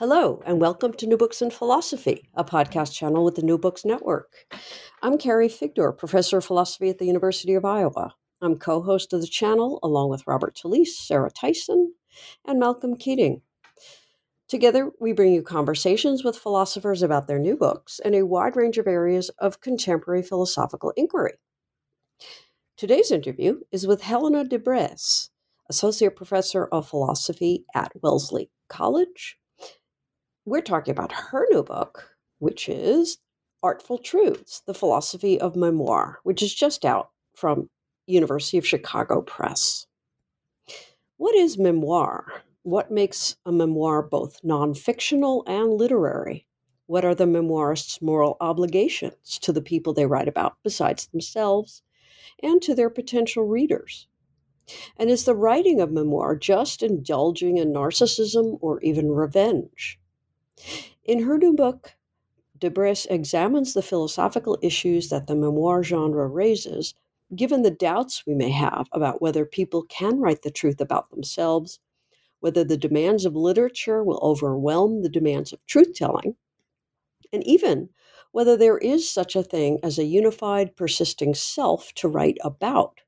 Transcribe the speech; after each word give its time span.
Hello, 0.00 0.42
and 0.46 0.62
welcome 0.62 0.94
to 0.94 1.06
New 1.06 1.18
Books 1.18 1.42
in 1.42 1.50
Philosophy, 1.50 2.30
a 2.32 2.42
podcast 2.42 2.94
channel 2.94 3.22
with 3.22 3.34
the 3.34 3.42
New 3.42 3.58
Books 3.58 3.84
Network. 3.84 4.46
I'm 5.02 5.18
Carrie 5.18 5.50
Figdor, 5.50 5.94
professor 5.94 6.38
of 6.38 6.44
philosophy 6.46 6.88
at 6.88 6.96
the 6.96 7.04
University 7.04 7.52
of 7.52 7.66
Iowa. 7.66 8.14
I'm 8.40 8.56
co 8.56 8.80
host 8.80 9.12
of 9.12 9.20
the 9.20 9.26
channel 9.26 9.78
along 9.82 10.08
with 10.08 10.26
Robert 10.26 10.56
Talisse, 10.56 10.96
Sarah 10.96 11.30
Tyson, 11.30 11.92
and 12.46 12.58
Malcolm 12.58 12.96
Keating. 12.96 13.42
Together, 14.48 14.90
we 14.98 15.12
bring 15.12 15.34
you 15.34 15.42
conversations 15.42 16.24
with 16.24 16.38
philosophers 16.38 17.02
about 17.02 17.26
their 17.26 17.38
new 17.38 17.54
books 17.54 18.00
and 18.02 18.14
a 18.14 18.24
wide 18.24 18.56
range 18.56 18.78
of 18.78 18.86
areas 18.86 19.28
of 19.38 19.60
contemporary 19.60 20.22
philosophical 20.22 20.94
inquiry. 20.96 21.34
Today's 22.78 23.10
interview 23.10 23.60
is 23.70 23.86
with 23.86 24.00
Helena 24.00 24.44
de 24.44 24.58
Bres, 24.58 25.28
associate 25.68 26.16
professor 26.16 26.64
of 26.72 26.88
philosophy 26.88 27.66
at 27.74 27.92
Wellesley 28.00 28.48
College 28.70 29.36
we're 30.50 30.60
talking 30.60 30.90
about 30.90 31.12
her 31.12 31.46
new 31.52 31.62
book, 31.62 32.10
which 32.40 32.68
is 32.68 33.18
Artful 33.62 33.98
Truths, 33.98 34.62
The 34.66 34.74
Philosophy 34.74 35.40
of 35.40 35.54
Memoir, 35.54 36.18
which 36.24 36.42
is 36.42 36.52
just 36.52 36.84
out 36.84 37.10
from 37.36 37.70
University 38.08 38.58
of 38.58 38.66
Chicago 38.66 39.22
Press. 39.22 39.86
What 41.18 41.36
is 41.36 41.56
memoir? 41.56 42.42
What 42.64 42.90
makes 42.90 43.36
a 43.46 43.52
memoir 43.52 44.02
both 44.02 44.40
non-fictional 44.42 45.44
and 45.46 45.72
literary? 45.72 46.48
What 46.86 47.04
are 47.04 47.14
the 47.14 47.28
memoirist's 47.28 48.02
moral 48.02 48.36
obligations 48.40 49.38
to 49.42 49.52
the 49.52 49.62
people 49.62 49.92
they 49.92 50.06
write 50.06 50.26
about 50.26 50.56
besides 50.64 51.06
themselves 51.06 51.82
and 52.42 52.60
to 52.62 52.74
their 52.74 52.90
potential 52.90 53.44
readers? 53.44 54.08
And 54.96 55.10
is 55.10 55.26
the 55.26 55.36
writing 55.36 55.80
of 55.80 55.92
memoir 55.92 56.34
just 56.34 56.82
indulging 56.82 57.58
in 57.58 57.72
narcissism 57.72 58.58
or 58.60 58.80
even 58.80 59.12
revenge? 59.12 60.00
In 61.04 61.22
her 61.22 61.38
new 61.38 61.52
book, 61.54 61.94
de 62.58 62.70
Bres 62.70 63.06
examines 63.06 63.72
the 63.72 63.82
philosophical 63.82 64.58
issues 64.62 65.08
that 65.08 65.26
the 65.26 65.34
memoir 65.34 65.82
genre 65.82 66.26
raises, 66.26 66.94
given 67.34 67.62
the 67.62 67.70
doubts 67.70 68.26
we 68.26 68.34
may 68.34 68.50
have 68.50 68.88
about 68.92 69.22
whether 69.22 69.44
people 69.44 69.82
can 69.84 70.20
write 70.20 70.42
the 70.42 70.50
truth 70.50 70.80
about 70.80 71.10
themselves, 71.10 71.80
whether 72.40 72.64
the 72.64 72.76
demands 72.76 73.24
of 73.24 73.34
literature 73.34 74.04
will 74.04 74.18
overwhelm 74.22 75.02
the 75.02 75.08
demands 75.08 75.52
of 75.52 75.64
truth 75.66 75.94
telling, 75.94 76.36
and 77.32 77.46
even 77.46 77.88
whether 78.32 78.56
there 78.56 78.78
is 78.78 79.10
such 79.10 79.34
a 79.34 79.42
thing 79.42 79.78
as 79.82 79.98
a 79.98 80.04
unified, 80.04 80.76
persisting 80.76 81.34
self 81.34 81.92
to 81.94 82.08
write 82.08 82.38
about. 82.42 83.00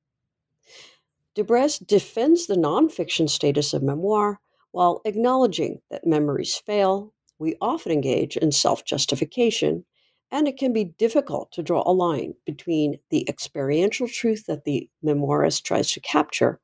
De 1.35 1.45
Bres 1.45 1.79
defends 1.79 2.47
the 2.47 2.57
nonfiction 2.57 3.29
status 3.29 3.73
of 3.73 3.83
memoir 3.83 4.41
while 4.71 5.01
acknowledging 5.05 5.81
that 5.91 6.07
memories 6.07 6.57
fail, 6.57 7.13
we 7.43 7.57
often 7.61 7.91
engage 7.93 8.37
in 8.37 8.53
self 8.53 8.85
justification, 8.85 9.85
and 10.31 10.47
it 10.47 10.57
can 10.57 10.73
be 10.73 10.85
difficult 10.85 11.51
to 11.53 11.63
draw 11.63 11.83
a 11.85 11.93
line 11.93 12.35
between 12.47 13.01
the 13.11 13.29
experiential 13.29 14.09
truth 14.09 14.47
that 14.47 14.65
the 14.65 14.89
memoirist 15.05 15.65
tries 15.65 15.91
to 15.91 16.01
capture 16.01 16.61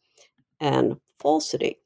and 0.60 0.96
falsity. 1.18 1.80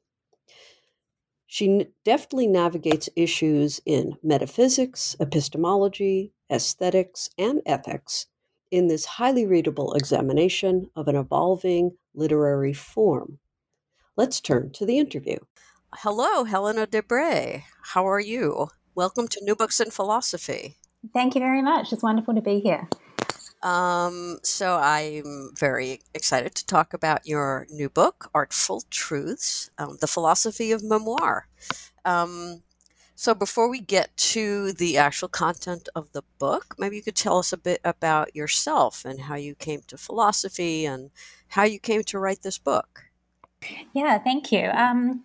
She 1.47 1.87
deftly 2.05 2.47
navigates 2.47 3.09
issues 3.15 3.81
in 3.85 4.15
metaphysics, 4.23 5.15
epistemology, 5.19 6.31
aesthetics, 6.51 7.29
and 7.37 7.61
ethics 7.65 8.27
in 8.71 8.87
this 8.87 9.05
highly 9.05 9.45
readable 9.45 9.93
examination 9.93 10.89
of 10.95 11.07
an 11.07 11.15
evolving 11.15 11.97
literary 12.13 12.73
form. 12.73 13.39
Let's 14.15 14.39
turn 14.39 14.71
to 14.73 14.85
the 14.85 14.97
interview. 14.99 15.37
Hello, 15.95 16.43
Helena 16.43 16.87
de 16.87 17.01
Bres. 17.03 17.61
How 17.83 18.07
are 18.07 18.19
you? 18.19 18.69
Welcome 18.95 19.27
to 19.29 19.43
New 19.43 19.55
Books 19.55 19.79
in 19.79 19.89
Philosophy. 19.89 20.77
Thank 21.13 21.33
you 21.33 21.41
very 21.41 21.63
much. 21.63 21.91
It's 21.91 22.03
wonderful 22.03 22.35
to 22.35 22.41
be 22.41 22.59
here. 22.59 22.87
Um, 23.63 24.37
so 24.43 24.75
I'm 24.75 25.49
very 25.57 26.01
excited 26.13 26.53
to 26.53 26.65
talk 26.67 26.93
about 26.93 27.25
your 27.25 27.65
new 27.71 27.89
book, 27.89 28.29
Artful 28.35 28.83
Truths: 28.91 29.71
um, 29.79 29.97
The 29.99 30.05
Philosophy 30.05 30.71
of 30.71 30.83
Memoir. 30.83 31.47
Um, 32.05 32.61
so 33.15 33.33
before 33.33 33.67
we 33.67 33.79
get 33.79 34.15
to 34.17 34.73
the 34.73 34.97
actual 34.97 35.27
content 35.27 35.89
of 35.95 36.11
the 36.11 36.21
book, 36.37 36.75
maybe 36.77 36.95
you 36.95 37.01
could 37.01 37.15
tell 37.15 37.39
us 37.39 37.51
a 37.51 37.57
bit 37.57 37.81
about 37.83 38.35
yourself 38.35 39.05
and 39.05 39.21
how 39.21 39.35
you 39.35 39.55
came 39.55 39.81
to 39.87 39.97
philosophy 39.97 40.85
and 40.85 41.09
how 41.47 41.63
you 41.63 41.79
came 41.79 42.03
to 42.03 42.19
write 42.19 42.43
this 42.43 42.59
book. 42.59 43.05
Yeah, 43.93 44.19
thank 44.19 44.51
you. 44.51 44.69
Um, 44.69 45.23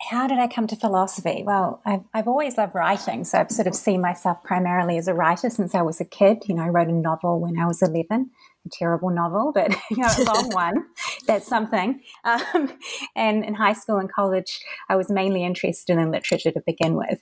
how 0.00 0.26
did 0.26 0.38
I 0.38 0.46
come 0.46 0.66
to 0.68 0.76
philosophy? 0.76 1.42
Well, 1.44 1.80
I've, 1.84 2.02
I've 2.12 2.28
always 2.28 2.58
loved 2.58 2.74
writing, 2.74 3.24
so 3.24 3.38
I've 3.38 3.50
sort 3.50 3.66
of 3.66 3.74
seen 3.74 4.00
myself 4.00 4.42
primarily 4.44 4.98
as 4.98 5.08
a 5.08 5.14
writer 5.14 5.48
since 5.48 5.74
I 5.74 5.82
was 5.82 6.00
a 6.00 6.04
kid. 6.04 6.42
You 6.46 6.54
know, 6.54 6.62
I 6.62 6.68
wrote 6.68 6.88
a 6.88 6.92
novel 6.92 7.40
when 7.40 7.58
I 7.58 7.66
was 7.66 7.80
11, 7.80 8.30
a 8.64 8.68
terrible 8.70 9.10
novel, 9.10 9.52
but, 9.54 9.74
you 9.90 9.96
know, 9.98 10.08
a 10.18 10.24
long 10.24 10.50
one. 10.52 10.86
That's 11.26 11.46
something. 11.46 12.00
Um, 12.24 12.72
and 13.14 13.44
in 13.44 13.54
high 13.54 13.72
school 13.72 13.96
and 13.96 14.12
college, 14.12 14.60
I 14.88 14.96
was 14.96 15.10
mainly 15.10 15.44
interested 15.44 15.96
in 15.96 16.10
literature 16.10 16.50
to 16.52 16.62
begin 16.66 16.94
with. 16.94 17.20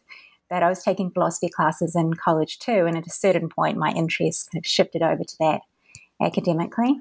But 0.51 0.63
I 0.63 0.69
was 0.69 0.83
taking 0.83 1.11
philosophy 1.11 1.49
classes 1.49 1.97
in 1.97 2.15
college 2.15 2.59
too, 2.59 2.87
and 2.87 2.99
at 2.99 3.07
a 3.07 3.11
certain 3.11 3.49
point, 3.49 3.79
my 3.79 3.93
interest 3.93 4.51
kind 4.53 4.63
of 4.63 4.69
shifted 4.69 5.01
over 5.01 5.25
to 5.25 5.37
that 5.41 5.63
academically. 6.21 7.01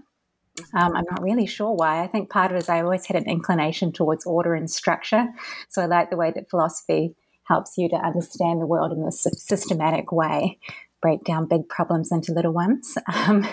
Um, 0.74 0.96
I'm 0.96 1.06
not 1.10 1.22
really 1.22 1.48
sure 1.48 1.74
why. 1.74 2.04
I 2.04 2.08
think 2.08 2.30
part 2.30 2.52
of 2.52 2.58
it 2.58 2.64
is 2.64 2.70
I 2.70 2.82
always 2.82 3.06
had 3.06 3.18
an 3.18 3.30
inclination 3.30 3.92
towards 3.92 4.26
order 4.26 4.54
and 4.54 4.70
structure. 4.70 5.28
So 5.70 5.82
I 5.82 5.86
like 5.86 6.10
the 6.10 6.18
way 6.18 6.32
that 6.32 6.50
philosophy 6.50 7.16
helps 7.46 7.78
you 7.78 7.90
to 7.90 7.96
understand 7.96 8.62
the 8.62 8.68
world 8.68 8.92
in 8.92 9.04
this 9.04 9.26
systematic 9.38 10.12
way, 10.12 10.60
break 11.02 11.24
down 11.24 11.48
big 11.48 11.68
problems 11.70 12.12
into 12.12 12.34
little 12.34 12.54
ones, 12.54 12.98
um, 13.14 13.48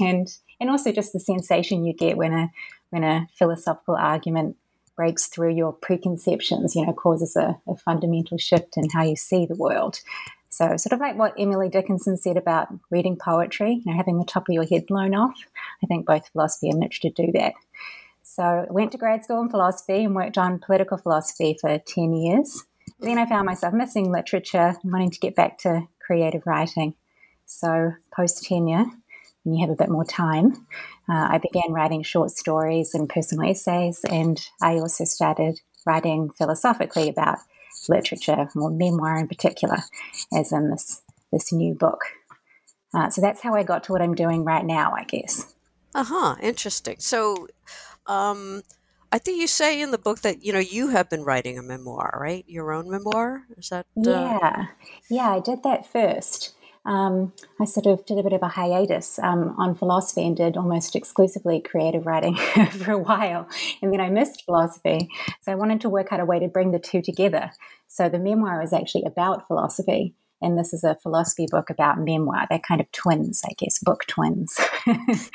and 0.00 0.28
and 0.60 0.70
also 0.70 0.92
just 0.92 1.12
the 1.12 1.20
sensation 1.20 1.84
you 1.84 1.94
get 1.94 2.16
when 2.16 2.32
a 2.32 2.50
when 2.90 3.04
a 3.04 3.28
philosophical 3.38 3.96
argument 3.96 4.56
breaks 4.96 5.26
through 5.26 5.54
your 5.54 5.72
preconceptions. 5.72 6.74
You 6.74 6.86
know, 6.86 6.92
causes 6.92 7.36
a, 7.36 7.58
a 7.68 7.76
fundamental 7.76 8.38
shift 8.38 8.76
in 8.76 8.90
how 8.90 9.02
you 9.02 9.16
see 9.16 9.46
the 9.46 9.56
world. 9.56 10.00
So, 10.52 10.76
sort 10.76 10.92
of 10.92 11.00
like 11.00 11.16
what 11.16 11.32
Emily 11.38 11.70
Dickinson 11.70 12.18
said 12.18 12.36
about 12.36 12.68
reading 12.90 13.16
poetry, 13.16 13.80
you 13.82 13.90
know, 13.90 13.96
having 13.96 14.18
the 14.18 14.26
top 14.26 14.50
of 14.50 14.52
your 14.52 14.66
head 14.66 14.86
blown 14.86 15.14
off. 15.14 15.34
I 15.82 15.86
think 15.86 16.04
both 16.04 16.28
philosophy 16.28 16.68
and 16.68 16.78
literature 16.78 17.08
do 17.08 17.32
that. 17.32 17.54
So, 18.22 18.42
I 18.42 18.70
went 18.70 18.92
to 18.92 18.98
grad 18.98 19.24
school 19.24 19.40
in 19.40 19.48
philosophy 19.48 20.04
and 20.04 20.14
worked 20.14 20.36
on 20.36 20.58
political 20.58 20.98
philosophy 20.98 21.56
for 21.58 21.78
10 21.78 22.12
years. 22.12 22.64
Then 23.00 23.16
I 23.16 23.24
found 23.24 23.46
myself 23.46 23.72
missing 23.72 24.12
literature 24.12 24.76
wanting 24.84 25.10
to 25.12 25.20
get 25.20 25.34
back 25.34 25.56
to 25.60 25.88
creative 26.06 26.42
writing. 26.44 26.96
So, 27.46 27.92
post 28.14 28.44
tenure, 28.44 28.84
when 29.44 29.54
you 29.54 29.66
have 29.66 29.72
a 29.72 29.82
bit 29.82 29.88
more 29.88 30.04
time, 30.04 30.66
uh, 31.08 31.28
I 31.30 31.38
began 31.38 31.72
writing 31.72 32.02
short 32.02 32.30
stories 32.30 32.92
and 32.92 33.08
personal 33.08 33.48
essays, 33.48 34.04
and 34.04 34.38
I 34.60 34.74
also 34.74 35.04
started 35.06 35.62
writing 35.86 36.28
philosophically 36.28 37.08
about 37.08 37.38
literature, 37.88 38.48
or 38.56 38.70
memoir 38.70 39.18
in 39.18 39.28
particular, 39.28 39.78
as 40.32 40.52
in 40.52 40.70
this 40.70 41.02
this 41.32 41.52
new 41.52 41.74
book. 41.74 42.00
Uh, 42.94 43.08
so 43.08 43.20
that's 43.20 43.40
how 43.40 43.54
I 43.54 43.62
got 43.62 43.84
to 43.84 43.92
what 43.92 44.02
I'm 44.02 44.14
doing 44.14 44.44
right 44.44 44.64
now, 44.64 44.92
I 44.96 45.04
guess. 45.04 45.54
Uh 45.94 46.04
huh. 46.04 46.36
Interesting. 46.42 46.96
So, 46.98 47.48
um, 48.06 48.62
I 49.10 49.18
think 49.18 49.40
you 49.40 49.46
say 49.46 49.80
in 49.80 49.90
the 49.90 49.98
book 49.98 50.20
that 50.20 50.44
you 50.44 50.52
know 50.52 50.58
you 50.58 50.88
have 50.88 51.08
been 51.08 51.24
writing 51.24 51.58
a 51.58 51.62
memoir, 51.62 52.18
right? 52.20 52.44
Your 52.46 52.72
own 52.72 52.90
memoir. 52.90 53.44
Is 53.56 53.68
that? 53.70 53.86
Uh... 53.96 54.10
Yeah, 54.10 54.66
yeah. 55.10 55.30
I 55.30 55.40
did 55.40 55.62
that 55.62 55.86
first 55.86 56.54
um, 56.84 57.32
I 57.60 57.64
sort 57.64 57.86
of 57.86 58.04
did 58.06 58.18
a 58.18 58.22
bit 58.22 58.32
of 58.32 58.42
a 58.42 58.48
hiatus 58.48 59.18
um, 59.20 59.54
on 59.56 59.74
philosophy 59.74 60.26
and 60.26 60.36
did 60.36 60.56
almost 60.56 60.96
exclusively 60.96 61.60
creative 61.60 62.06
writing 62.06 62.36
for 62.70 62.92
a 62.92 62.98
while. 62.98 63.48
And 63.80 63.92
then 63.92 64.00
I 64.00 64.10
missed 64.10 64.44
philosophy. 64.44 65.08
So 65.42 65.52
I 65.52 65.54
wanted 65.54 65.80
to 65.82 65.88
work 65.88 66.12
out 66.12 66.20
a 66.20 66.24
way 66.24 66.40
to 66.40 66.48
bring 66.48 66.72
the 66.72 66.80
two 66.80 67.00
together. 67.00 67.52
So 67.86 68.08
the 68.08 68.18
memoir 68.18 68.62
is 68.62 68.72
actually 68.72 69.04
about 69.04 69.46
philosophy. 69.46 70.14
And 70.40 70.58
this 70.58 70.72
is 70.72 70.82
a 70.82 70.96
philosophy 70.96 71.46
book 71.48 71.70
about 71.70 72.00
memoir. 72.00 72.46
They're 72.50 72.58
kind 72.58 72.80
of 72.80 72.90
twins, 72.90 73.42
I 73.48 73.52
guess, 73.56 73.78
book 73.78 74.04
twins. 74.08 74.58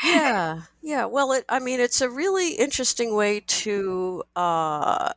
yeah, 0.04 0.62
yeah. 0.82 1.06
Well, 1.06 1.32
it, 1.32 1.46
I 1.48 1.60
mean, 1.60 1.80
it's 1.80 2.02
a 2.02 2.10
really 2.10 2.56
interesting 2.56 3.16
way 3.16 3.40
to 3.40 4.24
uh, 4.36 5.14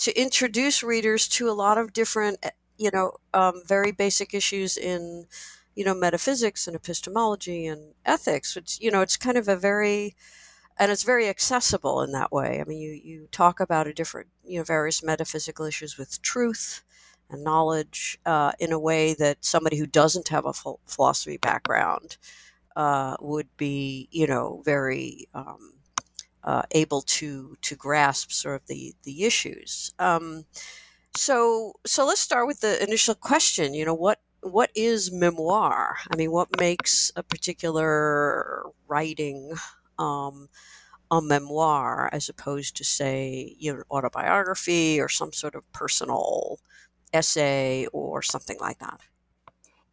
to 0.00 0.20
introduce 0.20 0.82
readers 0.82 1.28
to 1.28 1.48
a 1.48 1.52
lot 1.52 1.78
of 1.78 1.94
different, 1.94 2.40
eh, 2.42 2.50
you 2.76 2.90
know, 2.92 3.12
um, 3.32 3.62
very 3.66 3.90
basic 3.90 4.34
issues 4.34 4.76
in, 4.76 5.26
you 5.74 5.84
know, 5.84 5.94
metaphysics 5.94 6.66
and 6.66 6.76
epistemology 6.76 7.66
and 7.66 7.94
ethics. 8.04 8.56
It's 8.56 8.80
you 8.80 8.90
know, 8.90 9.00
it's 9.02 9.16
kind 9.16 9.38
of 9.38 9.48
a 9.48 9.56
very 9.56 10.14
and 10.78 10.90
it's 10.90 11.02
very 11.02 11.28
accessible 11.28 12.02
in 12.02 12.12
that 12.12 12.32
way. 12.32 12.60
I 12.60 12.64
mean, 12.64 12.78
you 12.80 12.92
you 12.92 13.28
talk 13.30 13.60
about 13.60 13.86
a 13.86 13.94
different, 13.94 14.28
you 14.44 14.58
know, 14.58 14.64
various 14.64 15.02
metaphysical 15.02 15.66
issues 15.66 15.98
with 15.98 16.22
truth 16.22 16.82
and 17.30 17.44
knowledge 17.44 18.18
uh, 18.26 18.52
in 18.58 18.72
a 18.72 18.78
way 18.78 19.14
that 19.14 19.44
somebody 19.44 19.76
who 19.78 19.86
doesn't 19.86 20.28
have 20.28 20.46
a 20.46 20.52
philosophy 20.86 21.36
background 21.38 22.16
uh, 22.76 23.16
would 23.20 23.48
be, 23.56 24.08
you 24.10 24.26
know, 24.26 24.62
very 24.64 25.28
um, 25.34 25.74
uh, 26.44 26.62
able 26.72 27.02
to 27.02 27.56
to 27.62 27.76
grasp 27.76 28.32
sort 28.32 28.56
of 28.56 28.66
the 28.66 28.94
the 29.04 29.24
issues. 29.24 29.92
Um, 29.98 30.44
so 31.16 31.74
so 31.86 32.06
let's 32.06 32.20
start 32.20 32.46
with 32.46 32.60
the 32.60 32.82
initial 32.82 33.14
question. 33.14 33.74
You 33.74 33.84
know, 33.84 33.94
what 33.94 34.20
what 34.42 34.70
is 34.74 35.12
memoir? 35.12 35.96
I 36.10 36.16
mean, 36.16 36.30
what 36.30 36.60
makes 36.60 37.10
a 37.16 37.22
particular 37.22 38.64
writing 38.88 39.54
um, 39.98 40.48
a 41.10 41.22
memoir 41.22 42.10
as 42.12 42.28
opposed 42.28 42.76
to, 42.76 42.84
say, 42.84 43.54
you 43.58 43.82
autobiography 43.90 45.00
or 45.00 45.08
some 45.08 45.32
sort 45.32 45.54
of 45.54 45.70
personal 45.72 46.58
essay 47.12 47.86
or 47.92 48.22
something 48.22 48.58
like 48.60 48.78
that? 48.78 49.00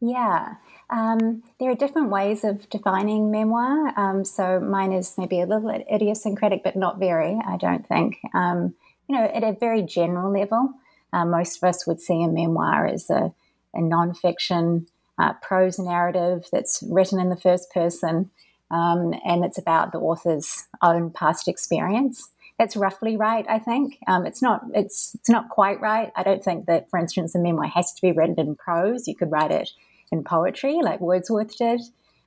Yeah. 0.01 0.55
Um, 0.89 1.43
there 1.59 1.69
are 1.69 1.75
different 1.75 2.09
ways 2.09 2.43
of 2.43 2.69
defining 2.69 3.29
memoir. 3.29 3.93
Um, 3.99 4.25
so 4.25 4.59
mine 4.59 4.93
is 4.93 5.15
maybe 5.17 5.41
a 5.41 5.45
little 5.45 5.69
idiosyncratic, 5.69 6.63
but 6.63 6.75
not 6.75 6.99
very, 6.99 7.39
I 7.45 7.57
don't 7.57 7.87
think. 7.87 8.17
Um, 8.33 8.73
you 9.07 9.15
know, 9.15 9.23
at 9.23 9.43
a 9.43 9.53
very 9.53 9.83
general 9.83 10.31
level, 10.31 10.73
uh, 11.13 11.25
most 11.25 11.57
of 11.57 11.67
us 11.67 11.85
would 11.85 11.99
see 11.99 12.23
a 12.23 12.27
memoir 12.27 12.87
as 12.87 13.09
a, 13.09 13.33
a 13.73 13.79
nonfiction 13.79 14.87
uh, 15.17 15.33
prose 15.41 15.77
narrative 15.79 16.45
that's 16.51 16.83
written 16.87 17.19
in 17.19 17.29
the 17.29 17.35
first 17.35 17.71
person 17.71 18.29
um, 18.71 19.13
and 19.25 19.43
it's 19.43 19.57
about 19.57 19.91
the 19.91 19.99
author's 19.99 20.67
own 20.81 21.11
past 21.11 21.47
experience. 21.47 22.29
It's 22.59 22.75
roughly 22.75 23.15
right, 23.17 23.45
I 23.49 23.57
think. 23.57 23.97
Um, 24.07 24.25
it's 24.25 24.41
not. 24.41 24.63
It's 24.73 25.15
it's 25.15 25.29
not 25.29 25.49
quite 25.49 25.79
right. 25.79 26.11
I 26.15 26.23
don't 26.23 26.43
think 26.43 26.65
that, 26.65 26.89
for 26.89 26.99
instance, 26.99 27.33
a 27.33 27.39
memoir 27.39 27.67
has 27.67 27.93
to 27.93 28.01
be 28.01 28.11
written 28.11 28.35
in 28.37 28.55
prose. 28.55 29.07
You 29.07 29.15
could 29.15 29.31
write 29.31 29.51
it 29.51 29.69
in 30.11 30.23
poetry, 30.23 30.79
like 30.83 30.99
Wordsworth 30.99 31.57
did. 31.57 31.81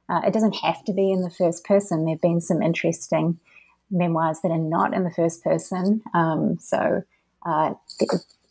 Uh, 0.09 0.23
it 0.27 0.33
doesn't 0.33 0.57
have 0.57 0.85
to 0.85 0.93
be 0.93 1.13
in 1.13 1.23
the 1.23 1.31
first 1.31 1.65
person. 1.65 2.05
There 2.05 2.15
have 2.15 2.21
been 2.21 2.41
some 2.41 2.63
interesting 2.63 3.39
memoirs 3.91 4.41
that 4.43 4.51
are 4.51 4.59
not 4.59 4.95
in 4.95 5.05
the 5.05 5.11
first 5.11 5.45
person. 5.45 6.03
Um, 6.15 6.59
so 6.59 7.03
uh, 7.45 7.75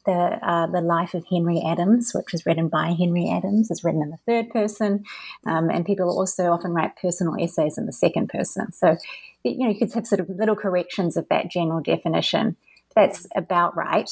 the 0.06 0.12
uh, 0.42 0.68
the 0.68 0.82
life 0.82 1.14
of 1.14 1.26
Henry 1.30 1.62
Adams, 1.66 2.12
which 2.14 2.32
was 2.32 2.46
written 2.46 2.68
by 2.68 2.96
Henry 2.98 3.30
Adams, 3.30 3.70
is 3.70 3.84
written 3.84 4.02
in 4.02 4.10
the 4.10 4.18
third 4.26 4.50
person, 4.50 5.04
um, 5.46 5.70
and 5.70 5.86
people 5.86 6.10
also 6.10 6.52
often 6.52 6.72
write 6.72 6.96
personal 7.02 7.36
essays 7.40 7.78
in 7.78 7.86
the 7.86 7.94
second 7.94 8.30
person. 8.30 8.72
So, 8.72 8.98
you 9.44 9.60
know, 9.60 9.70
you 9.70 9.78
could 9.78 9.94
have 9.94 10.08
sort 10.08 10.22
of 10.22 10.30
little 10.30 10.56
corrections 10.56 11.18
of 11.18 11.28
that 11.30 11.50
general 11.50 11.82
definition. 11.82 12.56
That's 12.96 13.28
about 13.36 13.76
right. 13.76 14.10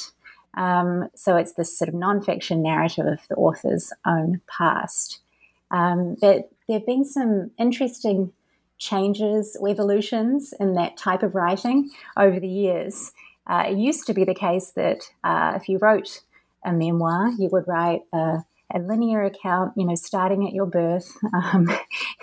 Um, 0.55 1.09
so 1.15 1.35
it's 1.35 1.53
this 1.53 1.77
sort 1.77 1.89
of 1.89 1.95
nonfiction 1.95 2.61
narrative 2.61 3.05
of 3.05 3.19
the 3.27 3.35
author's 3.35 3.93
own 4.05 4.41
past. 4.47 5.19
Um, 5.71 6.15
but 6.19 6.49
there 6.67 6.79
have 6.79 6.85
been 6.85 7.05
some 7.05 7.51
interesting 7.59 8.31
changes, 8.77 9.57
evolutions 9.67 10.53
in 10.59 10.73
that 10.73 10.97
type 10.97 11.21
of 11.21 11.35
writing 11.35 11.91
over 12.17 12.39
the 12.39 12.47
years. 12.47 13.11
Uh, 13.49 13.65
it 13.67 13.77
used 13.77 14.05
to 14.05 14.13
be 14.13 14.23
the 14.23 14.35
case 14.35 14.71
that 14.75 15.09
uh, 15.23 15.53
if 15.55 15.67
you 15.67 15.79
wrote 15.79 16.21
a 16.63 16.71
memoir, 16.71 17.31
you 17.39 17.49
would 17.51 17.67
write 17.67 18.01
a, 18.13 18.43
a 18.73 18.79
linear 18.79 19.23
account, 19.23 19.73
you 19.75 19.85
know, 19.85 19.95
starting 19.95 20.47
at 20.47 20.53
your 20.53 20.67
birth, 20.67 21.11
um, 21.33 21.67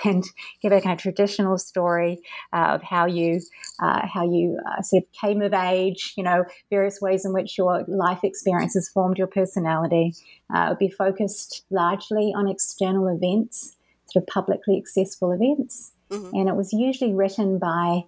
and 0.04 0.24
give 0.62 0.70
a 0.70 0.80
kind 0.80 0.92
of 0.92 1.02
traditional 1.02 1.58
story 1.58 2.20
uh, 2.52 2.74
of 2.74 2.82
how 2.82 3.06
you 3.06 3.40
uh, 3.82 4.06
how 4.06 4.24
you 4.24 4.58
uh, 4.70 4.80
sort 4.82 5.02
of 5.02 5.12
came 5.20 5.42
of 5.42 5.52
age, 5.52 6.14
you 6.16 6.22
know, 6.22 6.44
various 6.70 7.00
ways 7.00 7.24
in 7.24 7.32
which 7.32 7.58
your 7.58 7.84
life 7.88 8.20
experiences 8.22 8.88
formed 8.88 9.18
your 9.18 9.26
personality. 9.26 10.14
Uh, 10.54 10.66
it 10.66 10.68
would 10.70 10.78
be 10.78 10.90
focused 10.90 11.64
largely 11.70 12.32
on 12.36 12.46
external 12.46 13.08
events, 13.08 13.74
sort 14.12 14.22
of 14.22 14.28
publicly 14.28 14.76
accessible 14.78 15.32
events, 15.32 15.92
mm-hmm. 16.08 16.36
and 16.36 16.48
it 16.48 16.54
was 16.54 16.72
usually 16.72 17.12
written 17.12 17.58
by 17.58 18.02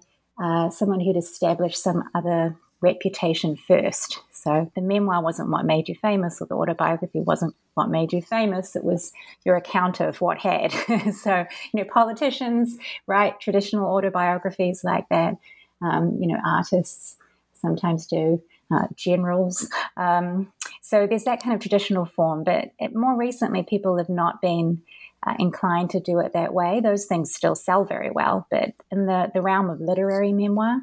someone 0.71 1.01
who'd 1.01 1.17
established 1.17 1.83
some 1.83 2.01
other 2.15 2.55
reputation 2.81 3.55
first. 3.55 4.19
So 4.31 4.71
the 4.75 4.81
memoir 4.81 5.21
wasn't 5.21 5.49
what 5.49 5.65
made 5.65 5.89
you 5.89 5.95
famous, 5.95 6.41
or 6.41 6.47
the 6.47 6.55
autobiography 6.55 7.19
wasn't 7.19 7.55
what 7.73 7.89
made 7.89 8.13
you 8.13 8.21
famous. 8.21 8.75
It 8.75 8.83
was 8.83 9.11
your 9.45 9.55
account 9.55 9.99
of 9.99 10.21
what 10.21 10.39
had. 10.39 10.71
so, 11.13 11.45
you 11.73 11.83
know, 11.83 11.89
politicians 11.91 12.77
write 13.07 13.39
traditional 13.39 13.89
autobiographies 13.93 14.83
like 14.83 15.09
that. 15.09 15.37
Um, 15.81 16.17
you 16.19 16.27
know, 16.27 16.39
artists 16.45 17.17
sometimes 17.53 18.05
do. 18.07 18.41
Uh, 18.71 18.85
generals. 18.95 19.67
Um, 19.97 20.53
so 20.83 21.07
there's 21.07 21.23
that 21.23 21.41
kind 21.41 21.55
of 21.55 21.59
traditional 21.59 22.05
form, 22.05 22.43
but 22.43 22.69
it, 22.77 22.95
more 22.95 23.17
recently, 23.17 23.63
people 23.63 23.97
have 23.97 24.09
not 24.09 24.43
been 24.43 24.83
uh, 25.25 25.33
inclined 25.39 25.89
to 25.89 25.99
do 25.99 26.19
it 26.19 26.33
that 26.33 26.53
way. 26.53 26.79
Those 26.79 27.05
things 27.05 27.33
still 27.33 27.55
sell 27.55 27.83
very 27.83 28.11
well, 28.11 28.47
but 28.51 28.73
in 28.91 29.07
the, 29.07 29.31
the 29.33 29.41
realm 29.41 29.71
of 29.71 29.81
literary 29.81 30.31
memoir, 30.31 30.81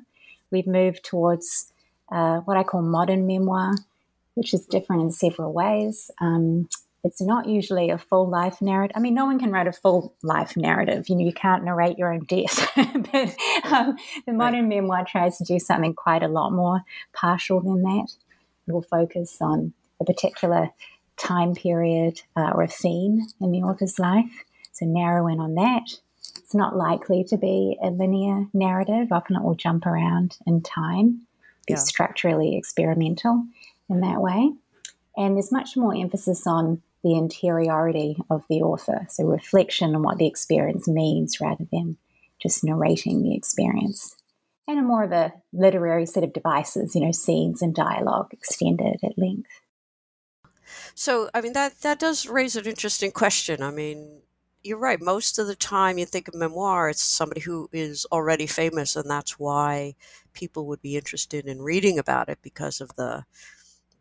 we've 0.51 0.67
moved 0.67 1.05
towards 1.05 1.73
uh, 2.11 2.39
what 2.41 2.57
I 2.57 2.63
call 2.63 2.83
modern 2.83 3.27
memoir, 3.27 3.75
which 4.35 4.55
is 4.55 4.67
different 4.67 5.03
in 5.03 5.11
several 5.11 5.53
ways. 5.53 6.11
Um, 6.21 6.69
it's 7.07 7.23
not 7.23 7.49
usually 7.49 7.91
a 7.91 7.99
full 7.99 8.29
life 8.29 8.61
narrative. 8.61 8.97
I 8.97 9.01
mean, 9.01 9.15
no 9.15 9.27
one 9.27 9.39
can 9.39 9.53
write 9.53 9.69
a 9.69 9.73
full 9.73 10.15
life 10.25 10.57
narrative. 10.57 11.09
You 11.09 11.15
know, 11.15 11.25
you 11.25 11.33
can't 11.33 11.65
narrate 11.65 11.99
your 11.99 12.13
own 12.13 12.25
death. 12.25 12.69
but 12.77 13.35
um, 13.65 13.97
the 14.27 14.33
modern 14.33 14.63
right. 14.63 14.77
memoir 14.77 15.05
tries 15.05 15.39
to 15.39 15.45
do 15.45 15.61
something 15.61 15.95
quite 15.95 16.25
a 16.25 16.29
lot 16.29 16.51
more 16.51 16.81
partial 17.13 17.61
than 17.61 17.83
that. 17.83 18.09
It 18.67 18.73
will 18.73 18.83
focus 18.83 19.39
on 19.41 19.73
a 20.01 20.05
particular 20.05 20.71
time 21.17 21.55
period 21.55 22.21
uh, 22.37 22.51
or 22.55 22.63
a 22.63 22.69
theme 22.69 23.21
in 23.41 23.53
the 23.53 23.63
author's 23.63 23.99
life. 23.99 24.45
So 24.73 24.85
narrow 24.85 25.29
in 25.29 25.39
on 25.39 25.55
that. 25.55 25.85
It's 26.39 26.55
not 26.55 26.77
likely 26.77 27.25
to 27.25 27.37
be 27.37 27.79
a 27.83 27.89
linear 27.89 28.47
narrative. 28.53 29.13
Often 29.13 29.37
it 29.37 29.43
will 29.43 29.55
jump 29.55 29.87
around 29.87 30.37
in 30.47 30.61
time 30.61 31.23
be 31.67 31.75
yeah. 31.75 31.79
structurally 31.79 32.57
experimental 32.57 33.45
in 33.89 34.01
that 34.01 34.21
way. 34.21 34.53
And 35.17 35.37
there's 35.37 35.53
much 35.53 35.77
more 35.77 35.95
emphasis 35.95 36.47
on 36.47 36.83
the 37.03 37.17
interiority 37.17 38.17
of 38.31 38.45
the 38.49 38.63
author, 38.63 39.07
so 39.09 39.25
reflection 39.25 39.95
on 39.95 40.03
what 40.03 40.19
the 40.19 40.27
experience 40.27 40.89
means 40.89 41.41
rather 41.41 41.65
than 41.71 41.97
just 42.41 42.65
narrating 42.65 43.23
the 43.23 43.35
experience. 43.35 44.17
And 44.69 44.79
a 44.79 44.83
more 44.83 45.05
of 45.05 45.13
a 45.13 45.33
literary 45.53 46.07
set 46.07 46.25
of 46.25 46.33
devices, 46.33 46.95
you 46.95 47.03
know, 47.03 47.13
scenes 47.13 47.63
and 47.63 47.75
dialogue 47.75 48.33
extended 48.33 48.99
at 49.05 49.17
length. 49.17 49.49
So, 50.95 51.31
I 51.33 51.41
mean, 51.41 51.53
that, 51.53 51.81
that 51.83 52.01
does 52.01 52.27
raise 52.27 52.57
an 52.57 52.67
interesting 52.67 53.13
question. 53.13 53.63
I 53.63 53.71
mean, 53.71 54.23
you're 54.65 54.79
right. 54.79 55.01
Most 55.01 55.39
of 55.39 55.47
the 55.47 55.55
time, 55.55 55.99
you 55.99 56.07
think 56.07 56.27
of 56.27 56.35
memoir, 56.35 56.91
it's 56.91 57.03
somebody 57.03 57.41
who 57.41 57.69
is 57.73 58.05
already 58.11 58.49
famous, 58.49 58.97
and 58.97 59.09
that's 59.09 59.39
why 59.39 59.95
people 60.37 60.67
would 60.67 60.83
be 60.83 60.97
interested 60.97 61.47
in 61.47 61.63
reading 61.63 61.99
about 61.99 62.29
it 62.29 62.39
because 62.43 62.81
of 62.81 62.95
the 62.97 63.25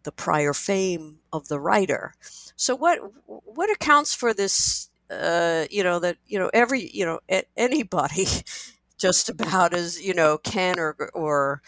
the 0.04 0.12
prior 0.12 0.54
fame 0.54 1.18
of 1.34 1.48
the 1.48 1.60
writer. 1.60 2.14
So, 2.56 2.76
what 2.76 3.00
what 3.26 3.72
accounts 3.72 4.14
for 4.14 4.34
this? 4.34 4.90
Uh, 5.10 5.66
you 5.70 5.84
know 5.84 6.00
that 6.00 6.18
you 6.28 6.38
know 6.40 6.50
every 6.54 6.90
you 6.92 7.06
know 7.06 7.20
anybody 7.58 8.28
just 8.98 9.30
about 9.30 9.74
as 9.74 10.02
you 10.02 10.14
know 10.14 10.38
can 10.38 10.80
or 10.80 10.96
or 11.14 11.62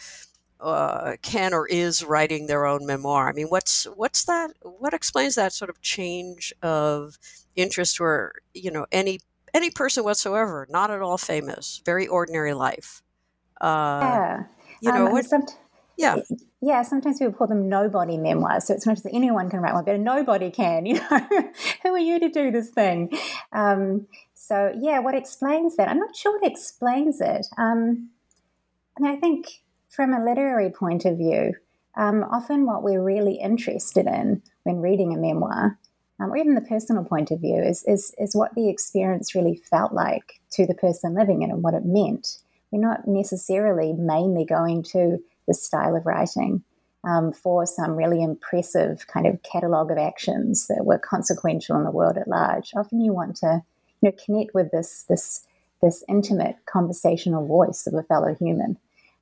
uh, 0.60 1.16
can 1.22 1.54
or 1.54 1.66
is 1.68 2.04
writing 2.04 2.46
their 2.46 2.66
own 2.66 2.86
memoir. 2.86 3.28
I 3.28 3.32
mean, 3.32 3.46
what's 3.48 3.84
what's 3.84 4.24
that? 4.24 4.50
What 4.62 4.94
explains 4.94 5.34
that 5.34 5.52
sort 5.52 5.70
of 5.70 5.80
change 5.80 6.52
of 6.62 7.18
interest 7.56 8.00
where 8.00 8.32
you 8.54 8.70
know 8.70 8.86
any 8.92 9.20
any 9.54 9.70
person 9.70 10.04
whatsoever, 10.04 10.66
not 10.70 10.90
at 10.90 11.02
all 11.02 11.18
famous, 11.18 11.80
very 11.84 12.06
ordinary 12.06 12.54
life. 12.54 13.02
Uh, 13.60 14.00
yeah, 14.02 14.44
you 14.80 14.92
know 14.92 15.06
um, 15.06 15.12
what? 15.12 15.24
Some, 15.24 15.44
yeah, 15.96 16.16
yeah. 16.60 16.82
Sometimes 16.82 17.18
people 17.18 17.32
call 17.32 17.46
them 17.46 17.68
nobody 17.68 18.16
memoirs, 18.16 18.66
so 18.66 18.74
it's 18.74 18.86
not 18.86 18.96
just 18.96 19.06
anyone 19.12 19.50
can 19.50 19.60
write 19.60 19.74
one, 19.74 19.84
but 19.84 19.98
nobody 20.00 20.50
can. 20.50 20.86
You 20.86 20.94
know, 20.94 21.50
who 21.82 21.94
are 21.94 21.98
you 21.98 22.20
to 22.20 22.28
do 22.28 22.50
this 22.50 22.70
thing? 22.70 23.10
Um, 23.52 24.06
so 24.34 24.72
yeah, 24.78 25.00
what 25.00 25.14
explains 25.14 25.76
that? 25.76 25.88
I'm 25.88 25.98
not 25.98 26.16
sure 26.16 26.38
what 26.38 26.50
explains 26.50 27.20
it. 27.20 27.46
Um, 27.56 28.10
I 28.96 29.02
mean, 29.02 29.12
I 29.12 29.16
think 29.16 29.46
from 29.88 30.12
a 30.12 30.24
literary 30.24 30.70
point 30.70 31.04
of 31.04 31.18
view, 31.18 31.54
um, 31.96 32.24
often 32.24 32.66
what 32.66 32.82
we're 32.82 33.02
really 33.02 33.34
interested 33.34 34.06
in 34.06 34.42
when 34.62 34.80
reading 34.80 35.12
a 35.12 35.18
memoir 35.18 35.78
um, 36.20 36.32
or 36.32 36.36
even 36.36 36.54
the 36.54 36.60
personal 36.60 37.04
point 37.04 37.30
of 37.30 37.40
view, 37.40 37.62
is, 37.62 37.84
is, 37.84 38.14
is 38.18 38.34
what 38.34 38.54
the 38.54 38.68
experience 38.68 39.34
really 39.34 39.60
felt 39.70 39.92
like 39.92 40.40
to 40.52 40.66
the 40.66 40.74
person 40.74 41.14
living 41.14 41.42
it 41.42 41.50
and 41.50 41.62
what 41.62 41.74
it 41.74 41.84
meant. 41.84 42.38
We're 42.70 42.80
not 42.80 43.06
necessarily 43.06 43.92
mainly 43.92 44.44
going 44.44 44.82
to 44.94 45.18
the 45.46 45.54
style 45.54 45.96
of 45.96 46.06
writing. 46.06 46.62
um, 47.04 47.32
for 47.32 47.66
some 47.66 47.92
really 47.92 48.22
impressive 48.22 49.06
kind 49.06 49.26
of 49.26 49.42
catalogue 49.42 49.90
of 49.90 49.98
actions 49.98 50.66
that 50.66 50.84
were 50.84 50.98
consequential 50.98 51.76
in 51.76 51.84
the 51.84 51.90
world 51.90 52.16
at 52.16 52.28
large. 52.28 52.72
Often 52.74 53.00
you 53.00 53.12
want 53.12 53.36
to, 53.36 53.62
you 54.00 54.10
know, 54.10 54.16
connect 54.24 54.54
with 54.54 54.70
this 54.70 55.04
this 55.08 55.46
this 55.80 56.02
intimate 56.08 56.56
conversational 56.66 57.46
voice 57.46 57.86
of 57.86 57.94
a 57.94 58.02
fellow 58.02 58.34
human. 58.34 58.78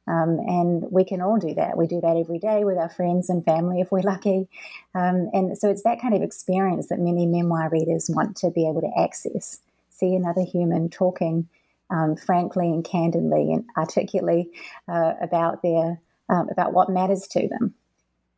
Um, 0.09 0.39
and 0.47 0.85
we 0.91 1.05
can 1.05 1.21
all 1.21 1.37
do 1.37 1.53
that. 1.55 1.77
We 1.77 1.87
do 1.87 2.01
that 2.01 2.17
every 2.17 2.39
day 2.39 2.65
with 2.65 2.79
our 2.79 2.89
friends 2.89 3.29
and 3.29 3.45
family 3.45 3.81
if 3.81 3.91
we're 3.91 4.01
lucky. 4.01 4.49
Um, 4.95 5.29
and 5.33 5.59
so 5.59 5.69
it's 5.69 5.83
that 5.83 6.01
kind 6.01 6.15
of 6.15 6.23
experience 6.23 6.89
that 6.89 7.01
many 7.01 7.27
memoir 7.27 7.69
readers 7.69 8.09
want 8.09 8.37
to 8.39 8.51
be 8.51 8.69
able 8.69 8.83
to 8.83 8.93
access. 8.99 9.61
See 9.91 10.15
another 10.15 10.43
human 10.43 10.89
talking 10.89 11.49
um, 11.91 12.17
frankly 12.17 12.67
and 12.67 12.85
candidly 12.85 13.53
and 13.53 13.65
articulately 13.77 14.51
uh, 14.89 15.15
about 15.21 15.63
their 15.63 16.01
um, 16.29 16.49
about 16.51 16.73
what 16.73 16.91
matters 16.91 17.27
to 17.29 17.49
them. 17.49 17.75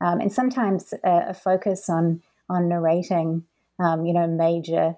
Um, 0.01 0.21
and 0.21 0.33
sometimes 0.33 0.93
a, 1.05 1.29
a, 1.29 1.35
focus 1.35 1.89
on 1.89 2.23
on 2.49 2.69
narrating, 2.69 3.45
um, 3.79 4.07
you 4.07 4.13
know, 4.13 4.27
major 4.27 4.97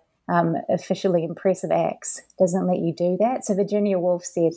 officially 0.68 1.24
impressive 1.24 1.72
acts 1.72 2.22
doesn't 2.38 2.68
let 2.68 2.78
you 2.78 2.92
do 2.92 3.16
that. 3.18 3.44
So 3.44 3.54
Virginia 3.54 3.98
Woolf 3.98 4.24
said 4.24 4.52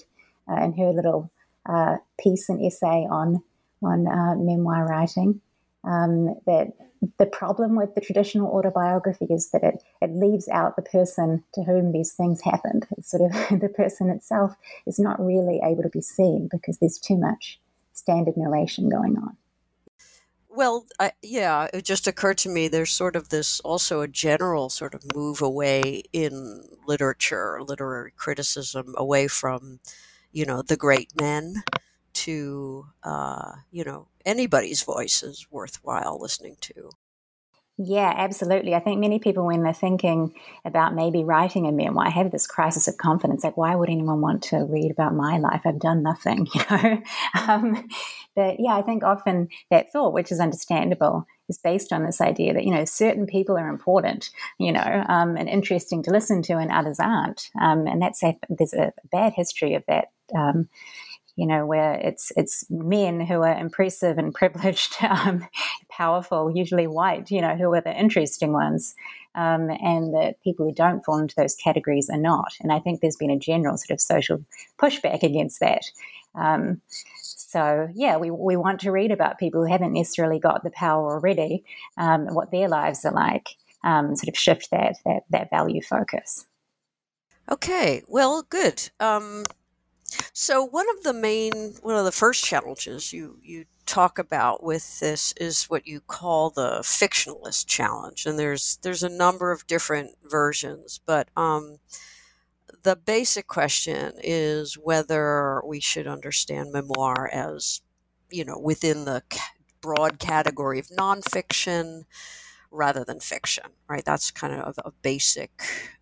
uh, 0.47 0.63
in 0.63 0.73
her 0.73 0.91
little 0.91 1.31
uh, 1.65 1.97
piece 2.19 2.49
and 2.49 2.63
essay 2.63 3.07
on 3.09 3.41
on 3.81 4.07
uh, 4.07 4.35
memoir 4.35 4.85
writing. 4.87 5.41
Um, 5.83 6.35
that 6.45 6.73
the 7.17 7.25
problem 7.25 7.75
with 7.75 7.95
the 7.95 8.01
traditional 8.01 8.49
autobiography 8.51 9.25
is 9.29 9.51
that 9.51 9.63
it, 9.63 9.83
it 10.01 10.11
leaves 10.11 10.47
out 10.47 10.75
the 10.75 10.81
person 10.81 11.43
to 11.53 11.63
whom 11.63 11.91
these 11.91 12.13
things 12.13 12.41
happened. 12.41 12.87
It's 12.97 13.11
sort 13.11 13.23
of 13.23 13.31
the 13.59 13.69
person 13.69 14.09
itself 14.09 14.55
is 14.85 14.99
not 14.99 15.23
really 15.23 15.59
able 15.63 15.83
to 15.83 15.89
be 15.89 16.01
seen 16.01 16.47
because 16.49 16.77
there's 16.77 16.97
too 16.97 17.17
much 17.17 17.59
standard 17.91 18.37
narration 18.37 18.89
going 18.89 19.17
on. 19.17 19.35
Well, 20.49 20.85
I, 20.99 21.13
yeah, 21.23 21.67
it 21.73 21.83
just 21.83 22.07
occurred 22.07 22.37
to 22.39 22.49
me 22.49 22.67
there's 22.67 22.91
sort 22.91 23.15
of 23.15 23.29
this 23.29 23.59
also 23.61 24.01
a 24.01 24.07
general 24.07 24.69
sort 24.69 24.93
of 24.93 25.03
move 25.15 25.41
away 25.41 26.03
in 26.13 26.63
literature, 26.85 27.59
literary 27.63 28.13
criticism, 28.15 28.93
away 28.97 29.27
from 29.27 29.79
you 30.33 30.45
know, 30.45 30.61
the 30.61 30.75
great 30.75 31.09
men 31.19 31.63
to, 32.13 32.85
uh, 33.03 33.53
you 33.71 33.83
know, 33.83 34.07
anybody's 34.25 34.83
voice 34.83 35.23
is 35.23 35.47
worthwhile 35.51 36.19
listening 36.19 36.57
to. 36.61 36.91
Yeah, 37.77 38.13
absolutely. 38.15 38.75
I 38.75 38.79
think 38.79 38.99
many 38.99 39.17
people, 39.17 39.47
when 39.47 39.63
they're 39.63 39.73
thinking 39.73 40.35
about 40.63 40.93
maybe 40.93 41.23
writing 41.23 41.65
a 41.65 41.71
memoir, 41.71 42.07
have 42.07 42.29
this 42.29 42.45
crisis 42.45 42.87
of 42.87 42.97
confidence. 42.97 43.43
Like, 43.43 43.57
why 43.57 43.73
would 43.73 43.89
anyone 43.89 44.21
want 44.21 44.43
to 44.43 44.57
read 44.65 44.91
about 44.91 45.15
my 45.15 45.39
life? 45.39 45.61
I've 45.65 45.79
done 45.79 46.03
nothing, 46.03 46.47
you 46.53 46.61
know. 46.69 47.01
um, 47.47 47.87
but 48.35 48.59
yeah, 48.59 48.75
I 48.75 48.83
think 48.83 49.03
often 49.03 49.49
that 49.71 49.91
thought, 49.91 50.13
which 50.13 50.31
is 50.31 50.39
understandable, 50.39 51.25
is 51.49 51.57
based 51.57 51.91
on 51.91 52.05
this 52.05 52.21
idea 52.21 52.53
that 52.53 52.63
you 52.63 52.71
know 52.71 52.85
certain 52.85 53.25
people 53.25 53.57
are 53.57 53.69
important, 53.69 54.29
you 54.59 54.71
know, 54.71 55.03
um, 55.09 55.35
and 55.35 55.49
interesting 55.49 56.03
to 56.03 56.11
listen 56.11 56.43
to, 56.43 56.57
and 56.57 56.71
others 56.71 56.99
aren't. 56.99 57.49
Um, 57.59 57.87
and 57.87 57.99
that's 57.99 58.21
a, 58.21 58.35
there's 58.49 58.73
a 58.73 58.93
bad 59.11 59.33
history 59.33 59.73
of 59.73 59.83
that 59.87 60.11
um, 60.35 60.69
you 61.35 61.47
know, 61.47 61.65
where 61.65 61.93
it's 61.93 62.31
it's 62.35 62.65
men 62.69 63.19
who 63.19 63.41
are 63.41 63.57
impressive 63.57 64.17
and 64.17 64.33
privileged, 64.33 64.95
um, 65.03 65.47
powerful, 65.89 66.51
usually 66.55 66.87
white, 66.87 67.31
you 67.31 67.41
know, 67.41 67.55
who 67.55 67.73
are 67.73 67.81
the 67.81 67.97
interesting 67.97 68.53
ones, 68.53 68.95
um, 69.35 69.69
and 69.69 70.13
the 70.13 70.35
people 70.43 70.65
who 70.67 70.73
don't 70.73 71.03
fall 71.03 71.17
into 71.17 71.35
those 71.35 71.55
categories 71.55 72.09
are 72.09 72.19
not. 72.19 72.53
And 72.61 72.71
I 72.71 72.79
think 72.79 73.01
there's 73.01 73.17
been 73.17 73.31
a 73.31 73.39
general 73.39 73.77
sort 73.77 73.91
of 73.91 74.01
social 74.01 74.43
pushback 74.79 75.23
against 75.23 75.59
that. 75.59 75.83
Um, 76.35 76.81
so 77.21 77.89
yeah, 77.93 78.17
we 78.17 78.31
we 78.31 78.55
want 78.55 78.81
to 78.81 78.91
read 78.91 79.11
about 79.11 79.39
people 79.39 79.61
who 79.61 79.71
haven't 79.71 79.93
necessarily 79.93 80.39
got 80.39 80.63
the 80.63 80.71
power 80.71 81.13
already, 81.13 81.63
um, 81.97 82.27
what 82.33 82.51
their 82.51 82.67
lives 82.67 83.05
are 83.05 83.13
like, 83.13 83.49
um, 83.83 84.15
sort 84.15 84.29
of 84.29 84.37
shift 84.37 84.69
that 84.71 84.97
that 85.05 85.23
that 85.29 85.49
value 85.49 85.81
focus. 85.81 86.45
Okay, 87.51 88.01
well, 88.07 88.43
good. 88.49 88.89
Um, 88.99 89.43
so 90.33 90.63
one 90.63 90.85
of 90.97 91.03
the 91.03 91.13
main, 91.13 91.75
one 91.81 91.95
of 91.95 92.05
the 92.05 92.11
first 92.11 92.43
challenges 92.43 93.13
you 93.13 93.39
you 93.43 93.65
talk 93.85 94.17
about 94.17 94.63
with 94.63 94.99
this 94.99 95.33
is 95.39 95.65
what 95.65 95.87
you 95.87 95.99
call 96.01 96.49
the 96.49 96.79
fictionalist 96.81 97.67
challenge, 97.67 98.25
and 98.25 98.37
there's 98.39 98.77
there's 98.81 99.03
a 99.03 99.09
number 99.09 99.51
of 99.51 99.67
different 99.67 100.11
versions, 100.23 100.99
but 101.05 101.29
um, 101.37 101.77
the 102.83 102.95
basic 102.95 103.47
question 103.47 104.13
is 104.23 104.75
whether 104.77 105.61
we 105.65 105.79
should 105.79 106.07
understand 106.07 106.71
memoir 106.71 107.29
as, 107.31 107.81
you 108.29 108.43
know, 108.43 108.59
within 108.59 109.05
the 109.05 109.23
broad 109.81 110.19
category 110.19 110.79
of 110.79 110.87
nonfiction 110.87 112.03
rather 112.71 113.03
than 113.05 113.19
fiction, 113.19 113.65
right? 113.87 114.03
That's 114.05 114.31
kind 114.31 114.53
of 114.53 114.77
a 114.83 114.91
basic 115.01 115.51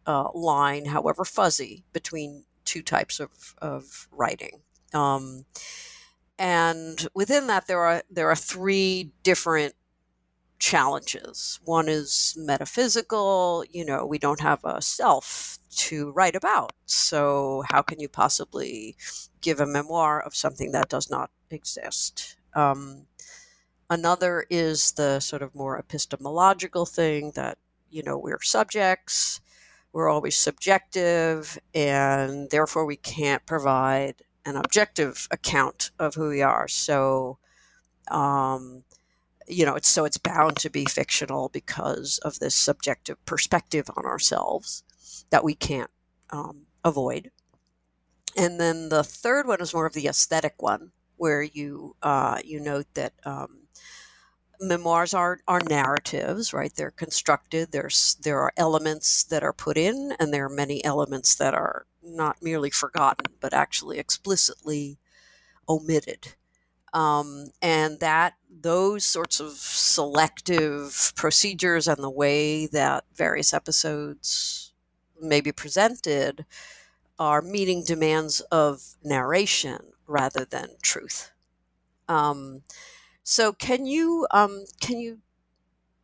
uh, 0.08 0.30
line, 0.34 0.86
however 0.86 1.25
fuzzy, 1.25 1.84
between 1.94 2.46
two 2.65 2.82
types 2.82 3.20
of, 3.20 3.56
of 3.62 4.08
writing. 4.12 4.62
Um, 4.94 5.46
and 6.38 7.08
within 7.13 7.48
that, 7.48 7.68
there 7.68 7.82
are 7.82 8.01
there 8.10 8.30
are 8.30 8.36
three 8.36 9.12
different 9.24 9.75
challenges. 10.58 11.60
One 11.65 11.88
is 11.88 12.36
metaphysical. 12.38 13.63
You 13.70 13.86
know, 13.86 14.06
we 14.06 14.18
don't 14.18 14.39
have 14.39 14.63
a 14.63 14.82
self 14.82 15.60
to 15.72 16.12
write 16.12 16.36
about, 16.36 16.74
so 16.86 17.63
how 17.68 17.82
can 17.82 18.00
you 18.00 18.10
possibly 18.10 18.96
give 19.41 19.60
a 19.60 19.65
memoir 19.65 20.20
of 20.20 20.36
something 20.36 20.72
that 20.72 20.89
does 20.89 21.10
not 21.10 21.30
exist? 21.50 22.38
Um, 22.56 23.06
another 23.89 24.46
is 24.50 24.94
the 24.94 25.20
sort 25.20 25.41
of 25.44 25.53
more 25.53 25.77
epistemological 25.77 26.86
thing 26.86 27.34
that 27.36 27.58
you 27.89 28.01
know 28.01 28.18
we're 28.18 28.41
subjects 28.41 29.41
we're 29.93 30.10
always 30.10 30.38
subjective 30.38 31.60
and 31.74 32.50
therefore 32.50 32.86
we 32.86 32.95
can't 32.95 33.45
provide 33.45 34.15
an 34.45 34.55
objective 34.55 35.27
account 35.31 35.91
of 36.00 36.15
who 36.15 36.29
we 36.29 36.41
are. 36.41 36.67
So 36.67 37.38
um, 38.10 38.83
you 39.48 39.65
know 39.65 39.75
it's 39.75 39.89
so 39.89 40.05
it's 40.05 40.17
bound 40.17 40.57
to 40.57 40.69
be 40.69 40.86
fictional 40.86 41.50
because 41.50 42.19
of 42.19 42.39
this 42.39 42.55
subjective 42.55 43.24
perspective 43.25 43.89
on 43.98 44.05
ourselves 44.05 44.83
that 45.29 45.43
we 45.43 45.55
can't 45.55 45.89
um, 46.29 46.62
avoid. 46.83 47.31
And 48.38 48.60
then 48.60 48.89
the 48.89 49.03
third 49.03 49.48
one 49.48 49.62
is 49.62 49.74
more 49.74 49.86
of 49.86 49.93
the 49.93 50.07
aesthetic 50.07 50.55
one 50.62 50.91
where 51.17 51.43
you 51.43 51.95
uh, 52.01 52.39
you 52.43 52.60
note 52.60 52.88
that 52.93 53.13
um, 53.25 53.61
memoirs 54.62 55.13
are 55.13 55.39
are 55.48 55.62
narratives, 55.62 56.53
right? 56.53 56.74
They're 56.74 56.91
constructed. 56.91 57.72
There's 57.72 58.15
there 58.22 58.39
are 58.39 58.53
elements 58.58 59.24
that 59.25 59.44
are 59.44 59.53
put 59.53 59.77
in, 59.77 60.13
and 60.20 60.34
there 60.34 60.46
are 60.46 60.50
many 60.50 60.84
elements 60.86 61.36
that 61.36 61.53
are 61.53 61.86
not 62.03 62.41
merely 62.41 62.70
forgotten, 62.70 63.34
but 63.39 63.53
actually 63.53 64.00
explicitly 64.00 64.98
omitted. 65.68 66.36
Um, 66.94 67.48
and 67.62 68.00
that 68.01 68.34
those 68.50 69.06
sorts 69.06 69.39
of 69.39 69.51
selective 69.51 71.13
procedures 71.15 71.88
and 71.88 72.03
the 72.03 72.10
way 72.10 72.68
that 72.68 73.06
various 73.15 73.53
episodes 73.53 74.74
may 75.22 75.39
be 75.41 75.51
presented 75.53 76.46
are 77.18 77.41
meeting 77.41 77.84
demands 77.86 78.41
of 78.51 78.82
narration 79.03 79.80
rather 80.08 80.44
than 80.44 80.68
truth. 80.82 81.32
Um, 82.10 82.63
so 83.24 83.54
can 83.54 83.86
you 83.86 84.28
um, 84.32 84.66
can 84.80 85.00
you 85.00 85.20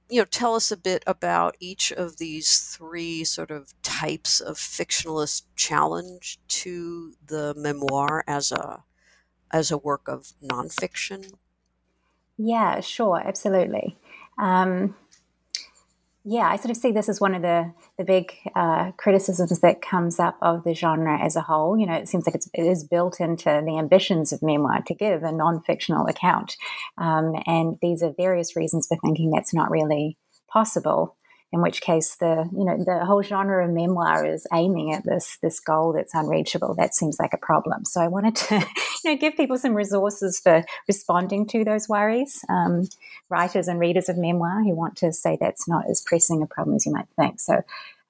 you 0.10 0.22
know 0.22 0.26
tell 0.26 0.56
us 0.56 0.72
a 0.72 0.78
bit 0.78 1.04
about 1.08 1.58
each 1.60 1.92
of 1.92 2.18
these 2.18 2.60
three 2.60 3.24
sort 3.24 3.52
of 3.52 3.74
types 3.82 4.40
of 4.40 4.58
fictionalist 4.58 5.44
challenge 5.56 6.40
to 6.48 7.14
the 7.26 7.54
memoir 7.58 8.24
as 8.28 8.52
a 8.52 8.84
as 9.52 9.72
a 9.72 9.78
work 9.78 10.08
of 10.08 10.34
nonfiction? 10.44 11.34
Yeah, 12.38 12.80
sure, 12.82 13.22
absolutely. 13.26 13.98
Um, 14.38 14.96
yeah, 16.30 16.50
I 16.50 16.58
sort 16.58 16.72
of 16.72 16.78
see 16.78 16.92
this 16.92 17.08
as 17.08 17.22
one 17.22 17.34
of 17.34 17.42
the 17.42 17.74
the 17.98 18.04
big 18.04 18.34
uh, 18.54 18.92
criticisms 18.98 19.60
that 19.62 19.82
comes 19.82 20.20
up 20.20 20.38
of 20.42 20.66
the 20.66 20.74
genre 20.74 21.18
as 21.24 21.38
a 21.38 21.42
whole. 21.42 21.78
You 21.78 21.86
know, 21.86 21.94
it 21.94 22.10
seems 22.10 22.26
like 22.26 22.36
it's, 22.36 22.50
it 22.54 22.64
is 22.64 22.84
built 22.84 23.22
into 23.22 23.64
the 23.66 23.78
ambitions 23.78 24.34
of 24.34 24.42
memoir 24.42 24.82
to 24.88 24.94
give 24.94 25.24
a 25.24 25.32
non 25.32 25.62
fictional 25.64 26.06
account, 26.08 26.58
um, 26.98 27.34
and 27.46 27.78
these 27.82 28.04
are 28.04 28.14
various 28.16 28.58
reasons 28.58 28.88
for 28.88 28.98
thinking 28.98 29.32
that's 29.32 29.54
not 29.54 29.72
really 29.72 30.18
possible 30.50 31.16
in 31.54 31.62
which 31.62 31.82
case 31.82 32.16
the 32.16 32.50
you 32.52 32.66
know 32.66 32.78
the 32.78 33.06
whole 33.06 33.24
genre 33.24 33.66
of 33.66 33.72
memoir 33.72 34.26
is 34.26 34.46
aiming 34.54 34.94
at 34.94 35.06
this 35.06 35.38
this 35.42 35.60
goal 35.60 35.94
that's 35.94 36.14
unreachable. 36.14 36.76
That 36.76 36.94
seems 36.94 37.20
like 37.20 37.34
a 37.34 37.38
problem. 37.38 37.86
So 37.86 38.02
i 38.02 38.08
wanted 38.08 38.36
to 38.36 38.56
you 39.04 39.12
know 39.12 39.18
give 39.18 39.36
people 39.36 39.58
some 39.58 39.74
resources 39.74 40.40
for 40.40 40.64
responding 40.88 41.48
to 41.48 41.64
those 41.64 41.88
worries 41.88 42.44
um, 42.50 42.88
writers 43.30 43.68
and 43.68 43.80
readers 43.80 44.10
of 44.10 44.18
memoir 44.18 44.64
who 44.64 44.76
want 44.76 44.98
to 44.98 45.14
say 45.14 45.38
that's 45.40 45.68
not 45.68 45.90
as 45.90 46.02
pressing 46.02 46.42
a 46.42 46.48
problem 46.48 46.76
as 46.76 46.86
you 46.86 46.92
might 46.92 47.08
think. 47.16 47.40
So 47.40 47.62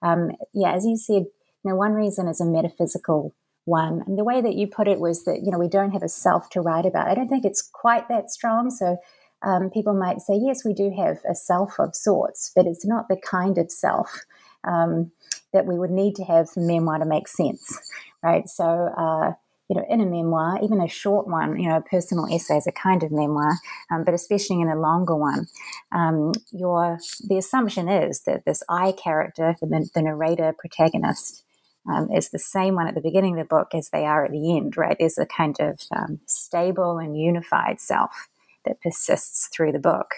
um, 0.01 0.31
yeah 0.53 0.73
as 0.73 0.85
you 0.85 0.97
said 0.97 1.25
you 1.63 1.71
know 1.71 1.75
one 1.75 1.93
reason 1.93 2.27
is 2.27 2.41
a 2.41 2.45
metaphysical 2.45 3.33
one. 3.67 4.03
And 4.07 4.17
the 4.17 4.23
way 4.23 4.41
that 4.41 4.55
you 4.55 4.65
put 4.65 4.87
it 4.87 4.99
was 4.99 5.25
that 5.25 5.43
you 5.43 5.51
know 5.51 5.59
we 5.59 5.67
don't 5.67 5.91
have 5.91 6.03
a 6.03 6.09
self 6.09 6.49
to 6.51 6.61
write 6.61 6.85
about. 6.85 7.07
I 7.07 7.13
don't 7.13 7.27
think 7.27 7.45
it's 7.45 7.61
quite 7.61 8.07
that 8.07 8.31
strong. 8.31 8.71
So 8.71 8.97
um, 9.43 9.69
people 9.69 9.93
might 9.93 10.21
say, 10.21 10.35
yes, 10.35 10.65
we 10.65 10.73
do 10.73 10.91
have 10.97 11.17
a 11.29 11.35
self 11.35 11.79
of 11.79 11.95
sorts, 11.95 12.51
but 12.55 12.65
it's 12.65 12.85
not 12.85 13.07
the 13.07 13.17
kind 13.17 13.57
of 13.57 13.71
self 13.71 14.21
um, 14.63 15.11
that 15.53 15.65
we 15.65 15.77
would 15.77 15.91
need 15.91 16.15
to 16.15 16.23
have 16.23 16.49
for 16.49 16.59
memoir 16.59 16.99
to 16.99 17.05
make 17.05 17.27
sense, 17.27 17.79
right? 18.23 18.47
So, 18.47 18.63
uh, 18.65 19.33
you 19.69 19.75
know, 19.75 19.85
in 19.89 20.01
a 20.01 20.05
memoir, 20.05 20.59
even 20.63 20.79
a 20.79 20.87
short 20.87 21.27
one, 21.27 21.59
you 21.59 21.67
know, 21.67 21.77
a 21.77 21.81
personal 21.81 22.25
essay 22.33 22.57
is 22.57 22.67
a 22.67 22.71
kind 22.71 23.03
of 23.03 23.11
memoir, 23.11 23.53
um, 23.91 24.03
but 24.03 24.13
especially 24.13 24.61
in 24.61 24.69
a 24.69 24.79
longer 24.79 25.15
one, 25.15 25.47
um, 25.91 26.31
your 26.51 26.97
the 27.27 27.37
assumption 27.37 27.89
is 27.89 28.21
that 28.21 28.45
this 28.45 28.63
I 28.69 28.93
character, 28.93 29.55
the, 29.59 29.89
the 29.93 30.01
narrator 30.01 30.55
protagonist, 30.57 31.43
um, 31.89 32.09
is 32.11 32.29
the 32.29 32.39
same 32.39 32.75
one 32.75 32.87
at 32.87 32.95
the 32.95 33.01
beginning 33.01 33.39
of 33.39 33.45
the 33.45 33.55
book 33.55 33.69
as 33.73 33.89
they 33.89 34.05
are 34.05 34.25
at 34.25 34.31
the 34.31 34.57
end, 34.57 34.77
right? 34.77 34.95
There's 34.97 35.17
a 35.17 35.25
kind 35.25 35.55
of 35.59 35.79
um, 35.95 36.19
stable 36.25 36.97
and 36.97 37.17
unified 37.19 37.79
self 37.79 38.29
that 38.67 38.81
persists 38.81 39.49
through 39.55 39.71
the 39.71 39.79
book, 39.79 40.11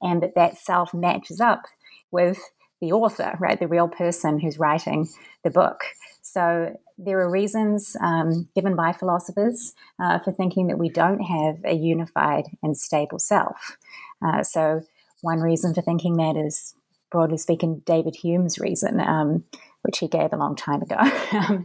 and 0.00 0.22
that 0.22 0.34
that 0.34 0.58
self 0.58 0.94
matches 0.94 1.40
up 1.40 1.62
with 2.10 2.38
the 2.80 2.92
author, 2.92 3.36
right? 3.40 3.58
The 3.58 3.66
real 3.66 3.88
person 3.88 4.38
who's 4.38 4.58
writing 4.58 5.08
the 5.42 5.50
book. 5.50 5.80
So 6.22 6.76
there 6.98 7.20
are 7.20 7.30
reasons 7.30 7.96
um, 8.00 8.48
given 8.54 8.76
by 8.76 8.92
philosophers 8.92 9.72
uh, 10.02 10.18
for 10.20 10.32
thinking 10.32 10.66
that 10.68 10.78
we 10.78 10.88
don't 10.88 11.20
have 11.20 11.56
a 11.64 11.74
unified 11.74 12.44
and 12.62 12.76
stable 12.76 13.18
self. 13.18 13.76
Uh, 14.24 14.42
so 14.42 14.82
one 15.22 15.40
reason 15.40 15.74
for 15.74 15.82
thinking 15.82 16.16
that 16.16 16.36
is, 16.36 16.74
broadly 17.10 17.38
speaking, 17.38 17.82
David 17.86 18.16
Hume's 18.16 18.58
reason, 18.58 19.00
um, 19.00 19.44
which 19.82 19.98
he 19.98 20.08
gave 20.08 20.32
a 20.32 20.36
long 20.36 20.56
time 20.56 20.82
ago, 20.82 20.96
um, 21.32 21.64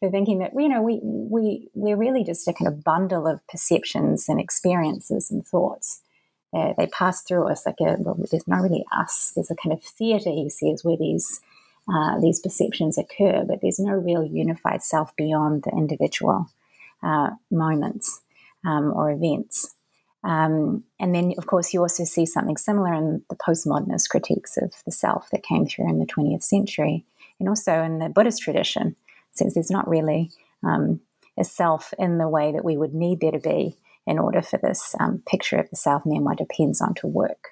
for 0.00 0.10
thinking 0.10 0.38
that 0.38 0.52
you 0.54 0.68
know 0.68 0.82
we 0.82 1.00
we 1.02 1.68
we're 1.74 1.96
really 1.96 2.24
just 2.24 2.48
a 2.48 2.52
kind 2.52 2.68
of 2.68 2.84
bundle 2.84 3.26
of 3.26 3.46
perceptions 3.48 4.28
and 4.28 4.40
experiences 4.40 5.30
and 5.30 5.46
thoughts. 5.46 6.00
Uh, 6.54 6.74
they 6.76 6.86
pass 6.88 7.22
through 7.22 7.48
us 7.48 7.64
like 7.64 7.80
a 7.80 7.96
well, 7.98 8.16
there's 8.30 8.46
not 8.46 8.60
really 8.60 8.84
us. 8.92 9.32
There's 9.34 9.50
a 9.50 9.56
kind 9.56 9.72
of 9.72 9.82
theatre 9.82 10.30
he 10.30 10.50
says 10.50 10.84
where 10.84 10.96
these 10.96 11.40
uh, 11.92 12.20
these 12.20 12.40
perceptions 12.40 12.98
occur, 12.98 13.44
but 13.46 13.60
there's 13.60 13.80
no 13.80 13.92
real 13.92 14.24
unified 14.24 14.82
self 14.82 15.14
beyond 15.16 15.64
the 15.64 15.70
individual 15.70 16.48
uh, 17.02 17.30
moments 17.50 18.20
um, 18.64 18.92
or 18.94 19.10
events. 19.10 19.74
Um, 20.24 20.84
and 21.00 21.14
then, 21.14 21.34
of 21.36 21.46
course, 21.46 21.74
you 21.74 21.80
also 21.80 22.04
see 22.04 22.26
something 22.26 22.56
similar 22.56 22.94
in 22.94 23.24
the 23.28 23.36
postmodernist 23.36 24.08
critiques 24.08 24.56
of 24.56 24.72
the 24.84 24.92
self 24.92 25.28
that 25.30 25.42
came 25.42 25.66
through 25.66 25.88
in 25.88 25.98
the 25.98 26.06
20th 26.06 26.44
century, 26.44 27.04
and 27.42 27.48
also 27.48 27.82
in 27.82 27.98
the 27.98 28.08
Buddhist 28.08 28.40
tradition, 28.40 28.94
since 29.32 29.54
there's 29.54 29.70
not 29.70 29.88
really 29.88 30.30
um, 30.62 31.00
a 31.36 31.42
self 31.42 31.92
in 31.98 32.18
the 32.18 32.28
way 32.28 32.52
that 32.52 32.64
we 32.64 32.76
would 32.76 32.94
need 32.94 33.18
there 33.18 33.32
to 33.32 33.40
be 33.40 33.76
in 34.06 34.20
order 34.20 34.40
for 34.40 34.60
this 34.62 34.94
um, 35.00 35.20
picture 35.26 35.56
of 35.56 35.68
the 35.68 35.74
self 35.74 36.04
memoir 36.06 36.36
depends 36.36 36.80
on 36.80 36.94
to 36.94 37.08
work. 37.08 37.48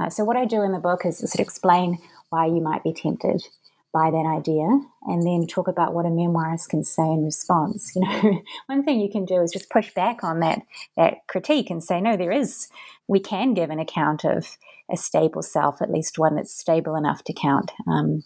Uh, 0.00 0.10
so, 0.10 0.24
what 0.24 0.36
I 0.36 0.44
do 0.44 0.62
in 0.62 0.72
the 0.72 0.80
book 0.80 1.06
is 1.06 1.18
to 1.18 1.40
explain 1.40 1.98
why 2.30 2.46
you 2.46 2.60
might 2.60 2.82
be 2.82 2.92
tempted 2.92 3.46
by 3.92 4.10
that 4.10 4.26
idea 4.26 4.66
and 5.02 5.24
then 5.24 5.46
talk 5.46 5.68
about 5.68 5.94
what 5.94 6.06
a 6.06 6.08
memoirist 6.08 6.70
can 6.70 6.82
say 6.82 7.04
in 7.04 7.24
response. 7.24 7.94
You 7.94 8.02
know, 8.02 8.42
one 8.66 8.82
thing 8.82 8.98
you 8.98 9.08
can 9.08 9.24
do 9.24 9.40
is 9.40 9.52
just 9.52 9.70
push 9.70 9.94
back 9.94 10.24
on 10.24 10.40
that 10.40 10.62
that 10.96 11.18
critique 11.28 11.70
and 11.70 11.84
say, 11.84 12.00
no, 12.00 12.16
there 12.16 12.32
is 12.32 12.68
we 13.06 13.20
can 13.20 13.54
give 13.54 13.70
an 13.70 13.78
account 13.78 14.24
of 14.24 14.56
a 14.90 14.96
stable 14.96 15.42
self, 15.42 15.80
at 15.80 15.92
least 15.92 16.18
one 16.18 16.34
that's 16.34 16.52
stable 16.52 16.96
enough 16.96 17.22
to 17.22 17.32
count 17.32 17.70
um, 17.86 18.24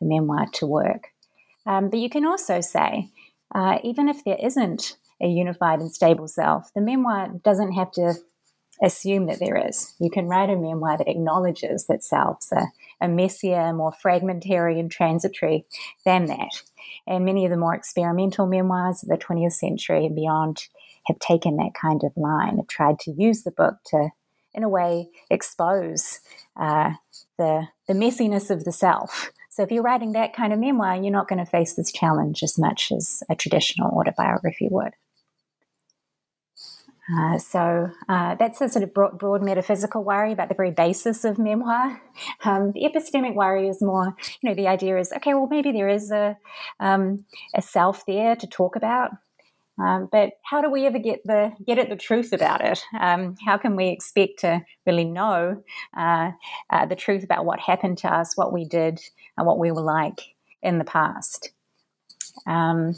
the 0.00 0.06
memoir 0.06 0.46
to 0.54 0.66
work. 0.66 1.08
Um, 1.66 1.90
but 1.90 1.98
you 1.98 2.08
can 2.08 2.24
also 2.24 2.60
say, 2.60 3.10
uh, 3.54 3.78
even 3.84 4.08
if 4.08 4.24
there 4.24 4.38
isn't 4.40 4.96
a 5.20 5.26
unified 5.26 5.80
and 5.80 5.92
stable 5.92 6.28
self, 6.28 6.72
the 6.74 6.80
memoir 6.80 7.28
doesn't 7.44 7.72
have 7.72 7.90
to 7.92 8.14
assume 8.82 9.26
that 9.26 9.40
there 9.40 9.56
is. 9.68 9.94
You 9.98 10.10
can 10.10 10.26
write 10.26 10.50
a 10.50 10.56
memoir 10.56 10.98
that 10.98 11.08
acknowledges 11.08 11.86
that 11.86 12.04
selves 12.04 12.48
are, 12.52 12.72
are 13.00 13.08
messier, 13.08 13.72
more 13.72 13.92
fragmentary, 13.92 14.78
and 14.78 14.90
transitory 14.90 15.64
than 16.04 16.26
that. 16.26 16.62
And 17.06 17.24
many 17.24 17.44
of 17.44 17.50
the 17.50 17.56
more 17.56 17.74
experimental 17.74 18.46
memoirs 18.46 19.02
of 19.02 19.08
the 19.08 19.16
20th 19.16 19.54
century 19.54 20.06
and 20.06 20.14
beyond 20.14 20.68
have 21.06 21.18
taken 21.18 21.56
that 21.56 21.72
kind 21.80 22.02
of 22.04 22.12
line, 22.16 22.58
have 22.58 22.68
tried 22.68 22.98
to 23.00 23.12
use 23.12 23.42
the 23.42 23.50
book 23.50 23.76
to, 23.86 24.10
in 24.54 24.62
a 24.62 24.68
way, 24.68 25.08
expose 25.30 26.20
uh, 26.56 26.92
the, 27.38 27.66
the 27.88 27.94
messiness 27.94 28.50
of 28.50 28.64
the 28.64 28.72
self. 28.72 29.32
So 29.58 29.64
if 29.64 29.72
you're 29.72 29.82
writing 29.82 30.12
that 30.12 30.34
kind 30.34 30.52
of 30.52 30.60
memoir, 30.60 30.94
you're 30.94 31.10
not 31.10 31.26
going 31.26 31.44
to 31.44 31.50
face 31.50 31.74
this 31.74 31.90
challenge 31.90 32.44
as 32.44 32.56
much 32.56 32.92
as 32.92 33.24
a 33.28 33.34
traditional 33.34 33.90
autobiography 33.90 34.68
would. 34.70 34.92
Uh, 37.12 37.38
so 37.38 37.90
uh, 38.08 38.36
that's 38.36 38.60
a 38.60 38.68
sort 38.68 38.84
of 38.84 38.94
broad, 38.94 39.18
broad, 39.18 39.42
metaphysical 39.42 40.04
worry 40.04 40.30
about 40.30 40.48
the 40.48 40.54
very 40.54 40.70
basis 40.70 41.24
of 41.24 41.38
memoir. 41.38 42.00
Um, 42.44 42.72
the 42.72 42.82
epistemic 42.82 43.34
worry 43.34 43.68
is 43.68 43.82
more, 43.82 44.14
you 44.40 44.48
know, 44.48 44.54
the 44.54 44.68
idea 44.68 44.96
is 44.98 45.12
okay, 45.12 45.34
well, 45.34 45.48
maybe 45.50 45.72
there 45.72 45.88
is 45.88 46.12
a 46.12 46.36
um, 46.78 47.24
a 47.54 47.62
self 47.62 48.06
there 48.06 48.36
to 48.36 48.46
talk 48.46 48.76
about, 48.76 49.10
um, 49.78 50.08
but 50.10 50.32
how 50.42 50.60
do 50.60 50.70
we 50.70 50.86
ever 50.86 50.98
get 50.98 51.20
the 51.24 51.52
get 51.66 51.78
at 51.78 51.88
the 51.88 51.96
truth 51.96 52.32
about 52.32 52.64
it? 52.64 52.82
Um, 52.98 53.36
how 53.44 53.56
can 53.56 53.76
we 53.76 53.88
expect 53.88 54.40
to 54.40 54.64
really 54.86 55.04
know 55.04 55.62
uh, 55.96 56.32
uh, 56.70 56.86
the 56.86 56.96
truth 56.96 57.22
about 57.22 57.44
what 57.44 57.60
happened 57.60 57.98
to 57.98 58.12
us, 58.12 58.36
what 58.36 58.52
we 58.52 58.64
did, 58.64 59.00
and 59.36 59.46
what 59.46 59.58
we 59.58 59.70
were 59.70 59.82
like 59.82 60.20
in 60.62 60.78
the 60.78 60.84
past? 60.84 61.50
Um, 62.46 62.94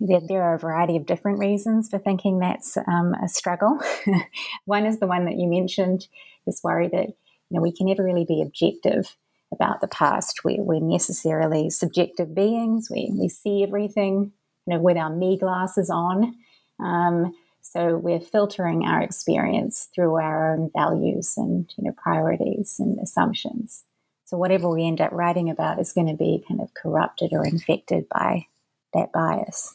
there, 0.00 0.20
there, 0.26 0.42
are 0.42 0.54
a 0.54 0.58
variety 0.58 0.96
of 0.96 1.06
different 1.06 1.38
reasons 1.38 1.88
for 1.88 1.98
thinking 1.98 2.38
that's 2.38 2.76
um, 2.76 3.14
a 3.22 3.28
struggle. 3.28 3.78
one 4.64 4.86
is 4.86 5.00
the 5.00 5.06
one 5.06 5.26
that 5.26 5.38
you 5.38 5.48
mentioned, 5.48 6.06
this 6.46 6.62
worry 6.62 6.88
that 6.88 7.08
you 7.08 7.56
know 7.56 7.60
we 7.60 7.72
can 7.72 7.86
never 7.86 8.04
really 8.04 8.24
be 8.24 8.42
objective 8.42 9.16
about 9.52 9.80
the 9.80 9.88
past. 9.88 10.44
We, 10.44 10.58
we're 10.60 10.80
necessarily 10.80 11.68
subjective 11.68 12.34
beings. 12.34 12.88
We, 12.90 13.12
we 13.14 13.28
see 13.28 13.62
everything 13.62 14.32
you 14.66 14.74
know 14.74 14.80
with 14.80 14.96
our 14.96 15.14
me 15.14 15.38
glasses 15.38 15.90
on. 15.90 16.34
Um, 16.80 17.34
so 17.60 17.96
we're 17.96 18.20
filtering 18.20 18.84
our 18.84 19.00
experience 19.00 19.88
through 19.94 20.16
our 20.16 20.52
own 20.52 20.70
values 20.76 21.34
and 21.36 21.72
you 21.76 21.84
know 21.84 21.94
priorities 22.02 22.76
and 22.78 22.98
assumptions. 23.00 23.84
So 24.24 24.36
whatever 24.36 24.68
we 24.68 24.86
end 24.86 25.00
up 25.00 25.12
writing 25.12 25.50
about 25.50 25.78
is 25.78 25.92
going 25.92 26.08
to 26.08 26.16
be 26.16 26.44
kind 26.48 26.60
of 26.60 26.72
corrupted 26.74 27.32
or 27.32 27.44
infected 27.44 28.08
by 28.08 28.46
that 28.94 29.12
bias. 29.12 29.74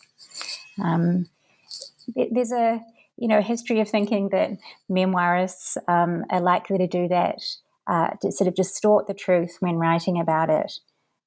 Um, 0.84 1.28
there's 2.16 2.52
a 2.52 2.84
you 3.18 3.28
know 3.28 3.42
history 3.42 3.80
of 3.80 3.90
thinking 3.90 4.30
that 4.30 4.52
memoirists 4.90 5.78
um, 5.88 6.26
are 6.30 6.42
likely 6.42 6.78
to 6.78 6.88
do 6.88 7.08
that 7.08 7.42
uh, 7.88 8.10
to 8.22 8.32
sort 8.32 8.48
of 8.48 8.56
distort 8.56 9.08
the 9.08 9.14
truth 9.14 9.58
when 9.60 9.76
writing 9.76 10.20
about 10.20 10.50
it 10.50 10.74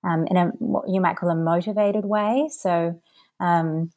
um, 0.05 0.27
in 0.27 0.37
a 0.37 0.47
what 0.59 0.89
you 0.89 1.01
might 1.01 1.17
call 1.17 1.31
a 1.31 1.35
motivated 1.35 2.05
way. 2.05 2.49
So 2.53 3.01
um, 3.41 3.91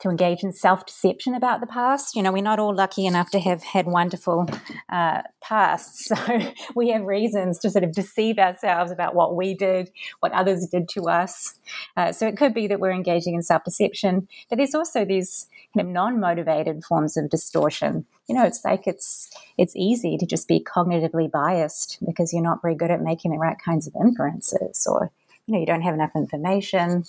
to 0.00 0.10
engage 0.10 0.42
in 0.42 0.52
self 0.52 0.84
deception 0.86 1.34
about 1.34 1.60
the 1.60 1.66
past. 1.66 2.14
You 2.14 2.22
know, 2.22 2.32
we're 2.32 2.42
not 2.42 2.58
all 2.58 2.74
lucky 2.74 3.06
enough 3.06 3.30
to 3.30 3.40
have 3.40 3.62
had 3.62 3.86
wonderful 3.86 4.48
uh, 4.90 5.22
pasts. 5.42 6.10
So 6.16 6.52
we 6.74 6.90
have 6.90 7.02
reasons 7.02 7.58
to 7.60 7.70
sort 7.70 7.84
of 7.84 7.92
deceive 7.92 8.38
ourselves 8.38 8.90
about 8.90 9.14
what 9.14 9.36
we 9.36 9.54
did, 9.54 9.90
what 10.20 10.32
others 10.32 10.66
did 10.70 10.88
to 10.90 11.08
us. 11.08 11.54
Uh, 11.96 12.12
so 12.12 12.26
it 12.26 12.36
could 12.36 12.54
be 12.54 12.66
that 12.68 12.80
we're 12.80 12.92
engaging 12.92 13.34
in 13.34 13.42
self 13.42 13.64
deception, 13.64 14.28
but 14.48 14.56
there's 14.56 14.74
also 14.74 15.04
these 15.04 15.46
kind 15.74 15.86
of 15.86 15.92
non 15.92 16.20
motivated 16.20 16.84
forms 16.84 17.16
of 17.16 17.28
distortion. 17.28 18.06
You 18.28 18.34
know, 18.34 18.44
it's 18.44 18.64
like 18.64 18.86
it's 18.86 19.30
it's 19.58 19.74
easy 19.76 20.16
to 20.18 20.26
just 20.26 20.48
be 20.48 20.60
cognitively 20.60 21.30
biased 21.30 21.98
because 22.06 22.32
you're 22.32 22.42
not 22.42 22.62
very 22.62 22.74
good 22.74 22.90
at 22.90 23.02
making 23.02 23.32
the 23.32 23.38
right 23.38 23.58
kinds 23.62 23.86
of 23.86 23.94
inferences, 24.00 24.86
or 24.88 25.10
you 25.46 25.54
know, 25.54 25.60
you 25.60 25.66
don't 25.66 25.82
have 25.82 25.94
enough 25.94 26.12
information 26.14 27.04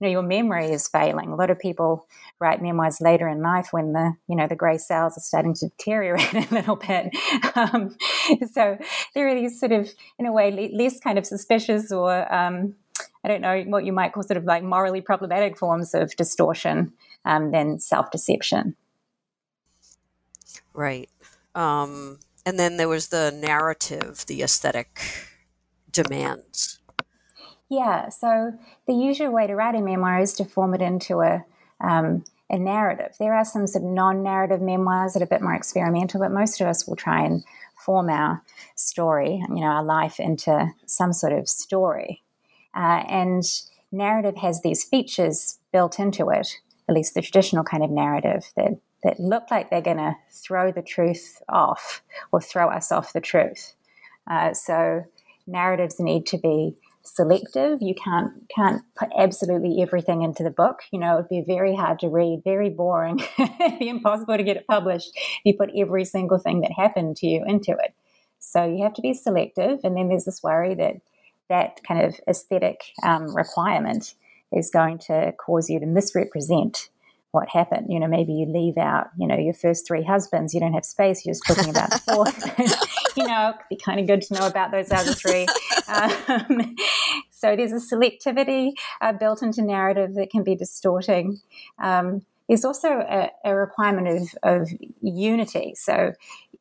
you 0.00 0.06
know 0.06 0.10
your 0.10 0.22
memory 0.22 0.70
is 0.70 0.88
failing. 0.88 1.30
A 1.30 1.36
lot 1.36 1.50
of 1.50 1.58
people 1.58 2.06
write 2.38 2.62
memoirs 2.62 3.00
later 3.00 3.28
in 3.28 3.40
life 3.40 3.68
when 3.70 3.92
the 3.92 4.14
you 4.28 4.36
know 4.36 4.46
the 4.46 4.56
grey 4.56 4.78
cells 4.78 5.16
are 5.16 5.20
starting 5.20 5.54
to 5.54 5.68
deteriorate 5.68 6.34
a 6.50 6.54
little 6.54 6.76
bit. 6.76 7.14
Um, 7.54 7.96
so 8.52 8.78
there 9.14 9.28
are 9.28 9.34
these 9.34 9.58
sort 9.58 9.72
of 9.72 9.90
in 10.18 10.26
a 10.26 10.32
way 10.32 10.70
less 10.72 11.00
kind 11.00 11.18
of 11.18 11.26
suspicious 11.26 11.90
or 11.90 12.32
um, 12.32 12.74
I 13.24 13.28
don't 13.28 13.40
know 13.40 13.62
what 13.62 13.84
you 13.84 13.92
might 13.92 14.12
call 14.12 14.22
sort 14.22 14.36
of 14.36 14.44
like 14.44 14.62
morally 14.62 15.00
problematic 15.00 15.58
forms 15.58 15.94
of 15.94 16.14
distortion 16.16 16.92
um, 17.24 17.50
than 17.50 17.78
self 17.78 18.10
deception. 18.10 18.76
Right. 20.72 21.08
Um, 21.54 22.18
and 22.44 22.58
then 22.58 22.76
there 22.76 22.88
was 22.88 23.08
the 23.08 23.32
narrative, 23.36 24.24
the 24.26 24.42
aesthetic 24.42 25.00
demands. 25.90 26.78
Yeah, 27.68 28.10
so 28.10 28.52
the 28.86 28.94
usual 28.94 29.30
way 29.30 29.46
to 29.46 29.54
write 29.54 29.74
a 29.74 29.80
memoir 29.80 30.20
is 30.20 30.34
to 30.34 30.44
form 30.44 30.74
it 30.74 30.82
into 30.82 31.20
a 31.20 31.44
um, 31.80 32.24
a 32.48 32.58
narrative. 32.58 33.16
There 33.18 33.34
are 33.34 33.44
some 33.44 33.66
sort 33.66 33.84
of 33.84 33.90
non-narrative 33.90 34.62
memoirs 34.62 35.12
that 35.12 35.20
are 35.22 35.24
a 35.24 35.28
bit 35.28 35.42
more 35.42 35.54
experimental, 35.54 36.20
but 36.20 36.30
most 36.30 36.60
of 36.60 36.68
us 36.68 36.86
will 36.86 36.96
try 36.96 37.24
and 37.24 37.42
form 37.84 38.08
our 38.08 38.42
story, 38.76 39.42
you 39.48 39.60
know, 39.60 39.66
our 39.66 39.84
life 39.84 40.20
into 40.20 40.70
some 40.86 41.12
sort 41.12 41.32
of 41.32 41.48
story. 41.48 42.22
Uh, 42.74 43.02
and 43.08 43.42
narrative 43.90 44.36
has 44.36 44.62
these 44.62 44.84
features 44.84 45.58
built 45.72 45.98
into 45.98 46.30
it, 46.30 46.48
at 46.88 46.94
least 46.94 47.14
the 47.14 47.22
traditional 47.22 47.64
kind 47.64 47.82
of 47.82 47.90
narrative 47.90 48.44
that 48.56 48.78
that 49.02 49.20
look 49.20 49.50
like 49.50 49.70
they're 49.70 49.80
going 49.80 49.96
to 49.98 50.16
throw 50.32 50.72
the 50.72 50.82
truth 50.82 51.40
off 51.48 52.02
or 52.32 52.40
throw 52.40 52.68
us 52.68 52.90
off 52.90 53.12
the 53.12 53.20
truth. 53.20 53.74
Uh, 54.28 54.52
so 54.52 55.04
narratives 55.46 56.00
need 56.00 56.26
to 56.26 56.38
be 56.38 56.74
selective. 57.06 57.78
You 57.80 57.94
can't 57.94 58.32
can't 58.54 58.82
put 58.96 59.08
absolutely 59.18 59.80
everything 59.82 60.22
into 60.22 60.42
the 60.42 60.50
book. 60.50 60.80
You 60.92 60.98
know, 60.98 61.14
it'd 61.14 61.28
be 61.28 61.44
very 61.46 61.74
hard 61.74 61.98
to 62.00 62.08
read, 62.08 62.42
very 62.44 62.70
boring, 62.70 63.20
it'd 63.38 63.78
be 63.78 63.88
impossible 63.88 64.36
to 64.36 64.42
get 64.42 64.56
it 64.56 64.66
published 64.66 65.10
if 65.14 65.40
you 65.44 65.54
put 65.54 65.70
every 65.76 66.04
single 66.04 66.38
thing 66.38 66.60
that 66.60 66.72
happened 66.72 67.16
to 67.18 67.26
you 67.26 67.44
into 67.46 67.72
it. 67.72 67.94
So 68.38 68.64
you 68.64 68.82
have 68.82 68.94
to 68.94 69.02
be 69.02 69.14
selective, 69.14 69.80
and 69.82 69.96
then 69.96 70.08
there's 70.08 70.24
this 70.24 70.42
worry 70.42 70.74
that 70.74 70.96
that 71.48 71.80
kind 71.86 72.04
of 72.04 72.18
aesthetic 72.28 72.92
um, 73.02 73.34
requirement 73.34 74.14
is 74.52 74.70
going 74.70 74.98
to 74.98 75.32
cause 75.32 75.70
you 75.70 75.80
to 75.80 75.86
misrepresent 75.86 76.88
what 77.36 77.48
happened. 77.50 77.86
You 77.90 78.00
know, 78.00 78.08
maybe 78.08 78.32
you 78.32 78.46
leave 78.46 78.78
out, 78.78 79.08
you 79.18 79.26
know, 79.26 79.36
your 79.36 79.54
first 79.54 79.86
three 79.86 80.02
husbands, 80.02 80.54
you 80.54 80.60
don't 80.60 80.72
have 80.72 80.84
space, 80.84 81.24
you're 81.24 81.34
just 81.34 81.46
talking 81.46 81.70
about 81.70 81.90
the 81.90 81.98
fourth. 81.98 82.42
you 83.16 83.26
know, 83.26 83.50
it 83.50 83.56
could 83.58 83.68
be 83.70 83.76
kind 83.76 84.00
of 84.00 84.06
good 84.06 84.22
to 84.22 84.34
know 84.34 84.46
about 84.46 84.70
those 84.70 84.90
other 84.90 85.12
three. 85.12 85.46
Um, 85.88 86.74
so 87.30 87.54
there's 87.54 87.70
a 87.70 87.76
selectivity 87.76 88.72
uh, 89.00 89.12
built 89.12 89.40
into 89.40 89.62
narrative 89.62 90.16
that 90.16 90.30
can 90.30 90.42
be 90.42 90.56
distorting. 90.56 91.38
Um, 91.80 92.22
there's 92.48 92.64
also 92.64 92.88
a, 92.88 93.30
a 93.44 93.54
requirement 93.54 94.08
of, 94.08 94.28
of 94.42 94.68
unity. 95.00 95.74
So, 95.76 96.12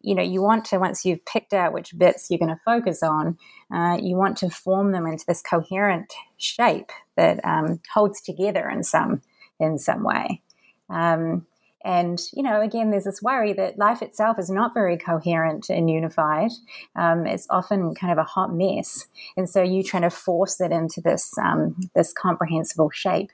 you 0.01 0.13
know, 0.13 0.21
you 0.21 0.43
want 0.43 0.65
to, 0.65 0.77
once 0.77 1.03
you've 1.03 1.25
picked 1.25 1.53
out 1.53 1.73
which 1.73 1.97
bits 1.97 2.27
you're 2.29 2.37
going 2.37 2.55
to 2.55 2.61
focus 2.63 3.01
on, 3.01 3.39
uh, 3.73 3.97
you 3.99 4.15
want 4.15 4.37
to 4.37 4.49
form 4.51 4.91
them 4.91 5.07
into 5.07 5.25
this 5.27 5.41
coherent 5.41 6.13
shape 6.37 6.91
that 7.17 7.43
um, 7.43 7.79
holds 7.91 8.21
together 8.21 8.69
in 8.69 8.83
some 8.83 9.23
in 9.59 9.79
some 9.79 10.03
way. 10.03 10.41
Um, 10.89 11.47
and, 11.85 12.19
you 12.33 12.41
know, 12.41 12.61
again, 12.61 12.89
there's 12.89 13.03
this 13.03 13.21
worry 13.21 13.53
that 13.53 13.77
life 13.77 14.01
itself 14.01 14.39
is 14.39 14.49
not 14.49 14.73
very 14.73 14.97
coherent 14.97 15.69
and 15.69 15.87
unified. 15.89 16.49
Um, 16.95 17.27
it's 17.27 17.45
often 17.51 17.93
kind 17.93 18.11
of 18.11 18.17
a 18.17 18.23
hot 18.23 18.51
mess. 18.51 19.05
And 19.37 19.47
so 19.47 19.61
you 19.61 19.83
trying 19.83 20.01
to 20.01 20.09
force 20.09 20.59
it 20.59 20.71
into 20.71 20.99
this, 20.99 21.37
um, 21.37 21.75
this 21.93 22.11
comprehensible 22.11 22.89
shape 22.89 23.29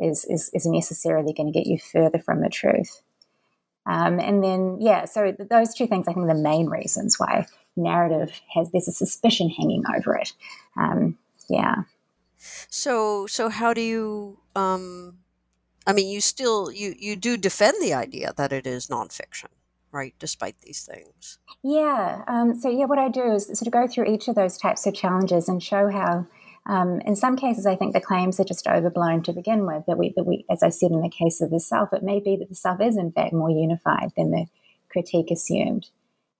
is, 0.00 0.24
is, 0.24 0.50
is 0.52 0.66
necessarily 0.66 1.32
going 1.32 1.52
to 1.52 1.56
get 1.56 1.68
you 1.68 1.78
further 1.78 2.18
from 2.18 2.40
the 2.40 2.50
truth. 2.50 3.02
Um, 3.86 4.18
and 4.18 4.42
then, 4.42 4.78
yeah, 4.80 5.04
so 5.04 5.34
those 5.38 5.72
two 5.72 5.86
things, 5.86 6.08
I 6.08 6.12
think, 6.12 6.24
are 6.26 6.34
the 6.34 6.42
main 6.42 6.66
reasons 6.66 7.20
why 7.20 7.46
narrative 7.76 8.40
has, 8.52 8.70
there's 8.72 8.88
a 8.88 8.92
suspicion 8.92 9.48
hanging 9.48 9.84
over 9.96 10.16
it. 10.16 10.32
Um, 10.76 11.18
yeah. 11.48 11.84
So, 12.68 13.26
so 13.28 13.48
how 13.48 13.72
do 13.72 13.80
you, 13.80 14.38
um, 14.56 15.18
I 15.86 15.92
mean, 15.92 16.08
you 16.08 16.20
still 16.20 16.70
you 16.70 16.94
you 16.98 17.16
do 17.16 17.36
defend 17.36 17.76
the 17.80 17.94
idea 17.94 18.32
that 18.36 18.52
it 18.52 18.66
is 18.66 18.86
nonfiction, 18.86 19.48
right? 19.90 20.14
Despite 20.18 20.58
these 20.60 20.84
things. 20.84 21.38
Yeah. 21.62 22.22
Um, 22.26 22.54
so 22.54 22.68
yeah, 22.68 22.86
what 22.86 22.98
I 22.98 23.08
do 23.08 23.32
is 23.32 23.46
sort 23.46 23.66
of 23.66 23.72
go 23.72 23.86
through 23.86 24.12
each 24.12 24.28
of 24.28 24.34
those 24.34 24.56
types 24.56 24.86
of 24.86 24.94
challenges 24.94 25.48
and 25.48 25.62
show 25.62 25.90
how. 25.90 26.26
Um, 26.64 27.00
in 27.00 27.16
some 27.16 27.34
cases, 27.36 27.66
I 27.66 27.74
think 27.74 27.92
the 27.92 28.00
claims 28.00 28.38
are 28.38 28.44
just 28.44 28.68
overblown 28.68 29.24
to 29.24 29.32
begin 29.32 29.66
with. 29.66 29.84
That 29.86 29.98
we, 29.98 30.12
that 30.14 30.22
we, 30.22 30.44
as 30.48 30.62
I 30.62 30.68
said 30.68 30.92
in 30.92 31.02
the 31.02 31.10
case 31.10 31.40
of 31.40 31.50
the 31.50 31.58
self, 31.58 31.92
it 31.92 32.04
may 32.04 32.20
be 32.20 32.36
that 32.36 32.48
the 32.48 32.54
self 32.54 32.80
is 32.80 32.96
in 32.96 33.10
fact 33.10 33.32
more 33.32 33.50
unified 33.50 34.12
than 34.16 34.30
the 34.30 34.46
critique 34.88 35.32
assumed. 35.32 35.88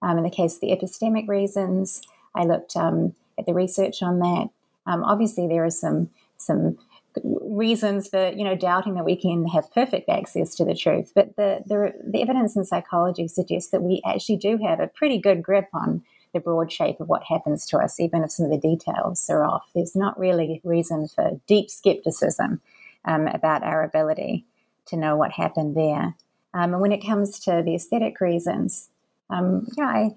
Um, 0.01 0.17
in 0.17 0.23
the 0.23 0.29
case 0.29 0.55
of 0.55 0.61
the 0.61 0.71
epistemic 0.71 1.27
reasons, 1.27 2.01
I 2.33 2.45
looked 2.45 2.75
um, 2.77 3.15
at 3.37 3.45
the 3.45 3.53
research 3.53 4.01
on 4.01 4.19
that. 4.19 4.49
Um, 4.85 5.03
obviously, 5.03 5.47
there 5.47 5.65
are 5.65 5.69
some 5.69 6.09
some 6.37 6.77
reasons 7.23 8.07
for 8.07 8.29
you 8.29 8.43
know 8.43 8.55
doubting 8.55 8.95
that 8.95 9.05
we 9.05 9.15
can 9.15 9.47
have 9.47 9.71
perfect 9.73 10.09
access 10.09 10.55
to 10.55 10.65
the 10.65 10.75
truth. 10.75 11.11
But 11.13 11.35
the, 11.35 11.63
the, 11.65 11.93
the 12.03 12.21
evidence 12.21 12.55
in 12.55 12.65
psychology 12.65 13.27
suggests 13.27 13.71
that 13.71 13.81
we 13.81 14.01
actually 14.05 14.37
do 14.37 14.57
have 14.57 14.79
a 14.79 14.87
pretty 14.87 15.19
good 15.19 15.43
grip 15.43 15.67
on 15.73 16.03
the 16.33 16.39
broad 16.39 16.71
shape 16.71 16.99
of 16.99 17.07
what 17.07 17.23
happens 17.23 17.65
to 17.67 17.77
us 17.77 17.99
even 17.99 18.23
if 18.23 18.31
some 18.31 18.45
of 18.45 18.51
the 18.51 18.57
details 18.57 19.29
are 19.29 19.43
off. 19.43 19.69
There's 19.75 19.95
not 19.95 20.17
really 20.17 20.61
reason 20.63 21.07
for 21.07 21.39
deep 21.47 21.69
skepticism 21.69 22.59
um, 23.05 23.27
about 23.27 23.63
our 23.63 23.83
ability 23.83 24.45
to 24.87 24.97
know 24.97 25.15
what 25.15 25.31
happened 25.31 25.77
there. 25.77 26.15
Um, 26.55 26.73
and 26.73 26.81
when 26.81 26.91
it 26.91 27.05
comes 27.05 27.39
to 27.41 27.61
the 27.63 27.75
aesthetic 27.75 28.19
reasons 28.19 28.89
um, 29.29 29.67
yeah 29.77 29.85
I, 29.85 30.09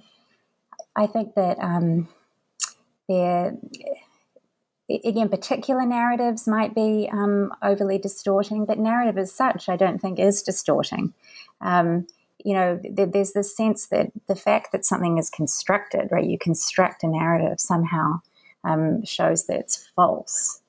I 0.95 1.07
think 1.07 1.35
that 1.35 1.59
um, 1.61 2.09
there 3.09 3.55
again, 4.89 5.29
particular 5.29 5.85
narratives 5.85 6.47
might 6.47 6.75
be 6.75 7.09
um, 7.13 7.53
overly 7.63 7.99
distorting, 7.99 8.65
but 8.65 8.79
narrative 8.79 9.19
as 9.19 9.33
such, 9.33 9.69
I 9.69 9.77
don't 9.77 9.99
think 9.99 10.19
is 10.19 10.43
distorting. 10.43 11.13
Um, 11.61 12.07
you 12.45 12.55
know, 12.55 12.79
th- 12.79 13.11
there's 13.11 13.33
this 13.33 13.57
sense 13.57 13.87
that 13.87 14.13
the 14.29 14.37
fact 14.37 14.73
that 14.73 14.85
something 14.85 15.19
is 15.19 15.31
constructed, 15.31 16.09
right, 16.11 16.25
you 16.25 16.39
construct 16.39 17.03
a 17.03 17.09
narrative 17.09 17.61
somehow 17.61 18.21
um, 18.65 19.05
shows 19.05 19.47
that 19.47 19.59
it's 19.59 19.89
false. 19.97 20.61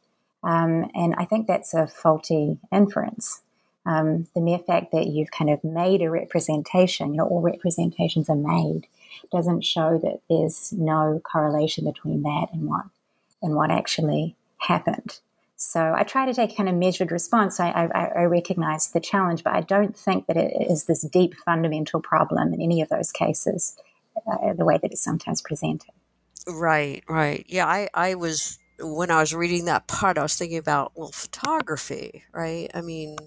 Um, 0.43 0.89
and 0.95 1.13
I 1.17 1.25
think 1.25 1.45
that's 1.45 1.73
a 1.73 1.87
faulty 1.87 2.57
inference. 2.71 3.41
Um, 3.85 4.27
the 4.33 4.41
mere 4.41 4.59
fact 4.59 4.91
that 4.91 5.07
you've 5.07 5.31
kind 5.31 5.49
of 5.49 5.63
made 5.63 6.01
a 6.01 6.09
representation, 6.09 7.11
you 7.11 7.17
know, 7.17 7.27
all 7.27 7.41
representations 7.41 8.29
are 8.29 8.35
made, 8.35 8.87
doesn't 9.31 9.63
show 9.63 9.97
that 9.99 10.19
there's 10.29 10.73
no 10.73 11.21
correlation 11.23 11.85
between 11.85 12.23
that 12.23 12.47
and 12.51 12.67
what 12.67 12.85
and 13.41 13.55
what 13.55 13.71
actually 13.71 14.35
happened. 14.57 15.19
So 15.55 15.93
I 15.95 16.03
try 16.03 16.25
to 16.27 16.33
take 16.33 16.55
kind 16.55 16.69
of 16.69 16.75
measured 16.75 17.11
response. 17.11 17.59
I, 17.59 17.69
I, 17.69 18.05
I, 18.05 18.23
recognize 18.25 18.89
the 18.89 18.99
challenge, 18.99 19.43
but 19.43 19.53
I 19.53 19.61
don't 19.61 19.95
think 19.95 20.27
that 20.27 20.37
it 20.37 20.53
is 20.69 20.85
this 20.85 21.01
deep 21.01 21.33
fundamental 21.33 21.99
problem 21.99 22.53
in 22.53 22.61
any 22.61 22.79
of 22.81 22.89
those 22.89 23.11
cases, 23.11 23.75
uh, 24.31 24.53
the 24.53 24.65
way 24.65 24.77
that 24.79 24.91
it's 24.91 25.03
sometimes 25.03 25.41
presented. 25.41 25.89
Right, 26.47 27.03
right. 27.09 27.43
Yeah, 27.47 27.65
I, 27.65 27.89
I 27.95 28.13
was, 28.13 28.59
when 28.79 29.09
I 29.09 29.19
was 29.19 29.33
reading 29.33 29.65
that 29.65 29.87
part, 29.87 30.19
I 30.19 30.23
was 30.23 30.35
thinking 30.35 30.59
about, 30.59 30.91
well, 30.95 31.11
photography, 31.11 32.23
right? 32.31 32.69
I 32.75 32.81
mean, 32.81 33.17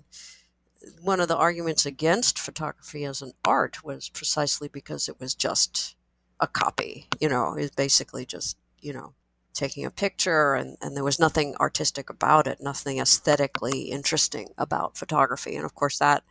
one 1.02 1.18
of 1.18 1.26
the 1.26 1.36
arguments 1.36 1.84
against 1.84 2.38
photography 2.38 3.04
as 3.04 3.22
an 3.22 3.32
art 3.44 3.82
was 3.82 4.08
precisely 4.08 4.68
because 4.68 5.08
it 5.08 5.18
was 5.18 5.34
just 5.34 5.96
a 6.38 6.46
copy, 6.46 7.08
you 7.20 7.28
know, 7.28 7.54
it's 7.54 7.74
basically 7.74 8.24
just, 8.24 8.56
you 8.80 8.92
know, 8.92 9.14
taking 9.52 9.84
a 9.84 9.90
picture 9.90 10.54
and, 10.54 10.76
and 10.80 10.96
there 10.96 11.04
was 11.04 11.18
nothing 11.18 11.54
artistic 11.60 12.08
about 12.08 12.46
it 12.46 12.60
nothing 12.60 12.98
aesthetically 12.98 13.90
interesting 13.90 14.48
about 14.56 14.96
photography. 14.96 15.56
And 15.56 15.64
of 15.64 15.74
course 15.74 15.98
that 15.98 16.22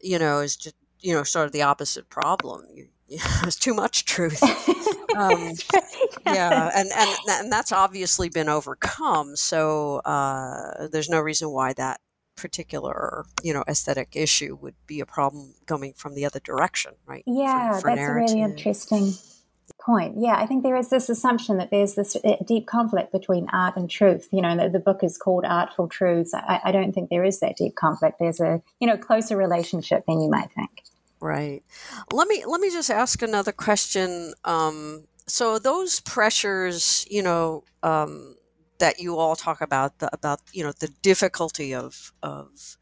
you 0.00 0.18
know 0.18 0.40
is 0.40 0.56
just 0.56 0.76
you 1.00 1.14
know 1.14 1.22
sort 1.22 1.46
of 1.46 1.52
the 1.52 1.62
opposite 1.62 2.08
problem. 2.08 2.66
You, 2.72 2.88
you 3.08 3.18
there's 3.42 3.56
too 3.56 3.74
much 3.74 4.04
truth. 4.04 4.42
Um, 5.16 5.54
yeah. 6.26 6.70
and, 6.74 6.90
and 6.94 7.10
and 7.28 7.52
that's 7.52 7.72
obviously 7.72 8.28
been 8.28 8.48
overcome. 8.48 9.36
So 9.36 9.98
uh, 10.04 10.88
there's 10.88 11.08
no 11.08 11.20
reason 11.20 11.50
why 11.50 11.72
that 11.74 12.00
particular 12.36 13.24
you 13.42 13.52
know 13.52 13.64
aesthetic 13.66 14.14
issue 14.14 14.56
would 14.60 14.76
be 14.86 15.00
a 15.00 15.06
problem 15.06 15.54
coming 15.66 15.92
from 15.92 16.14
the 16.14 16.24
other 16.24 16.38
direction 16.38 16.92
right? 17.04 17.24
Yeah 17.26 17.72
for, 17.72 17.80
for 17.80 17.90
that's 17.90 17.98
narrative. 17.98 18.34
really 18.36 18.42
interesting 18.42 19.12
point. 19.88 20.16
Yeah, 20.18 20.36
I 20.36 20.44
think 20.44 20.62
there 20.62 20.76
is 20.76 20.90
this 20.90 21.08
assumption 21.08 21.56
that 21.56 21.70
there's 21.70 21.94
this 21.94 22.14
uh, 22.16 22.36
deep 22.46 22.66
conflict 22.66 23.10
between 23.10 23.48
art 23.52 23.74
and 23.76 23.88
truth. 23.88 24.28
You 24.30 24.42
know, 24.42 24.54
the, 24.54 24.68
the 24.68 24.78
book 24.78 25.02
is 25.02 25.16
called 25.16 25.44
Artful 25.46 25.88
Truths. 25.88 26.34
I, 26.34 26.60
I, 26.64 26.72
don't 26.72 26.92
think 26.92 27.08
there 27.08 27.24
is 27.24 27.40
that 27.40 27.56
deep 27.56 27.74
conflict. 27.74 28.18
There's 28.18 28.38
a 28.38 28.60
you 28.80 28.86
know 28.86 28.98
closer 28.98 29.36
relationship 29.36 30.04
than 30.06 30.20
you 30.20 30.28
might 30.28 30.50
think. 30.52 30.82
Right. 31.20 31.62
Let 32.12 32.28
me 32.28 32.44
let 32.46 32.60
me 32.60 32.70
just 32.70 32.90
ask 32.90 33.22
another 33.22 33.52
question. 33.52 34.34
Um, 34.44 35.04
so 35.26 35.58
those 35.58 36.00
pressures, 36.00 37.06
you 37.10 37.22
know, 37.22 37.64
um, 37.82 38.36
that 38.78 39.00
you 39.00 39.16
all 39.16 39.36
talk 39.36 39.62
about 39.62 40.00
the, 40.00 40.10
about 40.12 40.40
you 40.52 40.62
know 40.62 40.72
the 40.78 40.88
difficulty 41.00 41.74
of 41.74 42.12
of 42.22 42.76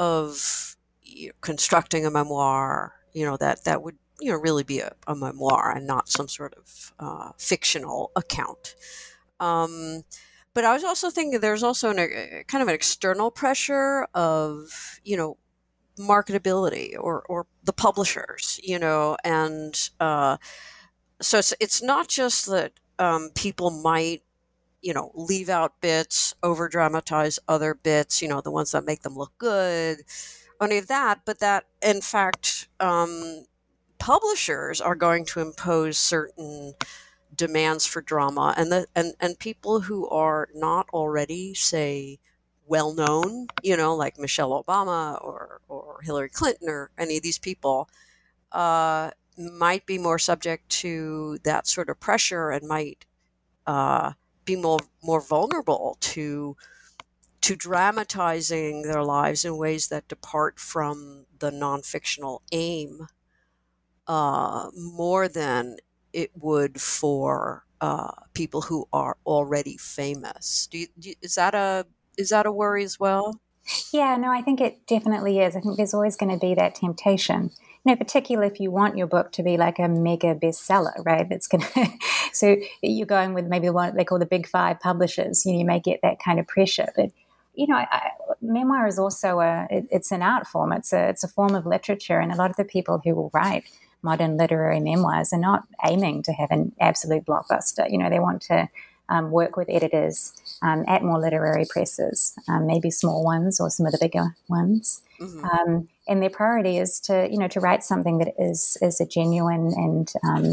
of 0.00 0.76
constructing 1.40 2.04
a 2.04 2.10
memoir, 2.10 2.94
you 3.12 3.24
know 3.24 3.36
that 3.36 3.64
that 3.64 3.82
would 3.84 3.96
you 4.24 4.32
know 4.32 4.38
really 4.38 4.64
be 4.64 4.80
a, 4.80 4.92
a 5.06 5.14
memoir 5.14 5.72
and 5.76 5.86
not 5.86 6.08
some 6.08 6.28
sort 6.28 6.54
of 6.54 6.94
uh, 6.98 7.32
fictional 7.36 8.10
account. 8.16 8.74
Um, 9.38 10.04
but 10.54 10.64
I 10.64 10.72
was 10.72 10.84
also 10.84 11.10
thinking 11.10 11.40
there's 11.40 11.62
also 11.62 11.90
an, 11.90 11.98
a 11.98 12.44
kind 12.48 12.62
of 12.62 12.68
an 12.68 12.74
external 12.74 13.30
pressure 13.30 14.06
of 14.14 14.98
you 15.04 15.16
know 15.16 15.36
marketability 15.98 16.94
or 16.98 17.22
or 17.28 17.46
the 17.64 17.72
publishers, 17.74 18.58
you 18.62 18.78
know, 18.78 19.18
and 19.24 19.90
uh, 20.00 20.38
so 21.20 21.38
it's 21.38 21.52
it's 21.60 21.82
not 21.82 22.08
just 22.08 22.46
that 22.46 22.72
um, 22.98 23.30
people 23.34 23.70
might 23.70 24.22
you 24.80 24.94
know 24.94 25.12
leave 25.14 25.50
out 25.50 25.82
bits, 25.82 26.34
over 26.42 26.68
dramatize 26.68 27.38
other 27.46 27.74
bits, 27.74 28.22
you 28.22 28.28
know, 28.28 28.40
the 28.40 28.50
ones 28.50 28.70
that 28.72 28.86
make 28.86 29.02
them 29.02 29.16
look 29.16 29.32
good, 29.36 29.98
any 30.62 30.78
of 30.78 30.86
that, 30.88 31.20
but 31.26 31.40
that 31.40 31.64
in 31.82 32.00
fact 32.00 32.68
um, 32.80 33.44
publishers 34.04 34.82
are 34.82 34.94
going 34.94 35.24
to 35.24 35.40
impose 35.40 35.96
certain 35.96 36.74
demands 37.34 37.86
for 37.86 38.02
drama 38.02 38.52
and 38.54 38.70
the 38.70 38.86
and, 38.94 39.14
and 39.18 39.38
people 39.38 39.80
who 39.80 40.06
are 40.10 40.46
not 40.54 40.86
already 40.92 41.54
say 41.54 42.18
well 42.66 42.92
known, 42.92 43.46
you 43.62 43.74
know, 43.78 43.96
like 43.96 44.18
Michelle 44.18 44.62
Obama 44.62 45.18
or, 45.24 45.62
or 45.68 46.00
Hillary 46.02 46.28
Clinton 46.28 46.68
or 46.68 46.90
any 46.98 47.16
of 47.16 47.22
these 47.22 47.38
people, 47.38 47.88
uh, 48.52 49.10
might 49.38 49.86
be 49.86 49.96
more 49.96 50.18
subject 50.18 50.68
to 50.68 51.38
that 51.44 51.66
sort 51.66 51.88
of 51.88 51.98
pressure 51.98 52.50
and 52.50 52.68
might 52.68 53.06
uh, 53.66 54.12
be 54.44 54.54
more 54.54 54.80
more 55.02 55.22
vulnerable 55.22 55.96
to 56.00 56.58
to 57.40 57.56
dramatizing 57.56 58.82
their 58.82 59.02
lives 59.02 59.46
in 59.46 59.56
ways 59.56 59.88
that 59.88 60.08
depart 60.08 60.60
from 60.60 61.24
the 61.38 61.50
non-fictional 61.50 62.42
aim 62.52 63.08
uh, 64.06 64.70
more 64.76 65.28
than 65.28 65.76
it 66.12 66.30
would 66.34 66.80
for 66.80 67.64
uh, 67.80 68.12
people 68.34 68.62
who 68.62 68.86
are 68.92 69.16
already 69.26 69.76
famous. 69.76 70.68
Do 70.70 70.78
you, 70.78 70.86
do 70.98 71.08
you, 71.10 71.14
is 71.22 71.34
that 71.34 71.54
a 71.54 71.86
is 72.16 72.30
that 72.30 72.46
a 72.46 72.52
worry 72.52 72.84
as 72.84 73.00
well? 73.00 73.40
Yeah, 73.92 74.16
no, 74.16 74.30
I 74.30 74.42
think 74.42 74.60
it 74.60 74.86
definitely 74.86 75.40
is. 75.40 75.56
I 75.56 75.60
think 75.60 75.76
there's 75.76 75.94
always 75.94 76.16
going 76.16 76.32
to 76.32 76.38
be 76.38 76.54
that 76.54 76.74
temptation. 76.74 77.50
You 77.84 77.92
know, 77.92 77.96
particularly 77.96 78.50
if 78.50 78.60
you 78.60 78.70
want 78.70 78.96
your 78.96 79.06
book 79.06 79.32
to 79.32 79.42
be 79.42 79.56
like 79.56 79.78
a 79.78 79.88
mega 79.88 80.34
bestseller, 80.34 81.04
right? 81.04 81.28
That's 81.28 81.46
going 81.46 81.64
to, 81.64 81.88
so 82.32 82.56
you're 82.82 83.06
going 83.06 83.34
with 83.34 83.46
maybe 83.46 83.68
what 83.70 83.94
they 83.94 84.04
call 84.04 84.18
the 84.18 84.26
big 84.26 84.46
five 84.46 84.80
publishers. 84.80 85.44
You 85.44 85.52
know, 85.52 85.58
you 85.58 85.64
may 85.64 85.80
get 85.80 86.00
that 86.02 86.18
kind 86.18 86.38
of 86.38 86.46
pressure, 86.46 86.88
but 86.96 87.10
you 87.54 87.66
know, 87.66 87.76
I, 87.76 88.10
memoir 88.40 88.86
is 88.86 88.98
also 88.98 89.40
a 89.40 89.66
it, 89.70 89.86
it's 89.90 90.10
an 90.12 90.22
art 90.22 90.46
form. 90.46 90.72
It's 90.72 90.92
a 90.92 91.08
it's 91.08 91.24
a 91.24 91.28
form 91.28 91.54
of 91.54 91.66
literature, 91.66 92.18
and 92.18 92.32
a 92.32 92.36
lot 92.36 92.50
of 92.50 92.56
the 92.56 92.64
people 92.64 93.00
who 93.04 93.14
will 93.14 93.30
write 93.32 93.64
modern 94.04 94.36
literary 94.36 94.80
memoirs 94.80 95.32
are 95.32 95.40
not 95.40 95.64
aiming 95.84 96.22
to 96.24 96.32
have 96.32 96.50
an 96.50 96.72
absolute 96.78 97.24
blockbuster. 97.24 97.90
You 97.90 97.98
know, 97.98 98.10
they 98.10 98.20
want 98.20 98.42
to 98.42 98.68
um, 99.08 99.30
work 99.30 99.56
with 99.56 99.68
editors 99.68 100.32
um, 100.62 100.84
at 100.86 101.02
more 101.02 101.18
literary 101.18 101.66
presses, 101.68 102.34
um, 102.48 102.66
maybe 102.66 102.90
small 102.90 103.24
ones 103.24 103.60
or 103.60 103.70
some 103.70 103.86
of 103.86 103.92
the 103.92 103.98
bigger 103.98 104.36
ones. 104.48 105.02
Mm-hmm. 105.20 105.44
Um, 105.44 105.88
and 106.06 106.22
their 106.22 106.30
priority 106.30 106.78
is 106.78 107.00
to, 107.00 107.28
you 107.30 107.38
know, 107.38 107.48
to 107.48 107.60
write 107.60 107.82
something 107.82 108.18
that 108.18 108.34
is 108.38 108.76
is 108.82 109.00
a 109.00 109.06
genuine 109.06 109.72
and 109.76 110.12
um, 110.22 110.44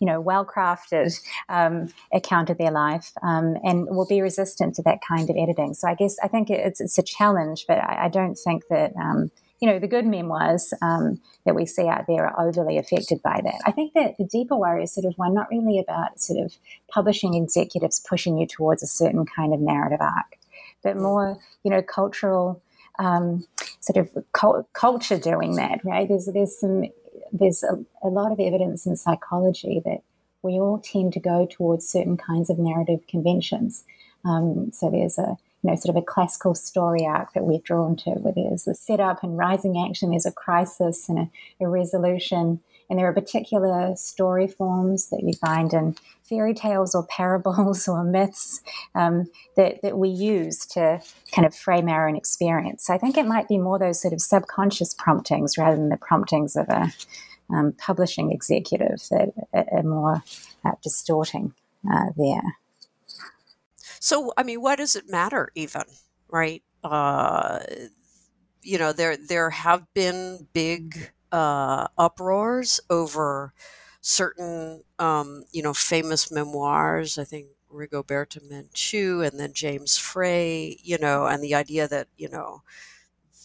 you 0.00 0.06
know, 0.06 0.20
well 0.20 0.44
crafted 0.44 1.18
um, 1.48 1.92
account 2.12 2.50
of 2.50 2.58
their 2.58 2.70
life 2.70 3.12
um, 3.22 3.56
and 3.64 3.86
will 3.88 4.06
be 4.06 4.20
resistant 4.22 4.74
to 4.76 4.82
that 4.82 5.00
kind 5.06 5.28
of 5.28 5.36
editing. 5.36 5.74
So 5.74 5.88
I 5.88 5.94
guess 5.94 6.16
I 6.22 6.28
think 6.28 6.50
it's, 6.50 6.80
it's 6.80 6.98
a 6.98 7.02
challenge, 7.02 7.64
but 7.66 7.78
I, 7.78 8.04
I 8.04 8.08
don't 8.08 8.36
think 8.36 8.68
that, 8.68 8.94
um, 8.96 9.30
you 9.60 9.68
know, 9.68 9.78
the 9.78 9.88
good 9.88 10.06
memoirs 10.06 10.72
um, 10.82 11.20
that 11.44 11.54
we 11.54 11.66
see 11.66 11.88
out 11.88 12.06
there 12.06 12.26
are 12.26 12.48
overly 12.48 12.78
affected 12.78 13.20
by 13.22 13.40
that. 13.42 13.60
I 13.66 13.72
think 13.72 13.94
that 13.94 14.16
the 14.18 14.24
deeper 14.24 14.56
worry 14.56 14.84
is 14.84 14.92
sort 14.92 15.06
of 15.06 15.14
one 15.16 15.34
not 15.34 15.50
really 15.50 15.78
about 15.78 16.20
sort 16.20 16.44
of 16.44 16.54
publishing 16.90 17.34
executives 17.34 18.00
pushing 18.08 18.38
you 18.38 18.46
towards 18.46 18.82
a 18.82 18.86
certain 18.86 19.26
kind 19.26 19.52
of 19.52 19.60
narrative 19.60 20.00
arc, 20.00 20.38
but 20.82 20.96
more, 20.96 21.38
you 21.64 21.70
know, 21.70 21.82
cultural. 21.82 22.62
Um, 23.00 23.46
sort 23.80 23.96
of 23.96 24.24
culture 24.72 25.18
doing 25.18 25.54
that, 25.54 25.78
right? 25.84 26.08
There's 26.08 26.26
there's 26.26 26.58
some 26.58 26.86
there's 27.32 27.62
a, 27.62 27.78
a 28.02 28.08
lot 28.08 28.32
of 28.32 28.40
evidence 28.40 28.86
in 28.86 28.96
psychology 28.96 29.80
that 29.84 30.02
we 30.42 30.52
all 30.54 30.78
tend 30.78 31.12
to 31.12 31.20
go 31.20 31.46
towards 31.50 31.88
certain 31.88 32.16
kinds 32.16 32.50
of 32.50 32.58
narrative 32.58 33.00
conventions. 33.08 33.84
Um, 34.24 34.70
so 34.72 34.90
there's 34.90 35.18
a 35.18 35.36
you 35.62 35.70
know 35.70 35.76
sort 35.76 35.96
of 35.96 36.02
a 36.02 36.04
classical 36.04 36.54
story 36.54 37.04
arc 37.04 37.32
that 37.34 37.44
we're 37.44 37.60
drawn 37.60 37.96
to, 37.96 38.10
where 38.10 38.32
there's 38.34 38.66
a 38.66 38.74
setup 38.74 39.22
and 39.22 39.36
rising 39.36 39.84
action, 39.84 40.10
there's 40.10 40.26
a 40.26 40.32
crisis 40.32 41.08
and 41.08 41.18
a, 41.18 41.30
a 41.60 41.68
resolution, 41.68 42.60
and 42.88 42.98
there 42.98 43.08
are 43.08 43.12
particular 43.12 43.94
story 43.96 44.46
forms 44.46 45.10
that 45.10 45.22
you 45.22 45.32
find 45.34 45.72
in 45.74 45.94
fairy 46.22 46.54
tales 46.54 46.94
or 46.94 47.06
parables 47.06 47.86
or 47.88 48.04
myths 48.04 48.62
um, 48.94 49.26
that, 49.56 49.82
that 49.82 49.98
we 49.98 50.08
use 50.08 50.64
to 50.66 51.00
kind 51.32 51.46
of 51.46 51.54
frame 51.54 51.88
our 51.88 52.08
own 52.08 52.16
experience. 52.16 52.86
So 52.86 52.94
I 52.94 52.98
think 52.98 53.16
it 53.16 53.26
might 53.26 53.48
be 53.48 53.58
more 53.58 53.78
those 53.78 54.00
sort 54.00 54.14
of 54.14 54.20
subconscious 54.20 54.94
promptings 54.94 55.58
rather 55.58 55.76
than 55.76 55.88
the 55.88 55.96
promptings 55.96 56.56
of 56.56 56.68
a 56.68 56.92
um, 57.50 57.72
publishing 57.72 58.30
executive 58.30 59.00
that 59.10 59.32
are 59.52 59.82
more 59.82 60.22
uh, 60.64 60.72
distorting 60.82 61.54
uh, 61.90 62.06
there. 62.16 62.56
So, 64.00 64.32
I 64.36 64.42
mean, 64.42 64.60
what 64.60 64.76
does 64.76 64.96
it 64.96 65.08
matter 65.08 65.50
even, 65.54 65.84
right? 66.28 66.62
Uh, 66.84 67.60
you 68.62 68.78
know, 68.78 68.92
there 68.92 69.16
there 69.16 69.50
have 69.50 69.84
been 69.94 70.46
big 70.52 71.12
uh, 71.32 71.86
uproars 71.96 72.80
over 72.90 73.52
certain, 74.00 74.82
um, 74.98 75.44
you 75.52 75.62
know, 75.62 75.74
famous 75.74 76.30
memoirs. 76.30 77.18
I 77.18 77.24
think 77.24 77.48
Rigoberta 77.72 78.40
Menchú 78.40 79.26
and 79.26 79.38
then 79.38 79.52
James 79.52 79.96
Frey, 79.98 80.78
you 80.82 80.98
know, 80.98 81.26
and 81.26 81.42
the 81.42 81.54
idea 81.54 81.88
that, 81.88 82.08
you 82.16 82.28
know, 82.28 82.62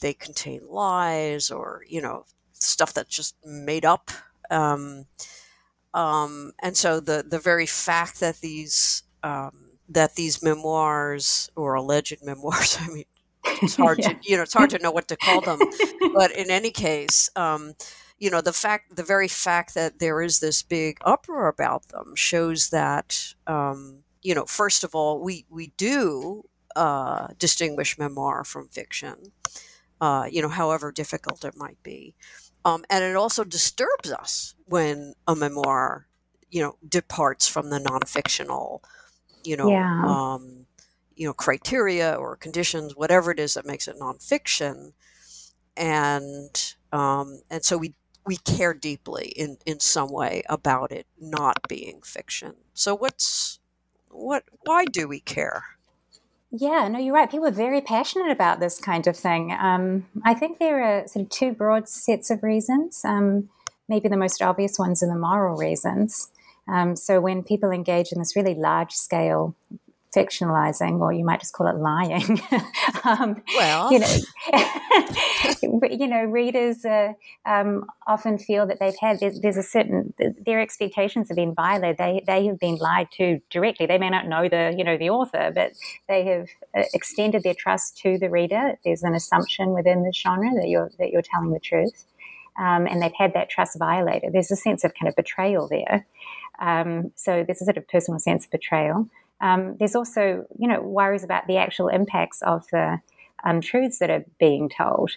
they 0.02 0.14
contain 0.14 0.62
lies 0.70 1.52
or, 1.52 1.84
you 1.88 2.02
know, 2.02 2.26
stuff 2.54 2.94
that's 2.94 3.16
just 3.16 3.36
made 3.46 3.86
up. 3.86 4.12
Um, 4.52 5.06
um, 5.94 6.54
and 6.62 6.76
so 6.78 7.00
the, 7.00 7.26
the 7.28 7.40
very 7.40 7.66
fact 7.66 8.20
that 8.20 8.38
these 8.42 9.04
um, 9.24 9.73
that 9.90 10.16
these 10.16 10.42
memoirs 10.42 11.50
or 11.56 11.76
alleged 11.76 12.24
memoirs, 12.24 12.78
I 12.82 12.88
mean, 12.88 13.06
it's 13.46 13.76
hard 13.76 14.00
yeah. 14.00 14.10
to 14.10 14.16
you 14.24 14.38
know 14.38 14.44
it's 14.44 14.54
hard 14.54 14.70
to 14.70 14.80
know 14.80 14.92
what 14.92 15.08
to 15.08 15.18
call 15.18 15.42
them 15.42 15.60
but 16.14 16.32
in 16.32 16.50
any 16.50 16.72
case 16.72 17.30
um, 17.36 17.74
you 18.20 18.30
know 18.30 18.42
the 18.42 18.54
fact 18.54 18.96
the 18.96 19.04
very 19.04 19.28
fact 19.28 19.74
that 19.74 20.00
there 20.00 20.22
is 20.22 20.40
this 20.40 20.64
big 20.64 20.98
uproar 21.04 21.48
about 21.48 21.88
them 21.90 22.16
shows 22.16 22.70
that 22.70 23.34
um, 23.48 24.00
you 24.22 24.34
know 24.34 24.46
first 24.46 24.84
of 24.84 24.96
all 24.96 25.22
we 25.22 25.46
we 25.50 25.74
do 25.78 26.44
uh, 26.76 27.28
distinguish 27.38 27.98
memoir 27.98 28.44
from 28.44 28.68
fiction 28.70 29.16
uh, 30.02 30.26
you 30.30 30.42
know 30.42 30.50
however 30.50 30.92
difficult 30.92 31.46
it 31.46 31.56
might 31.56 31.82
be 31.84 32.16
um, 32.66 32.86
and 32.90 33.04
it 33.04 33.16
also 33.16 33.44
disturbs 33.44 34.12
us 34.12 34.56
when 34.66 35.14
a 35.28 35.36
memoir 35.36 36.08
you 36.50 36.62
know 36.62 36.78
departs 36.88 37.48
from 37.48 37.70
the 37.70 37.80
non-fictional 37.80 38.84
you 39.44 39.56
know 39.56 39.70
yeah. 39.70 40.04
um, 40.06 40.66
you 41.16 41.28
know 41.28 41.34
criteria 41.34 42.14
or 42.14 42.36
conditions 42.36 42.96
whatever 42.96 43.32
it 43.32 43.40
is 43.40 43.54
that 43.54 43.66
makes 43.66 43.88
it 43.88 44.00
nonfiction 44.00 44.94
and 45.78 46.76
um, 46.92 47.42
and 47.50 47.64
so 47.64 47.78
we 47.78 47.94
we 48.26 48.38
care 48.38 48.74
deeply 48.74 49.34
in 49.36 49.58
in 49.66 49.80
some 49.80 50.12
way 50.12 50.44
about 50.50 50.92
it 50.92 51.06
not 51.20 51.60
being 51.68 52.02
fiction 52.02 52.54
so 52.74 52.96
what's 52.96 53.60
what 54.10 54.44
why 54.64 54.86
do 54.86 55.08
we 55.08 55.20
care 55.20 55.64
yeah, 56.56 56.88
no, 56.88 57.00
you're 57.00 57.16
right. 57.16 57.30
People 57.30 57.48
are 57.48 57.52
very 57.52 57.82
passionate 57.82 58.30
about 58.30 58.60
this 58.60 58.80
kind 58.80 59.08
of 59.08 59.18
thing. 59.18 59.52
Um, 59.60 60.06
I 60.24 60.36
think 60.36 60.60
there 60.60 60.84
are 60.84 61.08
sort 61.08 61.24
of 61.24 61.30
two 61.32 61.52
broad 61.52 61.90
sets 61.90 62.30
of 62.30 62.44
reasons. 62.44 63.02
Um, 63.04 63.50
maybe 63.90 64.08
the 64.08 64.18
most 64.18 64.40
obvious 64.40 64.78
ones 64.78 65.02
are 65.02 65.08
the 65.08 65.16
moral 65.16 65.58
reasons. 65.58 66.30
Um, 66.68 66.96
so 66.96 67.20
when 67.20 67.44
people 67.44 67.72
engage 67.72 68.12
in 68.12 68.20
this 68.20 68.36
really 68.36 68.56
large 68.56 68.94
scale 68.94 69.56
fictionalizing, 70.14 71.00
or 71.00 71.12
you 71.12 71.26
might 71.26 71.40
just 71.40 71.54
call 71.54 71.68
it 71.68 71.76
lying. 71.76 72.40
um, 73.04 73.42
well, 73.56 73.92
you 73.92 74.00
know, 74.00 74.16
you 75.90 76.08
know, 76.08 76.24
readers 76.24 76.86
uh, 76.86 77.14
um, 77.46 77.86
often 78.08 78.38
feel 78.38 78.68
that 78.68 78.80
they've 78.80 78.98
had 79.00 79.20
there's, 79.20 79.40
there's, 79.42 79.58
a 79.58 79.64
certain 79.64 80.14
their 80.46 80.60
expectations 80.60 81.30
have 81.30 81.36
been 81.36 81.54
violated. 81.54 81.98
They 81.98 82.24
they 82.26 82.46
have 82.46 82.60
been 82.60 82.76
lied 82.76 83.10
to 83.14 83.40
directly. 83.50 83.86
They 83.86 83.98
may 83.98 84.10
not 84.10 84.28
know 84.28 84.48
the 84.48 84.74
you 84.78 84.84
know 84.84 84.98
the 84.98 85.10
author, 85.10 85.52
but 85.54 85.74
they 86.08 86.26
have 86.26 86.48
uh, 86.78 86.84
extended 86.94 87.44
their 87.44 87.56
trust 87.56 87.98
to 88.00 88.18
the 88.18 88.30
reader. 88.30 88.78
There's 88.84 89.04
an 89.04 89.16
assumption 89.16 89.74
within 89.74 90.04
the 90.04 90.14
genre 90.14 90.52
that 90.56 90.68
you're 90.68 90.92
that 91.00 91.10
you're 91.10 91.24
telling 91.24 91.52
the 91.52 91.60
truth. 91.60 92.06
Um, 92.60 92.86
and 92.86 93.02
they've 93.02 93.12
had 93.18 93.34
that 93.34 93.50
trust 93.50 93.80
violated. 93.80 94.32
There's 94.32 94.52
a 94.52 94.56
sense 94.56 94.84
of 94.84 94.94
kind 94.94 95.10
of 95.10 95.16
betrayal 95.16 95.68
there. 95.68 96.06
Um, 96.60 97.12
so 97.16 97.44
there's 97.44 97.62
a 97.62 97.66
sort 97.66 97.78
of 97.78 97.88
personal 97.88 98.20
sense 98.20 98.46
of 98.46 98.52
betrayal. 98.52 99.10
Um, 99.42 99.76
there's 99.78 99.96
also, 99.96 100.46
you 100.58 100.68
know, 100.68 100.82
worries 100.82 101.24
about 101.24 101.48
the 101.48 101.58
actual 101.58 101.90
impacts 101.90 102.42
of 102.42 102.66
the 102.72 103.00
untruths 103.44 104.00
that 104.00 104.10
are 104.10 104.26
being 104.40 104.70
told. 104.70 105.12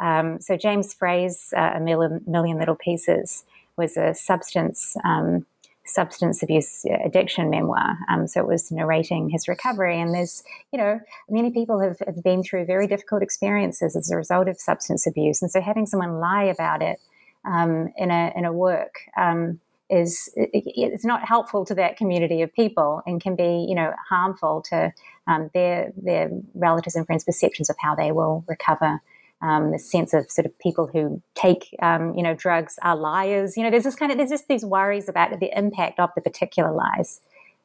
Um, 0.00 0.40
so 0.40 0.56
James 0.56 0.94
Frey's 0.94 1.52
uh, 1.56 1.72
A 1.76 1.80
Million, 1.80 2.22
Million, 2.26 2.58
Little 2.58 2.76
Pieces 2.76 3.44
was 3.76 3.96
a 3.96 4.14
substance 4.14 4.96
um, 5.04 5.46
substance 5.84 6.42
abuse 6.42 6.84
addiction 7.04 7.50
memoir. 7.50 7.96
Um, 8.08 8.26
so 8.26 8.40
it 8.40 8.46
was 8.46 8.70
narrating 8.70 9.28
his 9.28 9.48
recovery. 9.48 10.00
And 10.00 10.14
there's, 10.14 10.44
you 10.72 10.78
know, 10.78 11.00
many 11.28 11.50
people 11.50 11.80
have, 11.80 11.98
have, 12.06 12.22
been 12.22 12.42
through 12.42 12.66
very 12.66 12.86
difficult 12.86 13.22
experiences 13.22 13.96
as 13.96 14.10
a 14.10 14.16
result 14.16 14.46
of 14.46 14.60
substance 14.60 15.06
abuse. 15.06 15.42
And 15.42 15.50
so 15.50 15.60
having 15.60 15.86
someone 15.86 16.20
lie 16.20 16.44
about 16.44 16.82
it 16.82 17.00
um, 17.44 17.92
in 17.96 18.10
a 18.10 18.32
in 18.36 18.44
a 18.44 18.52
work 18.52 19.00
um, 19.16 19.60
is 19.90 20.30
it's 20.36 21.04
not 21.04 21.26
helpful 21.26 21.64
to 21.64 21.74
that 21.74 21.96
community 21.96 22.42
of 22.42 22.52
people 22.54 23.02
and 23.06 23.20
can 23.20 23.36
be 23.36 23.66
you 23.68 23.74
know 23.74 23.92
harmful 24.08 24.62
to 24.70 24.92
um, 25.26 25.50
their 25.52 25.92
their 25.96 26.30
relatives 26.54 26.96
and 26.96 27.06
friends 27.06 27.24
perceptions 27.24 27.68
of 27.70 27.76
how 27.78 27.94
they 27.94 28.12
will 28.12 28.44
recover. 28.48 29.00
Um, 29.42 29.72
the 29.72 29.78
sense 29.78 30.12
of 30.12 30.30
sort 30.30 30.44
of 30.46 30.58
people 30.58 30.86
who 30.86 31.22
take 31.34 31.74
um, 31.82 32.14
you 32.14 32.22
know 32.22 32.34
drugs 32.34 32.78
are 32.82 32.96
liars. 32.96 33.56
You 33.56 33.62
know 33.64 33.70
there's 33.70 33.84
this 33.84 33.96
kind 33.96 34.12
of 34.12 34.18
there's 34.18 34.30
just 34.30 34.48
these 34.48 34.64
worries 34.64 35.08
about 35.08 35.38
the 35.40 35.50
impact 35.56 35.98
of 35.98 36.10
the 36.14 36.20
particular 36.20 36.72
lies 36.72 37.20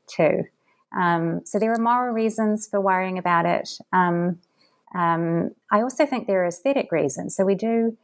too. 0.08 0.44
Um, 0.98 1.42
so 1.46 1.60
there 1.60 1.74
are 1.74 1.78
moral 1.78 2.14
reasons 2.14 2.68
for 2.68 2.80
worrying 2.80 3.18
about 3.18 3.46
it. 3.46 3.70
Um, 3.92 4.40
Um, 4.96 5.52
I 5.76 5.82
also 5.82 6.06
think 6.06 6.26
there 6.26 6.42
are 6.44 6.48
aesthetic 6.48 6.90
reasons. 6.92 7.36
So 7.36 7.44
we 7.44 7.56
do, 7.56 7.98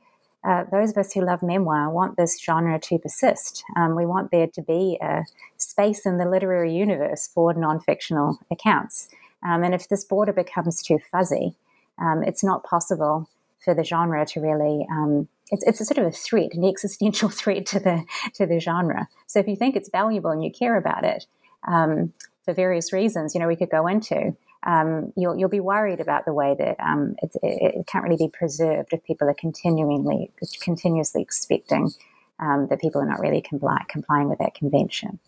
uh, 0.43 0.63
those 0.71 0.91
of 0.91 0.97
us 0.97 1.13
who 1.13 1.21
love 1.21 1.43
memoir 1.43 1.89
want 1.89 2.17
this 2.17 2.39
genre 2.41 2.80
to 2.80 2.97
persist. 2.97 3.63
Um, 3.75 3.95
we 3.95 4.06
want 4.06 4.32
there 4.32 4.47
to 4.47 4.62
be 4.62 4.97
a 5.01 5.23
space 5.58 6.06
in 6.06 6.17
the 6.17 6.25
literary 6.25 6.73
universe 6.73 7.30
for 7.34 7.54
non 7.54 7.80
fictional 7.80 8.39
accounts. 8.49 9.10
Um, 9.43 9.63
and 9.63 9.73
if 9.73 9.88
this 9.88 10.04
border 10.04 10.34
becomes 10.34 10.82
too 10.82 10.99
fuzzy, 11.12 11.56
um, 11.99 12.23
it's 12.23 12.43
not 12.43 12.63
possible 12.63 13.30
for 13.63 13.73
the 13.73 13.84
genre 13.84 14.25
to 14.25 14.41
really. 14.41 14.88
Um, 14.89 15.27
it's, 15.51 15.63
it's 15.65 15.82
a 15.82 15.86
sort 15.86 15.97
of 15.97 16.06
a 16.06 16.12
threat, 16.12 16.54
an 16.54 16.63
existential 16.63 17.30
threat 17.41 17.65
to 17.67 17.80
the 17.80 18.04
to 18.36 18.45
the 18.45 18.60
genre. 18.60 19.08
So 19.27 19.39
if 19.39 19.47
you 19.47 19.56
think 19.56 19.75
it's 19.75 19.89
valuable 19.89 20.32
and 20.32 20.43
you 20.43 20.51
care 20.51 20.75
about 20.75 21.04
it, 21.04 21.25
um, 21.67 22.13
for 22.45 22.54
various 22.54 22.91
reasons, 22.91 23.36
you 23.36 23.39
know, 23.39 23.47
we 23.47 23.56
could 23.56 23.69
go 23.69 23.88
into. 23.88 24.36
Um, 24.63 25.12
you'll 25.15 25.36
you'll 25.38 25.50
be 25.50 25.60
worried 25.60 26.00
about 26.00 26.26
the 26.26 26.34
way 26.34 26.56
that 26.58 26.80
um, 26.80 27.15
it, 27.21 27.32
it, 27.41 27.88
can't 27.88 28.04
really 28.04 28.17
be 28.17 28.30
preserved 28.30 28.93
if 28.93 29.04
people 29.04 29.28
are 29.28 29.34
continually 29.34 30.32
continuously 30.62 31.21
expecting 31.21 31.91
um, 32.39 32.67
that 32.67 32.80
people 32.80 33.02
are 33.02 33.06
not 33.06 33.19
really 33.19 33.41
comply, 33.41 33.84
complying 33.88 34.30
with 34.30 34.39
that 34.39 34.54
convention. 34.54 35.19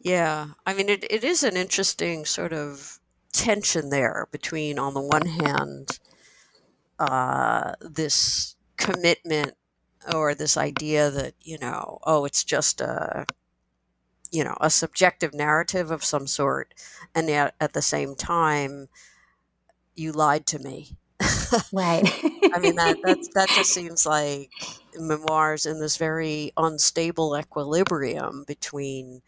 Yeah, 0.00 0.48
I 0.66 0.74
mean, 0.74 0.88
it, 0.88 1.04
it 1.10 1.24
is 1.24 1.42
an 1.42 1.56
interesting 1.56 2.24
sort 2.24 2.52
of 2.52 3.00
tension 3.32 3.90
there 3.90 4.28
between, 4.30 4.78
on 4.78 4.94
the 4.94 5.02
one 5.02 5.26
hand, 5.26 5.98
uh, 6.98 7.72
this 7.80 8.56
commitment 8.76 9.54
or 10.14 10.34
this 10.34 10.56
idea 10.56 11.10
that 11.10 11.34
you 11.42 11.58
know, 11.58 11.98
oh, 12.04 12.24
it's 12.24 12.44
just 12.44 12.80
a 12.80 13.26
you 14.30 14.44
know 14.44 14.56
a 14.60 14.70
subjective 14.70 15.34
narrative 15.34 15.90
of 15.90 16.04
some 16.04 16.26
sort, 16.26 16.74
and 17.14 17.28
yet 17.28 17.54
at 17.60 17.72
the 17.72 17.82
same 17.82 18.14
time, 18.14 18.88
you 19.94 20.12
lied 20.12 20.46
to 20.46 20.58
me. 20.58 20.96
right. 21.72 22.04
I 22.54 22.58
mean 22.60 22.76
that 22.76 22.98
that 23.02 23.18
that 23.34 23.48
just 23.48 23.72
seems 23.72 24.06
like 24.06 24.50
memoirs 24.96 25.66
in 25.66 25.80
this 25.80 25.96
very 25.96 26.52
unstable 26.56 27.36
equilibrium 27.36 28.44
between 28.46 29.22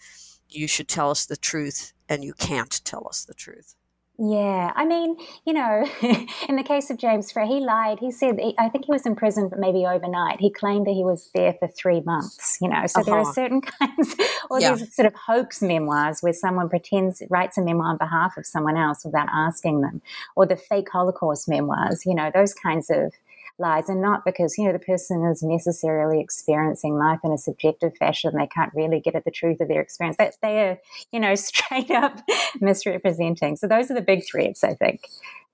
you 0.48 0.66
should 0.66 0.88
tell 0.88 1.10
us 1.10 1.26
the 1.26 1.36
truth 1.36 1.92
and 2.08 2.24
you 2.24 2.32
can't 2.34 2.80
tell 2.84 3.06
us 3.08 3.24
the 3.24 3.34
truth. 3.34 3.74
Yeah, 4.22 4.70
I 4.76 4.84
mean, 4.84 5.16
you 5.46 5.54
know, 5.54 5.88
in 6.48 6.56
the 6.56 6.62
case 6.62 6.90
of 6.90 6.98
James 6.98 7.32
Frey, 7.32 7.46
he 7.46 7.60
lied. 7.60 8.00
He 8.00 8.10
said, 8.10 8.38
I 8.58 8.68
think 8.68 8.84
he 8.84 8.92
was 8.92 9.06
in 9.06 9.16
prison, 9.16 9.48
but 9.48 9.58
maybe 9.58 9.86
overnight. 9.86 10.40
He 10.40 10.50
claimed 10.50 10.86
that 10.86 10.92
he 10.92 11.04
was 11.04 11.30
there 11.34 11.54
for 11.54 11.68
three 11.68 12.02
months. 12.02 12.58
You 12.60 12.68
know, 12.68 12.86
so 12.86 13.00
uh-huh. 13.00 13.04
there 13.04 13.14
are 13.14 13.22
uh-huh. 13.22 13.32
certain 13.32 13.60
kinds, 13.80 14.14
or 14.50 14.60
yeah. 14.60 14.74
these 14.74 14.94
sort 14.94 15.06
of 15.06 15.14
hoax 15.14 15.62
memoirs 15.62 16.18
where 16.20 16.34
someone 16.34 16.68
pretends 16.68 17.22
writes 17.30 17.56
a 17.56 17.62
memoir 17.62 17.86
on 17.86 17.96
behalf 17.96 18.36
of 18.36 18.44
someone 18.44 18.76
else 18.76 19.06
without 19.06 19.28
asking 19.32 19.80
them, 19.80 20.02
or 20.36 20.44
the 20.44 20.56
fake 20.56 20.90
Holocaust 20.92 21.48
memoirs. 21.48 22.02
You 22.04 22.14
know, 22.14 22.30
those 22.34 22.52
kinds 22.52 22.90
of 22.90 23.14
lies 23.60 23.88
and 23.88 24.00
not 24.00 24.24
because 24.24 24.56
you 24.58 24.64
know 24.64 24.72
the 24.72 24.78
person 24.78 25.24
is 25.24 25.42
necessarily 25.42 26.20
experiencing 26.20 26.96
life 26.96 27.20
in 27.22 27.32
a 27.32 27.38
subjective 27.38 27.96
fashion. 27.96 28.32
They 28.36 28.46
can't 28.46 28.72
really 28.74 29.00
get 29.00 29.14
at 29.14 29.24
the 29.24 29.30
truth 29.30 29.60
of 29.60 29.68
their 29.68 29.80
experience 29.80 30.16
that 30.16 30.36
they 30.42 30.60
are 30.60 30.78
you 31.12 31.20
know 31.20 31.34
straight 31.36 31.90
up 31.90 32.20
misrepresenting. 32.60 33.56
So 33.56 33.66
those 33.66 33.90
are 33.90 33.94
the 33.94 34.00
big 34.00 34.24
threats 34.24 34.64
i 34.64 34.74
think. 34.74 35.02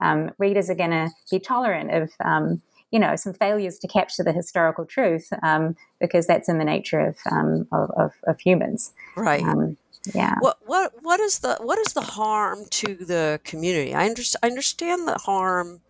Um, 0.00 0.30
readers 0.38 0.68
are 0.68 0.74
going 0.74 0.90
to 0.90 1.10
be 1.30 1.38
tolerant 1.38 1.90
of 1.90 2.10
um, 2.24 2.62
you 2.90 2.98
know 2.98 3.16
some 3.16 3.32
failures 3.32 3.78
to 3.80 3.88
capture 3.88 4.22
the 4.22 4.32
historical 4.32 4.84
truth 4.84 5.28
um, 5.42 5.76
because 6.00 6.26
that's 6.26 6.48
in 6.48 6.58
the 6.58 6.64
nature 6.64 7.00
of 7.00 7.16
um, 7.30 7.66
of, 7.72 7.90
of, 7.96 8.12
of, 8.26 8.40
humans. 8.40 8.92
Right. 9.16 9.42
Um, 9.42 9.76
yeah. 10.14 10.34
What 10.40 10.58
what 10.66 10.92
what 11.02 11.20
is 11.20 11.40
the 11.40 11.56
what 11.60 11.78
is 11.78 11.94
the 11.94 12.02
harm 12.02 12.64
to 12.70 12.94
the 12.94 13.40
community? 13.44 13.94
I, 13.94 14.06
under, 14.06 14.22
I 14.42 14.46
understand 14.46 15.08
the 15.08 15.18
harm 15.18 15.80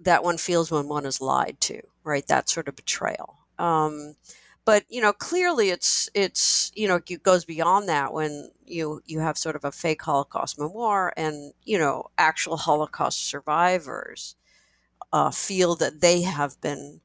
that 0.00 0.24
one 0.24 0.38
feels 0.38 0.70
when 0.70 0.88
one 0.88 1.06
is 1.06 1.20
lied 1.20 1.60
to, 1.60 1.80
right? 2.04 2.26
That 2.26 2.48
sort 2.48 2.68
of 2.68 2.76
betrayal. 2.76 3.38
Um, 3.58 4.16
but 4.64 4.84
you 4.88 5.00
know, 5.00 5.12
clearly, 5.12 5.70
it's 5.70 6.08
it's 6.14 6.70
you 6.74 6.88
know, 6.88 7.00
it 7.08 7.22
goes 7.22 7.44
beyond 7.44 7.88
that 7.88 8.12
when 8.12 8.50
you 8.66 9.02
you 9.06 9.20
have 9.20 9.38
sort 9.38 9.56
of 9.56 9.64
a 9.64 9.72
fake 9.72 10.02
Holocaust 10.02 10.58
memoir, 10.58 11.12
and 11.16 11.52
you 11.64 11.78
know, 11.78 12.06
actual 12.18 12.56
Holocaust 12.56 13.26
survivors 13.26 14.36
uh, 15.12 15.30
feel 15.30 15.76
that 15.76 16.00
they 16.00 16.22
have 16.22 16.60
been, 16.60 17.00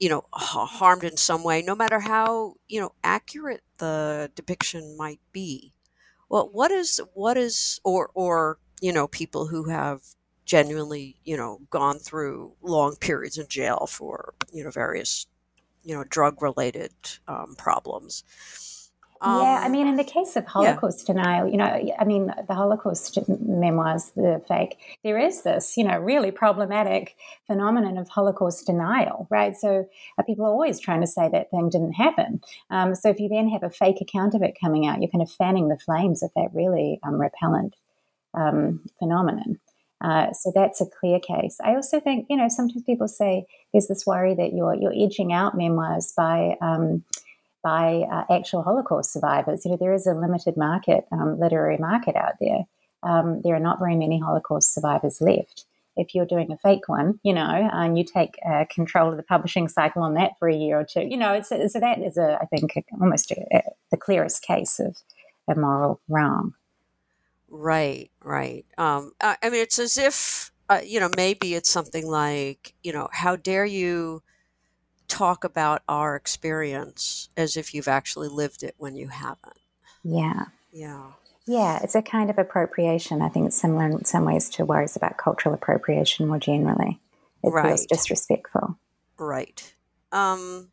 you 0.00 0.08
know, 0.08 0.24
harmed 0.32 1.04
in 1.04 1.16
some 1.16 1.44
way, 1.44 1.62
no 1.62 1.74
matter 1.74 2.00
how 2.00 2.54
you 2.68 2.80
know 2.80 2.92
accurate 3.04 3.62
the 3.78 4.30
depiction 4.34 4.96
might 4.96 5.20
be. 5.32 5.72
Well, 6.28 6.48
what 6.52 6.70
is 6.70 7.00
what 7.14 7.36
is 7.36 7.80
or 7.84 8.10
or 8.14 8.58
you 8.80 8.92
know, 8.92 9.06
people 9.08 9.46
who 9.46 9.64
have 9.70 10.02
genuinely, 10.46 11.16
you 11.24 11.36
know, 11.36 11.60
gone 11.70 11.98
through 11.98 12.52
long 12.62 12.96
periods 12.96 13.36
in 13.36 13.46
jail 13.48 13.86
for, 13.90 14.32
you 14.52 14.64
know, 14.64 14.70
various, 14.70 15.26
you 15.84 15.94
know, 15.94 16.04
drug 16.04 16.40
related 16.40 16.92
um, 17.28 17.54
problems. 17.58 18.24
Um, 19.20 19.42
yeah, 19.42 19.60
I 19.62 19.66
um, 19.66 19.72
mean, 19.72 19.86
in 19.86 19.96
the 19.96 20.04
case 20.04 20.36
of 20.36 20.44
Holocaust 20.46 21.08
yeah. 21.08 21.14
denial, 21.14 21.48
you 21.48 21.56
know, 21.56 21.94
I 21.98 22.04
mean, 22.04 22.32
the 22.46 22.54
Holocaust 22.54 23.18
memoirs, 23.28 24.12
the 24.14 24.42
fake, 24.46 24.76
there 25.02 25.18
is 25.18 25.42
this, 25.42 25.76
you 25.76 25.84
know, 25.84 25.98
really 25.98 26.30
problematic 26.30 27.16
phenomenon 27.46 27.96
of 27.96 28.08
Holocaust 28.08 28.66
denial, 28.66 29.26
right? 29.30 29.56
So 29.56 29.88
uh, 30.18 30.22
people 30.22 30.44
are 30.44 30.50
always 30.50 30.78
trying 30.78 31.00
to 31.00 31.06
say 31.06 31.28
that 31.30 31.50
thing 31.50 31.70
didn't 31.70 31.94
happen. 31.94 32.42
Um, 32.70 32.94
so 32.94 33.08
if 33.08 33.18
you 33.18 33.28
then 33.28 33.48
have 33.48 33.62
a 33.62 33.70
fake 33.70 34.00
account 34.02 34.34
of 34.34 34.42
it 34.42 34.58
coming 34.60 34.86
out, 34.86 35.00
you're 35.00 35.10
kind 35.10 35.22
of 35.22 35.30
fanning 35.30 35.68
the 35.68 35.78
flames 35.78 36.22
of 36.22 36.30
that 36.36 36.50
really 36.52 37.00
um, 37.02 37.18
repellent 37.18 37.74
um, 38.34 38.82
phenomenon. 38.98 39.58
Uh, 40.00 40.32
so 40.32 40.52
that's 40.54 40.80
a 40.80 40.86
clear 40.86 41.18
case. 41.18 41.58
I 41.64 41.74
also 41.74 42.00
think, 42.00 42.26
you 42.28 42.36
know, 42.36 42.48
sometimes 42.48 42.82
people 42.84 43.08
say 43.08 43.46
there's 43.72 43.88
this 43.88 44.06
worry 44.06 44.34
that 44.34 44.52
you're 44.52 44.74
you're 44.74 44.94
edging 44.94 45.32
out 45.32 45.56
memoirs 45.56 46.12
by 46.16 46.56
um, 46.60 47.02
by 47.62 48.04
uh, 48.12 48.24
actual 48.32 48.62
Holocaust 48.62 49.12
survivors. 49.12 49.64
You 49.64 49.72
know, 49.72 49.76
there 49.78 49.94
is 49.94 50.06
a 50.06 50.14
limited 50.14 50.56
market, 50.56 51.06
um, 51.10 51.40
literary 51.40 51.78
market 51.78 52.14
out 52.14 52.34
there. 52.40 52.64
Um, 53.02 53.40
there 53.42 53.54
are 53.54 53.60
not 53.60 53.78
very 53.78 53.96
many 53.96 54.20
Holocaust 54.20 54.74
survivors 54.74 55.20
left. 55.20 55.64
If 55.96 56.14
you're 56.14 56.26
doing 56.26 56.52
a 56.52 56.58
fake 56.58 56.88
one, 56.88 57.18
you 57.22 57.32
know, 57.32 57.70
and 57.72 57.96
you 57.96 58.04
take 58.04 58.38
uh, 58.46 58.66
control 58.70 59.10
of 59.10 59.16
the 59.16 59.22
publishing 59.22 59.66
cycle 59.66 60.02
on 60.02 60.14
that 60.14 60.32
for 60.38 60.46
a 60.46 60.54
year 60.54 60.78
or 60.78 60.84
two, 60.84 61.06
you 61.06 61.16
know, 61.16 61.40
so 61.40 61.56
that 61.56 61.98
is 62.00 62.18
a, 62.18 62.38
I 62.40 62.44
think, 62.44 62.74
almost 63.00 63.30
a, 63.30 63.40
a, 63.50 63.62
the 63.90 63.96
clearest 63.96 64.42
case 64.42 64.78
of 64.78 64.94
a 65.48 65.58
moral 65.58 66.00
wrong. 66.08 66.52
Right, 67.48 68.10
right. 68.22 68.66
Um, 68.76 69.12
I, 69.20 69.36
I 69.42 69.50
mean, 69.50 69.62
it's 69.62 69.78
as 69.78 69.98
if, 69.98 70.50
uh, 70.68 70.80
you 70.84 71.00
know, 71.00 71.10
maybe 71.16 71.54
it's 71.54 71.70
something 71.70 72.06
like, 72.06 72.74
you 72.82 72.92
know, 72.92 73.08
how 73.12 73.36
dare 73.36 73.64
you 73.64 74.22
talk 75.08 75.44
about 75.44 75.82
our 75.88 76.16
experience 76.16 77.28
as 77.36 77.56
if 77.56 77.72
you've 77.72 77.88
actually 77.88 78.28
lived 78.28 78.62
it 78.62 78.74
when 78.78 78.96
you 78.96 79.08
haven't. 79.08 79.58
Yeah. 80.02 80.46
Yeah. 80.72 81.12
Yeah, 81.46 81.78
it's 81.82 81.94
a 81.94 82.02
kind 82.02 82.28
of 82.28 82.38
appropriation. 82.38 83.22
I 83.22 83.28
think 83.28 83.46
it's 83.46 83.60
similar 83.60 83.86
in 83.86 84.04
some 84.04 84.24
ways 84.24 84.50
to 84.50 84.64
worries 84.64 84.96
about 84.96 85.16
cultural 85.16 85.54
appropriation 85.54 86.26
more 86.26 86.40
generally. 86.40 87.00
It 87.44 87.50
right. 87.50 87.66
feels 87.66 87.86
disrespectful. 87.86 88.76
Right. 89.16 89.72
Um, 90.10 90.72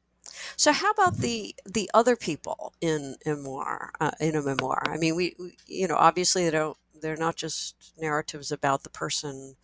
so 0.55 0.71
how 0.71 0.91
about 0.91 1.17
the 1.17 1.55
the 1.65 1.89
other 1.93 2.15
people 2.15 2.73
in 2.81 3.15
memoir 3.25 3.91
uh, 3.99 4.11
in 4.19 4.35
a 4.35 4.41
memoir? 4.41 4.83
I 4.85 4.97
mean, 4.97 5.15
we, 5.15 5.35
we, 5.39 5.57
you 5.67 5.87
know 5.87 5.95
obviously 5.95 6.45
they 6.45 6.51
don't 6.51 6.77
they're 7.01 7.15
not 7.17 7.35
just 7.35 7.93
narratives 7.99 8.51
about 8.51 8.83
the 8.83 8.89
person 8.89 9.55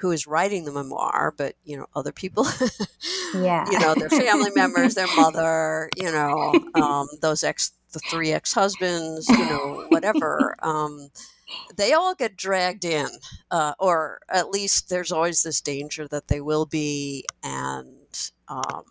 who 0.00 0.10
is 0.10 0.26
writing 0.26 0.64
the 0.64 0.72
memoir, 0.72 1.34
but 1.36 1.54
you 1.64 1.76
know 1.76 1.86
other 1.94 2.12
people. 2.12 2.46
yeah, 3.34 3.66
you 3.70 3.78
know 3.78 3.94
their 3.94 4.08
family 4.08 4.50
members, 4.54 4.94
their 4.94 5.06
mother, 5.16 5.90
you 5.96 6.10
know 6.10 6.54
um, 6.74 7.06
those 7.20 7.44
ex 7.44 7.72
the 7.92 8.00
three 8.00 8.32
ex 8.32 8.52
husbands, 8.54 9.28
you 9.28 9.44
know 9.44 9.86
whatever. 9.88 10.56
Um, 10.62 11.10
they 11.76 11.92
all 11.92 12.14
get 12.14 12.36
dragged 12.36 12.84
in, 12.84 13.08
uh, 13.50 13.74
or 13.78 14.20
at 14.28 14.50
least 14.50 14.88
there's 14.88 15.12
always 15.12 15.42
this 15.42 15.60
danger 15.60 16.08
that 16.08 16.28
they 16.28 16.40
will 16.40 16.66
be, 16.66 17.24
and 17.42 18.30
um, 18.48 18.84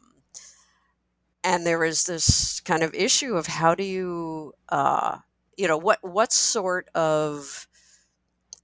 and 1.44 1.66
there 1.66 1.84
is 1.84 2.06
this 2.06 2.60
kind 2.62 2.84
of 2.84 2.94
issue 2.94 3.36
of 3.36 3.48
how 3.48 3.76
do 3.76 3.84
you 3.84 4.54
uh, 4.70 5.18
you 5.58 5.68
know 5.68 5.78
what 5.78 6.00
what 6.02 6.32
sort 6.32 6.90
of 6.96 7.68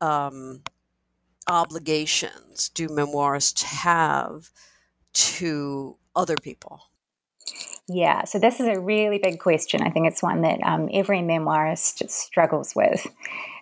um, 0.01 0.61
obligations 1.47 2.69
do 2.69 2.88
memoirists 2.88 3.63
have 3.63 4.49
to 5.13 5.97
other 6.15 6.36
people 6.36 6.82
yeah, 7.88 8.23
so 8.23 8.39
this 8.39 8.59
is 8.59 8.67
a 8.67 8.80
really 8.80 9.19
big 9.19 9.39
question. 9.39 9.84
I 9.84 9.91
think 9.91 10.07
it's 10.07 10.23
one 10.23 10.41
that 10.41 10.59
um, 10.63 10.89
every 10.91 11.19
memoirist 11.19 12.09
struggles 12.09 12.73
with. 12.76 13.05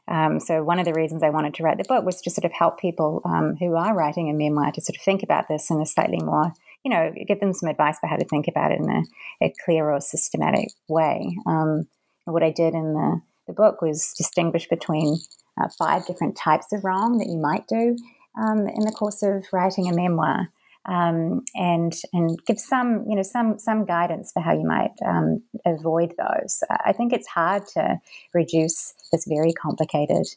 Um, 0.07 0.39
so, 0.39 0.63
one 0.63 0.79
of 0.79 0.85
the 0.85 0.93
reasons 0.93 1.23
I 1.23 1.29
wanted 1.29 1.53
to 1.55 1.63
write 1.63 1.77
the 1.77 1.83
book 1.83 2.05
was 2.05 2.21
to 2.21 2.29
sort 2.29 2.45
of 2.45 2.51
help 2.51 2.79
people 2.79 3.21
um, 3.25 3.55
who 3.57 3.75
are 3.75 3.93
writing 3.93 4.29
a 4.29 4.33
memoir 4.33 4.71
to 4.71 4.81
sort 4.81 4.97
of 4.97 5.01
think 5.01 5.23
about 5.23 5.47
this 5.47 5.69
in 5.69 5.81
a 5.81 5.85
slightly 5.85 6.19
more 6.19 6.53
you 6.83 6.91
know, 6.91 7.13
give 7.27 7.39
them 7.39 7.53
some 7.53 7.69
advice 7.69 7.97
for 7.99 8.07
how 8.07 8.17
to 8.17 8.25
think 8.25 8.47
about 8.47 8.71
it 8.71 8.79
in 8.79 8.89
a, 8.89 9.45
a 9.45 9.53
clear 9.65 9.89
or 9.91 10.01
systematic 10.01 10.69
way. 10.87 11.35
Um, 11.45 11.87
what 12.25 12.43
I 12.43 12.51
did 12.51 12.73
in 12.73 12.93
the, 12.93 13.21
the 13.47 13.53
book 13.53 13.81
was 13.81 14.13
distinguish 14.17 14.67
between 14.67 15.17
uh, 15.61 15.69
five 15.77 16.05
different 16.05 16.35
types 16.35 16.67
of 16.73 16.83
wrong 16.83 17.17
that 17.19 17.27
you 17.27 17.37
might 17.37 17.67
do. 17.67 17.95
um, 18.37 18.67
in 18.67 18.85
the 18.85 18.91
course 18.91 19.23
of 19.23 19.45
writing 19.51 19.89
a 19.89 19.95
memoir. 19.95 20.49
Um, 20.85 21.45
and 21.55 21.93
and 22.11 22.37
give 22.45 22.59
some 22.59 23.05
you 23.07 23.15
know 23.15 23.23
some 23.23 23.57
some 23.57 23.85
guidance 23.85 24.33
for 24.33 24.41
how 24.41 24.51
you 24.51 24.67
might 24.67 24.91
um, 25.05 25.41
avoid 25.65 26.13
those. 26.17 26.61
I 26.69 26.91
think 26.91 27.13
it's 27.13 27.27
hard 27.27 27.65
to 27.75 28.01
reduce 28.33 28.93
this 29.09 29.23
very 29.25 29.53
complicated 29.53 30.27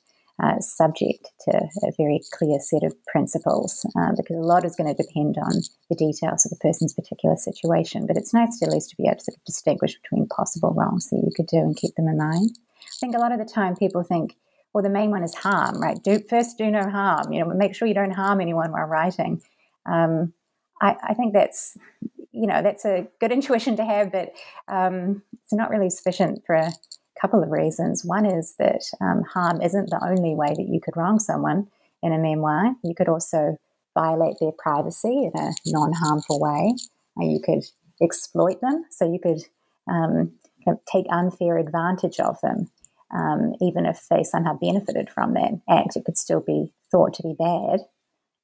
uh, 0.42 0.60
subject 0.60 1.30
to 1.40 1.56
a 1.56 1.92
very 1.96 2.20
clear 2.32 2.58
set 2.60 2.82
of 2.82 2.94
principles 3.06 3.86
uh, 3.98 4.12
because 4.16 4.36
a 4.36 4.40
lot 4.40 4.64
is 4.64 4.76
going 4.76 4.94
to 4.94 5.02
depend 5.02 5.36
on 5.38 5.62
the 5.88 5.96
details 5.96 6.44
of 6.44 6.50
the 6.50 6.58
person's 6.60 6.92
particular 6.92 7.36
situation. 7.36 8.06
But 8.06 8.16
it's 8.16 8.34
nice 8.34 8.58
to 8.58 8.66
at 8.66 8.72
least 8.72 8.90
to 8.90 8.96
be 8.96 9.04
able 9.04 9.16
to 9.16 9.24
sort 9.24 9.36
of 9.36 9.44
distinguish 9.44 9.96
between 10.02 10.28
possible 10.28 10.74
wrongs 10.74 11.08
that 11.10 11.22
you 11.24 11.30
could 11.34 11.46
do 11.46 11.58
and 11.58 11.76
keep 11.76 11.94
them 11.94 12.08
in 12.08 12.18
mind. 12.18 12.50
I 12.82 12.98
think 13.00 13.14
a 13.14 13.18
lot 13.18 13.32
of 13.32 13.38
the 13.38 13.44
time 13.44 13.76
people 13.76 14.02
think, 14.02 14.36
well, 14.72 14.82
the 14.82 14.90
main 14.90 15.10
one 15.10 15.22
is 15.22 15.34
harm, 15.34 15.80
right? 15.80 16.02
Do 16.02 16.20
first 16.28 16.58
do 16.58 16.70
no 16.70 16.88
harm. 16.90 17.32
You 17.32 17.40
know, 17.40 17.54
make 17.54 17.74
sure 17.74 17.88
you 17.88 17.94
don't 17.94 18.10
harm 18.10 18.40
anyone 18.40 18.72
while 18.72 18.86
writing. 18.86 19.40
Um, 19.86 20.34
I, 20.82 20.96
I, 21.02 21.14
think 21.14 21.32
that's 21.32 21.78
you 22.32 22.46
know 22.46 22.60
that's 22.62 22.84
a 22.84 23.06
good 23.18 23.32
intuition 23.38 23.76
to 23.76 23.84
have, 23.84 24.12
but 24.12 24.32
um, 24.68 25.22
it's 25.42 25.52
not 25.54 25.70
really 25.70 25.88
sufficient 25.88 26.42
for 26.44 26.56
a 26.56 26.72
couple 27.20 27.42
of 27.42 27.50
reasons. 27.50 28.04
One 28.04 28.26
is 28.26 28.54
that 28.58 28.82
um, 29.00 29.22
harm 29.22 29.60
isn't 29.62 29.90
the 29.90 30.04
only 30.04 30.34
way 30.34 30.48
that 30.48 30.68
you 30.68 30.80
could 30.80 30.96
wrong 30.96 31.18
someone 31.18 31.68
in 32.02 32.12
a 32.12 32.18
memoir. 32.18 32.74
You 32.84 32.94
could 32.94 33.08
also 33.08 33.56
violate 33.94 34.36
their 34.40 34.52
privacy 34.52 35.24
in 35.24 35.32
a 35.34 35.52
non 35.66 35.92
harmful 35.92 36.40
way. 36.40 36.74
you 37.18 37.40
could 37.44 37.64
exploit 38.00 38.60
them, 38.60 38.84
so 38.90 39.10
you 39.10 39.18
could 39.18 39.42
um, 39.90 40.32
take 40.90 41.06
unfair 41.10 41.58
advantage 41.58 42.20
of 42.20 42.40
them. 42.42 42.70
Um, 43.14 43.54
even 43.60 43.86
if 43.86 44.06
they 44.10 44.24
somehow 44.24 44.58
benefited 44.58 45.08
from 45.08 45.34
that 45.34 45.60
act, 45.68 45.96
it 45.96 46.04
could 46.04 46.18
still 46.18 46.40
be 46.40 46.72
thought 46.90 47.14
to 47.14 47.22
be 47.22 47.34
bad. 47.38 47.80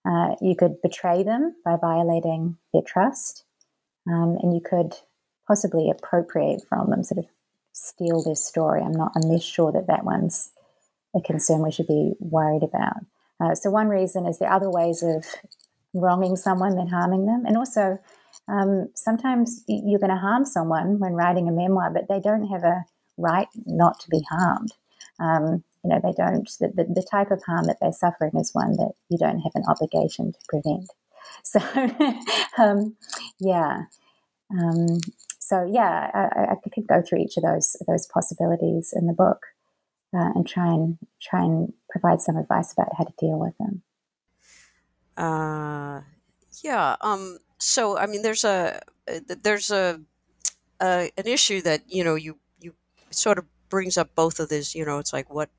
Uh, 0.04 0.36
you 0.40 0.56
could 0.56 0.80
betray 0.82 1.22
them 1.22 1.54
by 1.64 1.76
violating 1.76 2.56
their 2.72 2.82
trust, 2.82 3.44
um, 4.08 4.38
and 4.40 4.54
you 4.54 4.60
could 4.60 4.94
possibly 5.46 5.90
appropriate 5.90 6.62
from 6.68 6.90
them, 6.90 7.02
sort 7.02 7.18
of 7.18 7.26
steal 7.72 8.22
their 8.22 8.34
story. 8.34 8.82
I'm 8.82 8.92
not. 8.92 9.12
I'm 9.16 9.28
less 9.28 9.42
sure 9.42 9.72
that 9.72 9.86
that 9.88 10.04
one's 10.04 10.50
a 11.14 11.20
concern 11.20 11.62
we 11.62 11.72
should 11.72 11.86
be 11.86 12.12
worried 12.20 12.62
about. 12.62 13.04
Uh, 13.40 13.54
so 13.54 13.70
one 13.70 13.88
reason 13.88 14.26
is 14.26 14.40
are 14.40 14.52
other 14.52 14.70
ways 14.70 15.02
of 15.02 15.26
wronging 15.94 16.36
someone 16.36 16.76
than 16.76 16.88
harming 16.88 17.26
them, 17.26 17.44
and 17.46 17.56
also 17.56 17.98
um, 18.48 18.88
sometimes 18.94 19.64
you're 19.66 20.00
going 20.00 20.10
to 20.10 20.16
harm 20.16 20.44
someone 20.44 20.98
when 20.98 21.14
writing 21.14 21.48
a 21.48 21.52
memoir, 21.52 21.90
but 21.90 22.08
they 22.08 22.20
don't 22.20 22.48
have 22.48 22.64
a 22.64 22.84
right 23.16 23.48
not 23.66 24.00
to 24.00 24.08
be 24.08 24.22
harmed. 24.30 24.72
Um, 25.20 25.64
you 25.84 25.90
know, 25.90 26.00
they 26.02 26.12
don't. 26.12 26.48
The, 26.60 26.68
the, 26.68 26.84
the, 26.84 27.06
type 27.10 27.30
of 27.30 27.42
harm 27.44 27.66
that 27.66 27.78
they're 27.80 27.92
suffering 27.92 28.32
is 28.36 28.50
one 28.52 28.76
that 28.76 28.92
you 29.08 29.18
don't 29.18 29.40
have 29.40 29.52
an 29.54 29.64
obligation 29.68 30.32
to 30.32 30.38
prevent. 30.48 30.88
So, 31.44 31.60
um, 32.58 32.96
yeah. 33.40 33.84
So 35.52 35.68
yeah, 35.70 36.10
I, 36.14 36.52
I, 36.52 36.54
could 36.72 36.86
go 36.86 37.02
through 37.02 37.18
each 37.18 37.36
of 37.36 37.42
those 37.42 37.76
those 37.86 38.06
possibilities 38.06 38.94
in 38.96 39.06
the 39.06 39.12
book 39.12 39.44
uh, 40.16 40.30
and 40.34 40.48
try 40.48 40.72
and 40.72 40.96
try 41.20 41.42
and 41.42 41.74
provide 41.90 42.22
some 42.22 42.38
advice 42.38 42.72
about 42.72 42.88
how 42.96 43.04
to 43.04 43.12
deal 43.18 43.38
with 43.38 43.52
them. 43.58 43.82
Uh, 45.14 46.00
yeah. 46.64 46.96
Um. 47.02 47.36
So 47.58 47.98
I 47.98 48.06
mean, 48.06 48.22
there's 48.22 48.44
a 48.44 48.80
uh, 49.06 49.20
there's 49.42 49.70
a, 49.70 50.00
a 50.80 51.10
an 51.18 51.26
issue 51.26 51.60
that 51.60 51.82
you 51.86 52.02
know 52.02 52.14
you 52.14 52.38
you 52.58 52.72
sort 53.10 53.36
of 53.36 53.44
brings 53.68 53.98
up 53.98 54.14
both 54.14 54.40
of 54.40 54.48
these. 54.48 54.74
You 54.74 54.86
know, 54.86 55.00
it's 55.00 55.12
like 55.12 55.28
what 55.28 55.50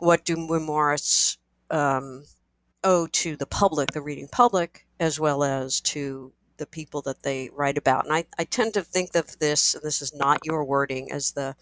what 0.00 0.24
do 0.24 0.34
memoirists 0.34 1.36
um, 1.70 2.24
owe 2.82 3.06
to 3.06 3.36
the 3.36 3.46
public, 3.46 3.92
the 3.92 4.02
reading 4.02 4.26
public, 4.26 4.88
as 4.98 5.20
well 5.20 5.44
as 5.44 5.80
to 5.82 6.32
the 6.56 6.66
people 6.66 7.02
that 7.02 7.22
they 7.22 7.50
write 7.52 7.78
about. 7.78 8.04
And 8.04 8.14
I, 8.14 8.24
I 8.38 8.44
tend 8.44 8.74
to 8.74 8.82
think 8.82 9.14
of 9.14 9.38
this, 9.38 9.74
and 9.74 9.82
this 9.82 10.00
is 10.00 10.14
not 10.14 10.44
your 10.44 10.64
wording, 10.64 11.10
as 11.10 11.32
the 11.32 11.56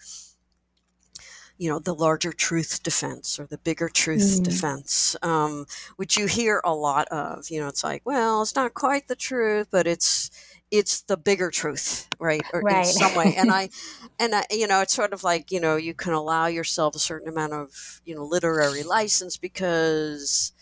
you 1.59 1.68
know 1.68 1.78
the 1.78 1.95
larger 1.95 2.32
truth 2.32 2.82
defense 2.82 3.38
or 3.38 3.47
the 3.47 3.59
bigger 3.59 3.88
truth 3.88 4.40
mm. 4.40 4.43
defense 4.43 5.14
um, 5.22 5.66
which 5.97 6.16
you 6.16 6.26
hear 6.26 6.61
a 6.64 6.74
lot 6.74 7.07
of 7.09 7.51
you 7.51 7.61
know 7.61 7.68
it's 7.68 7.84
like 7.84 8.03
well 8.05 8.43
it's 8.43 8.57
not 8.57 8.74
quite 8.74 9.07
the 9.07 9.14
truth 9.14 9.68
but 9.70 9.86
it's 9.86 10.30
it's 10.72 11.03
the 11.03 11.16
bigger 11.16 11.51
truth 11.51 12.09
right 12.18 12.43
or 12.53 12.62
right. 12.62 12.86
in 12.86 12.93
some 12.93 13.14
way 13.14 13.34
and 13.36 13.53
i 13.53 13.68
and 14.18 14.34
i 14.34 14.45
you 14.51 14.66
know 14.66 14.80
it's 14.80 14.95
sort 14.95 15.12
of 15.12 15.22
like 15.22 15.53
you 15.53 15.61
know 15.61 15.76
you 15.76 15.95
can 15.95 16.14
allow 16.14 16.47
yourself 16.47 16.97
a 16.97 16.99
certain 16.99 17.28
amount 17.28 17.53
of 17.53 18.01
you 18.05 18.14
know 18.14 18.24
literary 18.24 18.82
license 18.82 19.36
because 19.36 20.53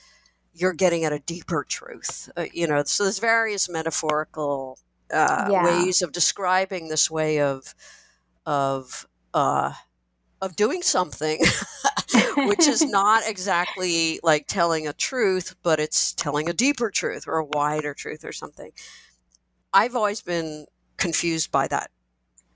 you're 0.61 0.75
getting 0.75 1.05
at 1.05 1.13
a 1.13 1.19
deeper 1.21 1.65
truth. 1.67 2.31
Uh, 2.37 2.47
you 2.53 2.67
know, 2.67 2.83
so 2.85 3.05
there's 3.05 3.19
various 3.19 3.69
metaphorical 3.69 4.79
uh, 5.13 5.49
yeah. 5.51 5.65
ways 5.65 6.03
of 6.03 6.13
describing 6.13 6.89
this 6.89 7.11
way 7.11 7.41
of 7.41 7.75
of 8.45 9.07
uh, 9.33 9.73
of 10.43 10.57
doing 10.57 10.83
something, 10.83 11.41
which 12.37 12.69
is 12.69 12.83
not 12.87 13.23
exactly 13.27 14.21
like 14.23 14.47
telling 14.47 14.87
a 14.87 14.93
truth, 14.93 15.57
but 15.63 15.81
it's 15.81 16.13
telling 16.13 16.49
a 16.49 16.53
deeper 16.53 16.91
truth 16.91 17.25
or 17.27 17.39
a 17.39 17.45
wider 17.45 17.95
truth 17.95 18.25
or 18.25 18.33
something. 18.33 18.73
I've 19.73 19.97
always 19.97 20.21
been 20.21 20.67
confused 20.97 21.51
by 21.51 21.69
that 21.69 21.91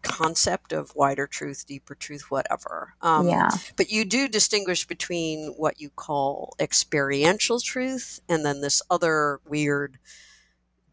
concept 0.05 0.73
of 0.73 0.95
wider 0.95 1.27
truth, 1.27 1.67
deeper 1.67 1.95
truth, 1.95 2.31
whatever. 2.31 2.95
Um, 3.03 3.29
yeah. 3.29 3.51
But 3.77 3.91
you 3.91 4.05
do 4.05 4.29
distinguish 4.29 4.87
between 4.87 5.55
what 5.57 5.81
you 5.81 5.91
call 5.91 6.55
experiential 6.61 7.59
truth 7.59 8.21
and 8.29 8.45
then 8.45 8.61
this 8.61 8.81
other 8.91 9.41
weird, 9.47 9.99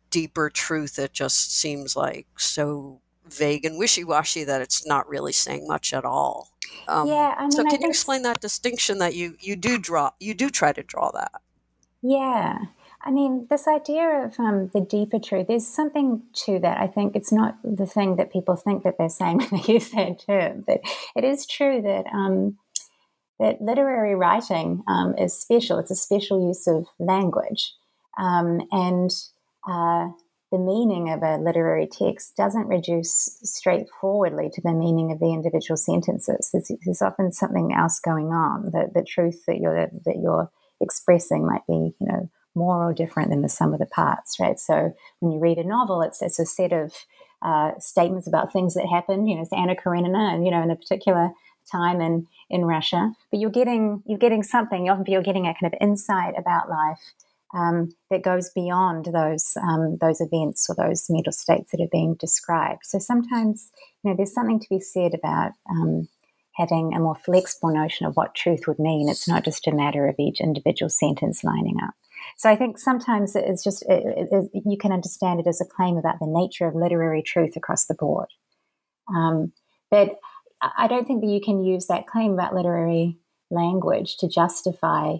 deeper 0.10 0.50
truth 0.50 0.96
that 0.96 1.14
just 1.14 1.56
seems 1.56 1.96
like 1.96 2.28
so 2.38 3.00
vague 3.30 3.66
and 3.66 3.78
wishy 3.78 4.04
washy 4.04 4.44
that 4.44 4.62
it's 4.62 4.86
not 4.86 5.08
really 5.08 5.32
saying 5.32 5.68
much 5.68 5.94
at 5.94 6.06
all. 6.06 6.50
Um, 6.88 7.08
yeah. 7.08 7.36
I 7.38 7.44
mean, 7.44 7.52
so, 7.52 7.64
can 7.64 7.76
I 7.76 7.80
you 7.82 7.90
explain 7.90 8.24
that 8.24 8.42
distinction 8.42 8.98
that 9.00 9.16
you 9.16 9.36
you 9.40 9.56
do 9.56 9.78
draw? 9.78 10.12
You 10.20 10.34
do 10.34 10.50
try 10.50 10.74
to 10.74 10.84
draw 10.84 11.12
that. 11.12 11.42
Yeah. 12.02 12.58
I 13.04 13.12
mean, 13.12 13.48
this 13.50 13.68
idea 13.68 14.26
of 14.26 14.40
um, 14.40 14.70
the 14.74 14.82
deeper 14.82 15.20
truth, 15.20 15.48
there's 15.48 15.68
something 15.68 16.22
to 16.46 16.60
that. 16.60 16.80
I 16.80 16.88
think 16.88 17.16
it's 17.16 17.32
not 17.32 17.58
the 17.64 17.86
thing 17.86 18.18
that 18.18 18.32
people 18.32 18.56
think 18.56 18.84
that 18.84 18.96
they're 18.98 19.10
saying 19.10 19.40
when 19.52 19.62
they 19.62 19.74
use 19.74 19.90
that 19.92 20.24
term, 20.26 20.64
but 20.68 20.82
it 21.16 21.24
is 21.24 21.46
true 21.46 21.82
that 21.82 22.06
um, 22.14 22.58
that 23.40 23.62
literary 23.62 24.16
writing 24.16 24.84
um, 24.88 25.16
is 25.18 25.40
special. 25.40 25.80
It's 25.80 25.92
a 25.92 25.96
special 25.96 26.48
use 26.48 26.68
of 26.68 26.88
language, 27.00 27.74
um, 28.20 28.62
and 28.72 29.10
uh, 29.68 30.10
the 30.52 30.60
meaning 30.60 31.10
of 31.12 31.24
a 31.24 31.38
literary 31.38 31.88
text 31.88 32.36
doesn't 32.36 32.68
reduce 32.68 33.40
straightforwardly 33.42 34.50
to 34.54 34.62
the 34.62 34.74
meaning 34.74 35.12
of 35.12 35.20
the 35.20 35.34
individual 35.34 35.78
sentences. 35.78 36.50
There's, 36.52 36.72
there's 36.86 37.02
often 37.02 37.32
something 37.32 37.74
else 37.74 38.00
going 38.00 38.28
on. 38.28 38.66
The, 38.66 38.92
the 38.94 39.04
truth 39.04 39.46
that 39.48 39.58
you're 39.58 39.88
that 40.06 40.20
you're 40.22 40.52
expressing 40.80 41.48
might 41.48 41.66
be, 41.68 41.96
you 42.00 42.08
know 42.08 42.30
more 42.56 42.90
or 42.90 42.94
different 42.94 43.30
than 43.30 43.42
the 43.42 43.50
sum 43.50 43.74
of 43.74 43.80
the 43.80 43.86
parts, 43.86 44.40
right? 44.40 44.60
So 44.60 44.94
when 45.20 45.32
you 45.32 45.40
read 45.40 45.58
a 45.58 45.64
novel, 45.64 46.02
it's 46.02 46.22
it's 46.22 46.40
a 46.40 46.46
set 46.46 46.74
of 46.74 46.94
uh, 47.42 47.72
statements 47.80 48.28
about 48.28 48.54
things 48.54 48.74
that 48.76 48.88
happened. 48.88 49.30
You 49.30 49.36
know, 49.36 49.42
it's 49.42 49.54
Anna 49.54 49.76
Karenina, 49.76 50.34
and 50.34 50.46
you 50.46 50.52
know, 50.52 50.62
in 50.62 50.72
a 50.72 50.76
particular 50.76 51.32
time 51.72 52.02
in 52.02 52.28
in 52.50 52.66
Russia. 52.66 53.14
But 53.32 53.40
you're 53.40 53.50
getting 53.50 54.04
you're 54.06 54.20
getting 54.20 54.44
something. 54.44 54.90
Often 54.90 55.06
you're 55.08 55.22
getting 55.22 55.48
a 55.48 55.54
kind 55.54 55.74
of 55.74 55.74
insight 55.82 56.34
about 56.38 56.70
life 56.70 57.00
um, 57.54 57.90
that 58.10 58.24
goes 58.24 58.50
beyond 58.50 59.06
those 59.06 59.58
um, 59.62 59.98
those 60.00 60.22
events 60.22 60.70
or 60.70 60.76
those 60.76 61.10
mental 61.10 61.34
states 61.34 61.72
that 61.72 61.82
are 61.82 61.92
being 61.92 62.16
described. 62.16 62.82
So 62.84 63.00
sometimes, 63.00 63.72
you 64.04 64.10
know, 64.10 64.18
there's 64.18 64.34
something 64.34 64.60
to 64.60 64.70
be 64.70 64.80
said 64.80 65.14
about 65.14 65.52
um, 65.70 66.08
having 66.56 66.94
a 66.94 67.00
more 67.00 67.16
flexible 67.16 67.74
notion 67.74 68.06
of 68.06 68.16
what 68.16 68.36
truth 68.36 68.68
would 68.68 68.80
mean. 68.80 69.10
It's 69.10 69.28
not 69.28 69.44
just 69.44 69.68
a 69.68 69.72
matter 69.72 70.08
of 70.08 70.16
each 70.20 70.40
individual 70.40 70.90
sentence 70.90 71.44
lining 71.44 71.78
up. 71.84 71.94
So 72.38 72.50
I 72.50 72.56
think 72.56 72.78
sometimes 72.78 73.36
it's 73.36 73.64
just 73.64 73.84
it, 73.88 74.28
it, 74.32 74.52
you 74.66 74.78
can 74.78 74.92
understand 74.92 75.40
it 75.40 75.48
as 75.48 75.62
a 75.62 75.66
claim 75.66 75.98
about 75.98 76.20
the 76.20 76.28
nature 76.28 76.68
of 76.68 76.76
literary 76.76 77.22
truth 77.22 77.56
across 77.56 77.86
the 77.86 77.96
board. 77.96 78.28
Um, 79.14 79.54
but 79.90 80.18
I 80.62 80.88
don't 80.88 81.08
think 81.08 81.22
that 81.22 81.30
you 81.30 81.42
can 81.42 81.64
use 81.64 81.88
that 81.88 82.08
claim 82.08 82.34
about 82.34 82.54
literary 82.54 83.18
language 83.50 84.18
to 84.18 84.28
justify 84.28 85.18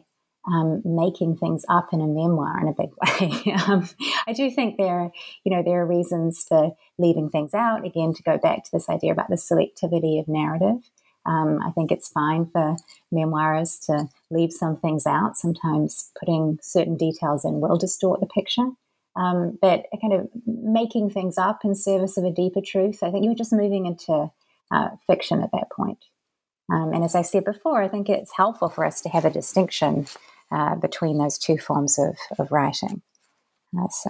um, 0.48 0.82
making 0.84 1.38
things 1.38 1.64
up 1.70 1.90
in 1.94 2.02
a 2.02 2.08
memoir 2.08 2.60
in 2.62 2.68
a 2.68 2.74
big 2.74 2.90
way. 3.46 3.54
um, 3.68 3.88
I 4.28 4.34
do 4.34 4.50
think 4.50 4.78
there, 4.78 5.12
you 5.44 5.56
know, 5.56 5.62
there 5.64 5.82
are 5.82 5.86
reasons 5.86 6.46
for 6.48 6.76
leaving 6.98 7.30
things 7.30 7.54
out. 7.54 7.86
Again, 7.86 8.14
to 8.14 8.24
go 8.24 8.38
back 8.38 8.64
to 8.64 8.72
this 8.72 8.90
idea 8.90 9.12
about 9.12 9.30
the 9.30 9.36
selectivity 9.36 10.20
of 10.20 10.28
narrative. 10.28 10.90
Um, 11.26 11.60
I 11.64 11.72
think 11.72 11.92
it's 11.92 12.10
fine 12.10 12.48
for 12.48 12.76
memoirists 13.14 13.86
to 13.86 14.10
leave 14.32 14.52
some 14.52 14.76
things 14.78 15.06
out. 15.06 15.38
Sometimes 15.38 16.10
putting 16.20 16.58
certain 16.62 16.98
details 16.98 17.46
in 17.46 17.62
will 17.62 17.78
distort 17.78 18.20
the 18.20 18.26
picture. 18.26 18.70
Um, 19.16 19.58
but 19.62 19.86
kind 20.02 20.14
of 20.14 20.30
making 20.46 21.10
things 21.10 21.38
up 21.38 21.60
in 21.64 21.76
service 21.76 22.18
of 22.18 22.24
a 22.24 22.32
deeper 22.32 22.62
truth, 22.66 23.04
I 23.04 23.12
think 23.12 23.26
you're 23.26 23.36
just 23.36 23.54
moving 23.54 23.86
into 23.86 24.32
uh, 24.72 24.90
fiction 25.06 25.44
at 25.44 25.52
that 25.52 25.70
point. 25.70 26.00
Um, 26.72 26.94
and 26.94 27.04
as 27.04 27.16
I 27.16 27.22
said 27.22 27.44
before, 27.44 27.84
I 27.84 27.90
think 27.90 28.08
it's 28.08 28.32
helpful 28.36 28.70
for 28.70 28.86
us 28.86 29.02
to 29.02 29.10
have 29.10 29.26
a 29.26 29.30
distinction 29.30 30.08
uh, 30.52 30.76
between 30.76 31.18
those 31.18 31.38
two 31.38 31.58
forms 31.58 32.00
of, 32.00 32.16
of 32.40 32.52
writing. 32.52 33.02
Uh, 33.78 33.90
so. 33.90 34.10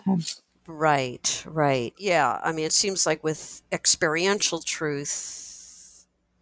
Right, 0.68 1.44
right. 1.48 1.94
Yeah. 1.98 2.40
I 2.44 2.52
mean, 2.52 2.66
it 2.66 2.72
seems 2.72 3.06
like 3.06 3.24
with 3.24 3.64
experiential 3.72 4.60
truth, 4.60 5.51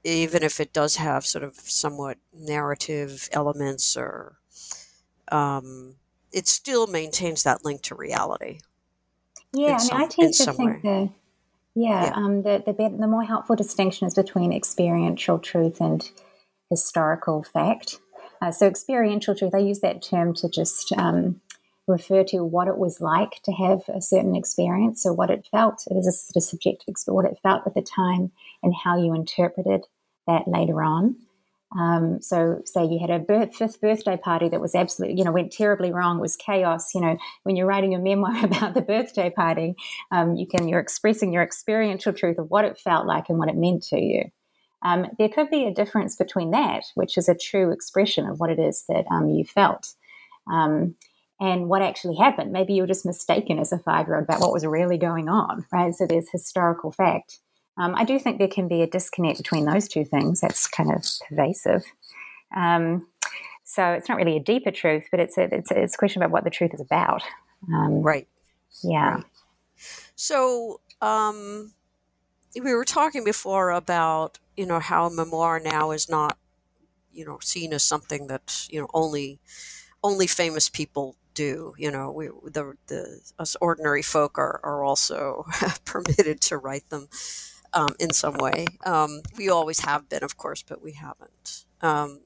even 0.03 0.43
if 0.43 0.59
it 0.59 0.73
does 0.73 0.95
have 0.95 1.25
sort 1.25 1.43
of 1.43 1.55
somewhat 1.55 2.17
narrative 2.33 3.29
elements 3.31 3.97
or 3.97 4.37
um, 5.31 5.95
it 6.31 6.47
still 6.47 6.87
maintains 6.87 7.43
that 7.43 7.65
link 7.65 7.81
to 7.83 7.95
reality. 7.95 8.59
Yeah, 9.53 9.77
I 9.79 9.83
mean, 9.83 9.93
I 9.93 10.07
tend 10.07 10.33
to 10.35 10.53
think 10.53 10.81
the 10.81 11.09
yeah, 11.75 12.05
yeah. 12.05 12.11
Um, 12.13 12.43
the 12.43 12.63
the, 12.65 12.73
the 12.73 13.07
more 13.07 13.23
helpful 13.23 13.55
distinction 13.55 14.07
is 14.07 14.13
between 14.13 14.51
experiential 14.51 15.39
truth 15.39 15.79
and 15.79 16.07
historical 16.69 17.43
fact. 17.43 17.99
Uh, 18.41 18.51
so, 18.51 18.67
experiential 18.67 19.35
truth, 19.35 19.53
I 19.53 19.59
use 19.59 19.79
that 19.81 20.01
term 20.01 20.33
to 20.35 20.49
just 20.49 20.91
um, 20.97 21.41
refer 21.89 22.23
to 22.25 22.43
what 22.43 22.67
it 22.67 22.77
was 22.77 23.01
like 23.01 23.41
to 23.43 23.51
have 23.51 23.81
a 23.89 24.01
certain 24.01 24.35
experience. 24.35 25.03
So, 25.03 25.11
what 25.11 25.29
it 25.29 25.47
felt, 25.51 25.85
it 25.89 25.95
is 25.95 26.07
a 26.07 26.11
sort 26.11 26.37
of 26.37 26.43
subjective 26.43 26.87
experience, 26.87 27.15
what 27.15 27.31
it 27.31 27.39
felt 27.41 27.65
at 27.65 27.73
the 27.73 27.81
time 27.81 28.31
and 28.63 28.73
how 28.73 28.97
you 28.97 29.13
interpreted 29.13 29.85
that 30.27 30.47
later 30.47 30.81
on. 30.83 31.15
Um, 31.77 32.21
so, 32.21 32.61
say 32.65 32.85
you 32.85 32.99
had 32.99 33.09
a 33.09 33.19
birth, 33.19 33.55
fifth 33.55 33.81
birthday 33.81 34.17
party 34.17 34.49
that 34.49 34.61
was 34.61 34.75
absolutely, 34.75 35.17
you 35.17 35.23
know, 35.23 35.31
went 35.31 35.51
terribly 35.51 35.91
wrong, 35.91 36.19
was 36.19 36.35
chaos. 36.35 36.95
You 36.95 37.01
know, 37.01 37.17
when 37.43 37.55
you're 37.55 37.67
writing 37.67 37.95
a 37.95 37.99
memoir 37.99 38.43
about 38.45 38.73
the 38.73 38.81
birthday 38.81 39.29
party, 39.29 39.75
um, 40.11 40.35
you 40.35 40.47
can 40.47 40.67
you're 40.67 40.79
expressing 40.79 41.33
your 41.33 41.43
experiential 41.43 42.13
truth 42.13 42.37
of 42.37 42.49
what 42.49 42.65
it 42.65 42.77
felt 42.77 43.05
like 43.05 43.29
and 43.29 43.37
what 43.37 43.49
it 43.49 43.57
meant 43.57 43.83
to 43.83 43.99
you. 43.99 44.31
Um, 44.81 45.07
there 45.17 45.29
could 45.29 45.49
be 45.49 45.65
a 45.65 45.73
difference 45.73 46.15
between 46.15 46.51
that, 46.51 46.85
which 46.95 47.17
is 47.17 47.27
a 47.27 47.35
true 47.35 47.71
expression 47.71 48.25
of 48.25 48.39
what 48.39 48.49
it 48.49 48.59
is 48.59 48.85
that 48.87 49.05
um, 49.11 49.29
you 49.29 49.43
felt, 49.43 49.93
um, 50.49 50.95
and 51.39 51.69
what 51.69 51.81
actually 51.81 52.17
happened. 52.17 52.51
Maybe 52.51 52.73
you 52.73 52.83
were 52.83 52.87
just 52.87 53.05
mistaken 53.05 53.59
as 53.59 53.71
a 53.71 53.79
five 53.79 54.07
year 54.07 54.15
old 54.15 54.25
about 54.25 54.41
what 54.41 54.53
was 54.53 54.65
really 54.65 54.97
going 54.97 55.29
on, 55.29 55.65
right? 55.71 55.93
So 55.93 56.05
there's 56.05 56.29
historical 56.29 56.91
fact. 56.91 57.39
Um, 57.77 57.95
I 57.95 58.03
do 58.03 58.19
think 58.19 58.37
there 58.37 58.47
can 58.47 58.67
be 58.67 58.81
a 58.81 58.87
disconnect 58.87 59.37
between 59.37 59.65
those 59.65 59.87
two 59.87 60.03
things. 60.03 60.41
That's 60.41 60.67
kind 60.67 60.91
of 60.91 61.05
pervasive. 61.27 61.83
Um, 62.55 63.07
so 63.63 63.91
it's 63.91 64.09
not 64.09 64.17
really 64.17 64.35
a 64.35 64.41
deeper 64.41 64.71
truth, 64.71 65.05
but 65.11 65.19
it's 65.19 65.37
a, 65.37 65.43
it's 65.53 65.71
a, 65.71 65.81
it's 65.81 65.95
a 65.95 65.97
question 65.97 66.21
about 66.21 66.31
what 66.31 66.43
the 66.43 66.49
truth 66.49 66.73
is 66.73 66.81
about. 66.81 67.23
Um, 67.73 68.01
right. 68.01 68.27
Yeah. 68.83 69.15
Right. 69.15 69.23
So 70.15 70.81
um, 71.01 71.71
we 72.55 72.73
were 72.73 72.85
talking 72.85 73.23
before 73.23 73.69
about 73.71 74.39
you 74.57 74.65
know 74.65 74.79
how 74.79 75.09
memoir 75.09 75.59
now 75.59 75.91
is 75.91 76.09
not 76.09 76.37
you 77.13 77.25
know 77.25 77.39
seen 77.41 77.73
as 77.73 77.83
something 77.83 78.27
that 78.27 78.67
you 78.69 78.81
know 78.81 78.87
only 78.93 79.39
only 80.03 80.27
famous 80.27 80.69
people 80.69 81.15
do. 81.39 81.73
You 81.77 81.91
know, 81.91 82.11
we 82.11 82.27
the 82.27 82.75
the 82.87 83.21
us 83.39 83.55
ordinary 83.61 84.01
folk 84.01 84.37
are 84.37 84.59
are 84.63 84.83
also 84.83 85.45
permitted 85.85 86.41
to 86.41 86.57
write 86.57 86.89
them 86.89 87.07
um, 87.73 87.95
in 87.99 88.11
some 88.11 88.35
way. 88.35 88.65
Um, 88.85 89.21
we 89.37 89.49
always 89.49 89.79
have 89.81 90.09
been, 90.09 90.23
of 90.23 90.35
course, 90.35 90.63
but 90.63 90.83
we 90.83 90.93
haven't 90.93 91.65
um, 91.81 92.19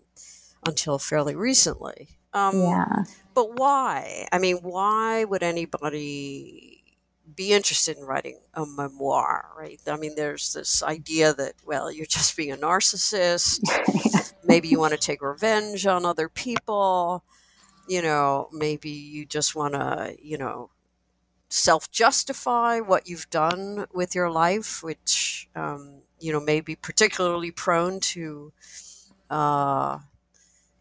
until 0.65 0.97
fairly 0.97 1.35
recently. 1.35 2.17
Um, 2.33 2.61
yeah. 2.61 3.03
But 3.35 3.59
why? 3.59 4.27
I 4.31 4.39
mean, 4.39 4.57
why 4.57 5.23
would 5.25 5.43
anybody 5.43 6.83
be 7.35 7.53
interested 7.53 7.97
in 7.97 8.03
writing 8.03 8.39
a 8.53 8.65
memoir, 8.65 9.49
right? 9.57 9.79
I 9.87 9.97
mean, 9.97 10.15
there's 10.15 10.53
this 10.53 10.83
idea 10.83 11.33
that, 11.33 11.53
well, 11.65 11.91
you're 11.91 12.05
just 12.05 12.35
being 12.35 12.51
a 12.51 12.57
narcissist. 12.57 13.61
maybe 14.43 14.67
you 14.67 14.79
want 14.79 14.93
to 14.93 14.99
take 14.99 15.21
revenge 15.21 15.85
on 15.85 16.05
other 16.05 16.29
people. 16.29 17.23
You 17.87 18.01
know, 18.01 18.49
maybe 18.51 18.89
you 18.89 19.25
just 19.25 19.55
want 19.55 19.73
to, 19.73 20.15
you 20.21 20.37
know, 20.37 20.69
self 21.49 21.91
justify 21.91 22.79
what 22.79 23.07
you've 23.07 23.29
done 23.29 23.87
with 23.93 24.15
your 24.15 24.31
life, 24.31 24.83
which, 24.83 25.49
um, 25.55 26.01
you 26.19 26.31
know, 26.33 26.39
may 26.39 26.61
be 26.61 26.75
particularly 26.75 27.51
prone 27.51 27.99
to, 28.01 28.53
uh, 29.29 29.99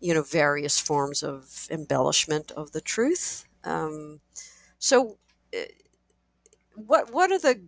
you 0.00 0.14
know, 0.14 0.22
various 0.22 0.80
forms 0.80 1.22
of 1.22 1.68
embellishment 1.70 2.52
of 2.52 2.72
the 2.72 2.80
truth. 2.82 3.46
Um, 3.64 4.20
so, 4.78 5.18
eh, 5.52 5.66
what 6.74 7.12
what 7.12 7.30
are 7.30 7.38
the 7.38 7.60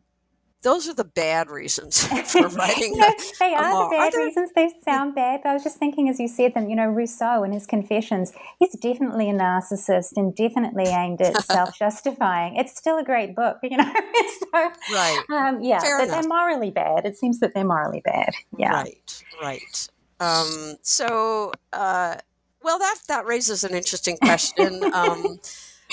those 0.65 0.89
are 0.89 0.95
the 0.95 1.05
bad 1.05 1.51
reasons 1.51 2.05
for 2.27 2.49
writing. 2.49 2.97
no, 2.97 3.13
they 3.39 3.55
are 3.55 3.85
the 3.85 3.97
bad 3.97 4.09
are 4.09 4.11
there... 4.11 4.27
reasons. 4.27 4.51
They 4.57 4.71
sound 4.83 5.15
bad. 5.15 5.41
But 5.43 5.51
I 5.51 5.53
was 5.55 5.63
just 5.63 5.79
thinking 5.79 6.09
as 6.09 6.19
you 6.19 6.27
said 6.27 6.55
them, 6.55 6.69
you 6.69 6.75
know, 6.75 6.89
Rousseau 6.89 7.45
in 7.45 7.53
his 7.53 7.67
Confessions, 7.67 8.33
he's 8.59 8.73
definitely 8.73 9.31
a 9.31 9.35
narcissist 9.35 10.17
and 10.17 10.35
definitely 10.35 10.87
aimed 10.87 11.21
at 11.21 11.41
self 11.45 11.79
justifying. 11.79 12.57
It's 12.57 12.77
still 12.77 12.99
a 12.99 13.05
great 13.05 13.37
book, 13.37 13.59
you 13.63 13.77
know. 13.77 13.85
so, 13.85 14.73
right. 14.93 15.23
Um, 15.31 15.63
yeah, 15.63 15.79
Fair 15.79 15.99
but 15.99 16.09
enough. 16.09 16.23
they're 16.23 16.29
morally 16.29 16.71
bad. 16.71 17.05
It 17.05 17.17
seems 17.17 17.39
that 17.41 17.55
they're 17.55 17.65
morally 17.65 18.03
bad. 18.05 18.31
Yeah. 18.59 18.73
Right, 18.73 19.25
right. 19.41 19.89
Um, 20.19 20.77
so, 20.83 21.53
uh, 21.73 22.17
well, 22.63 22.79
that, 22.79 22.97
that 23.09 23.27
raises 23.27 23.63
an 23.63 23.75
interesting 23.75 24.17
question. 24.17 24.83
Um, 24.95 25.39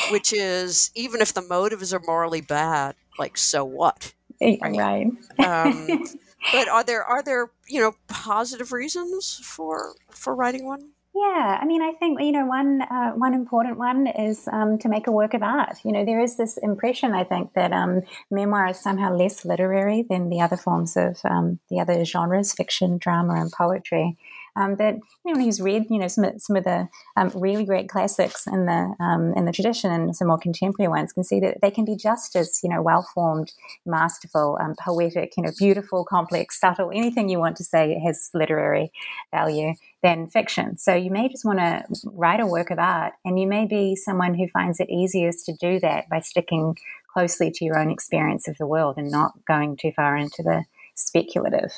which 0.10 0.32
is 0.34 0.90
even 0.96 1.22
if 1.22 1.34
the 1.34 1.42
motives 1.42 1.94
are 1.94 2.02
morally 2.06 2.42
bad, 2.42 2.96
like 3.20 3.38
so 3.38 3.64
what? 3.66 4.14
Right. 4.42 5.08
um, 5.40 6.06
but 6.52 6.68
are 6.68 6.84
there 6.84 7.04
are 7.04 7.24
there 7.24 7.52
you 7.68 7.80
know 7.80 7.96
positive 8.08 8.72
reasons 8.72 9.40
for 9.44 9.94
for 10.10 10.36
writing 10.36 10.66
one? 10.66 10.92
Yeah, 11.14 11.60
I 11.62 11.66
mean, 11.66 11.82
I 11.82 11.92
think 11.92 12.22
you 12.22 12.32
know 12.32 12.46
one 12.46 12.82
uh, 12.82 13.12
one 13.12 13.34
important 13.34 13.78
one 13.78 14.08
is 14.08 14.48
um, 14.52 14.78
to 14.80 14.88
make 14.88 15.08
a 15.08 15.12
work 15.12 15.34
of 15.34 15.44
art. 15.44 15.78
You 15.84 15.92
know, 15.92 16.06
there 16.06 16.22
is 16.22 16.38
this 16.38 16.58
impression 16.58 17.14
I 17.14 17.26
think 17.26 17.54
that 17.54 17.74
um, 17.74 18.02
memoir 18.30 18.70
is 18.70 18.80
somehow 18.80 19.14
less 19.14 19.44
literary 19.44 20.04
than 20.10 20.30
the 20.30 20.40
other 20.40 20.56
forms 20.56 20.96
of 20.96 21.20
um, 21.26 21.60
the 21.70 21.82
other 21.82 22.06
genres, 22.06 22.54
fiction, 22.54 22.98
drama, 22.98 23.36
and 23.42 23.52
poetry. 23.52 24.18
Um, 24.56 24.76
but 24.76 24.96
anyone 25.26 25.44
who's 25.44 25.62
read, 25.62 25.86
you 25.90 26.00
know, 26.00 26.08
some 26.08 26.24
of, 26.24 26.42
some 26.42 26.56
of 26.56 26.64
the 26.64 26.88
um, 27.16 27.32
really 27.36 27.66
great 27.66 27.90
classics 27.90 28.48
in 28.48 28.66
the 28.66 28.96
um, 29.00 29.34
in 29.36 29.46
the 29.46 29.52
tradition 29.52 29.92
and 29.92 30.16
some 30.16 30.28
more 30.28 30.38
contemporary 30.38 30.90
ones 30.90 31.14
can 31.14 31.24
see 31.24 31.40
that 31.40 31.60
they 31.62 31.72
can 31.72 31.86
be 31.86 31.96
just 31.96 32.36
as 32.36 32.60
you 32.64 32.70
know 32.70 32.82
well 32.82 33.08
formed, 33.14 33.52
masterful, 33.86 34.58
um, 34.62 34.76
poetic, 34.84 35.34
you 35.38 35.44
know, 35.44 35.52
beautiful, 35.58 36.04
complex, 36.04 36.60
subtle, 36.60 36.92
anything 36.94 37.30
you 37.30 37.40
want 37.40 37.58
to 37.58 37.64
say 37.64 38.00
has 38.06 38.30
literary 38.34 38.92
value 39.32 39.74
than 40.04 40.28
fiction. 40.28 40.78
So 40.78 40.94
you 40.96 41.12
may 41.12 41.30
just 41.30 41.46
want 41.46 41.60
to 41.60 41.84
write 42.06 42.40
a 42.40 42.46
work 42.48 42.72
of 42.72 42.80
art, 42.80 43.14
and 43.24 43.40
you 43.40 43.48
may 43.48 43.66
be 43.66 43.96
someone 43.96 44.34
who 44.34 44.48
finds 44.48 44.80
it 44.80 44.90
easiest 44.90 45.46
to 45.46 45.54
do 45.54 45.80
that 45.80 46.10
by 46.10 46.20
sticking 46.20 46.76
closely 47.14 47.52
to 47.52 47.66
your 47.66 47.78
own 47.78 47.92
experience 47.92 48.48
of 48.48 48.58
the 48.58 48.68
world 48.68 48.98
and 48.98 49.12
not 49.12 49.34
going 49.46 49.76
too 49.76 49.92
far 49.96 50.16
into 50.16 50.42
the 50.44 50.64
speculative. 50.96 51.72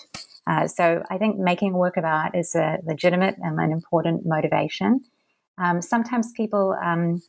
Uh, 0.46 0.68
so 0.68 1.04
I 1.10 1.18
think 1.18 1.38
making 1.38 1.74
a 1.74 1.78
work 1.78 1.98
of 1.98 2.04
art 2.04 2.36
is 2.36 2.54
a 2.56 2.78
legitimate 2.86 3.36
and 3.42 3.60
an 3.60 3.72
important 3.72 4.26
motivation. 4.26 5.02
Um, 5.58 5.82
sometimes 5.82 6.32
people 6.36 6.76
um, 6.84 7.22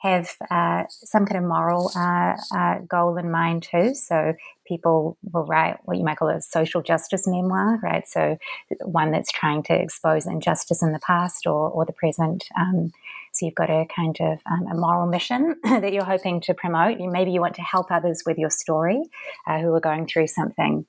have 0.00 0.30
uh, 0.50 0.84
some 0.88 1.26
kind 1.26 1.42
of 1.42 1.48
moral 1.48 1.90
uh, 1.94 2.34
uh, 2.54 2.78
goal 2.88 3.18
in 3.18 3.30
mind 3.30 3.62
too. 3.62 3.94
So 3.94 4.32
people 4.66 5.18
will 5.22 5.44
write 5.44 5.76
what 5.84 5.98
you 5.98 6.04
might 6.04 6.16
call 6.16 6.28
a 6.28 6.40
social 6.40 6.82
justice 6.82 7.26
memoir, 7.26 7.78
right? 7.82 8.08
So 8.08 8.38
one 8.82 9.10
that's 9.12 9.30
trying 9.30 9.62
to 9.64 9.74
expose 9.74 10.26
injustice 10.26 10.82
in 10.82 10.92
the 10.92 11.00
past 11.00 11.46
or, 11.46 11.68
or 11.70 11.84
the 11.84 11.92
present. 11.92 12.46
Um, 12.58 12.92
so 13.32 13.44
you've 13.44 13.54
got 13.54 13.68
a 13.68 13.86
kind 13.94 14.16
of 14.20 14.38
um, 14.50 14.66
a 14.72 14.74
moral 14.74 15.06
mission 15.06 15.56
that 15.64 15.92
you're 15.92 16.04
hoping 16.04 16.40
to 16.42 16.54
promote. 16.54 16.98
Maybe 16.98 17.32
you 17.32 17.40
want 17.40 17.54
to 17.56 17.62
help 17.62 17.90
others 17.90 18.22
with 18.24 18.38
your 18.38 18.50
story 18.50 19.02
uh, 19.46 19.60
who 19.60 19.72
are 19.74 19.80
going 19.80 20.06
through 20.06 20.28
something 20.28 20.86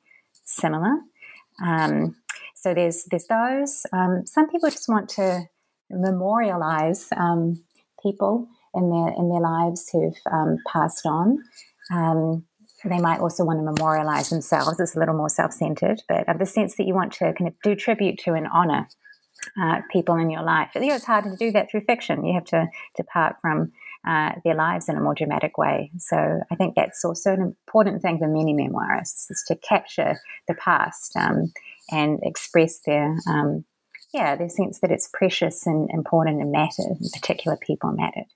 similar. 0.56 0.98
Um, 1.64 2.16
so 2.56 2.74
there's 2.74 3.06
there's 3.06 3.28
those. 3.28 3.86
Um, 3.94 4.26
some 4.26 4.50
people 4.50 4.70
just 4.70 4.88
want 4.88 5.10
to 5.10 5.44
memorialize 5.90 7.08
um, 7.16 7.64
people 8.02 8.48
in 8.74 8.90
their 8.90 9.14
in 9.18 9.30
their 9.30 9.42
lives 9.42 9.90
who've 9.92 10.18
um, 10.32 10.58
passed 10.68 11.06
on. 11.06 11.40
Um, 11.92 12.46
they 12.84 13.00
might 13.00 13.20
also 13.20 13.44
want 13.46 13.60
to 13.60 13.64
memorialize 13.64 14.30
themselves. 14.30 14.80
It's 14.80 14.96
a 14.96 15.00
little 15.00 15.16
more 15.16 15.30
self-centered, 15.30 16.02
but 16.10 16.26
the 16.40 16.46
sense 16.48 16.76
that 16.78 16.88
you 16.88 16.96
want 16.96 17.14
to 17.14 17.32
kind 17.34 17.48
of 17.48 17.54
do 17.64 17.76
tribute 17.76 18.18
to 18.20 18.34
and 18.34 18.48
honor 18.52 18.88
uh, 19.62 19.82
people 19.92 20.16
in 20.16 20.30
your 20.30 20.44
life. 20.44 20.72
You 20.74 20.88
know, 20.88 20.96
it's 20.96 21.06
harder 21.06 21.30
to 21.30 21.36
do 21.36 21.52
that 21.52 21.70
through 21.70 21.82
fiction. 21.82 22.26
You 22.26 22.34
have 22.34 22.46
to 22.46 22.68
depart 22.98 23.36
from 23.42 23.72
uh, 24.08 24.32
their 24.44 24.56
lives 24.56 24.90
in 24.90 24.98
a 24.98 25.02
more 25.02 25.16
dramatic 25.16 25.58
way. 25.58 25.92
So 25.98 26.18
I 26.52 26.56
think 26.56 26.76
that's 26.76 27.06
also 27.06 27.34
an 27.34 27.42
important 27.42 28.02
thing 28.02 28.18
for 28.18 28.28
many 28.28 28.54
memoirists 28.54 29.30
is 29.30 29.44
to 29.48 29.56
capture 29.56 30.20
the 30.48 30.56
past 30.56 31.16
um, 31.16 31.52
and 31.92 32.20
express 32.24 32.80
their 32.86 33.16
um, 33.28 33.64
yeah 34.14 34.36
their 34.36 34.50
sense 34.50 34.80
that 34.80 34.92
it's 34.92 35.10
precious 35.14 35.68
and 35.68 35.90
important 35.92 36.42
and 36.42 36.52
mattered, 36.52 36.98
and 37.00 37.12
particular 37.14 37.58
people 37.58 37.92
mattered. 37.92 38.28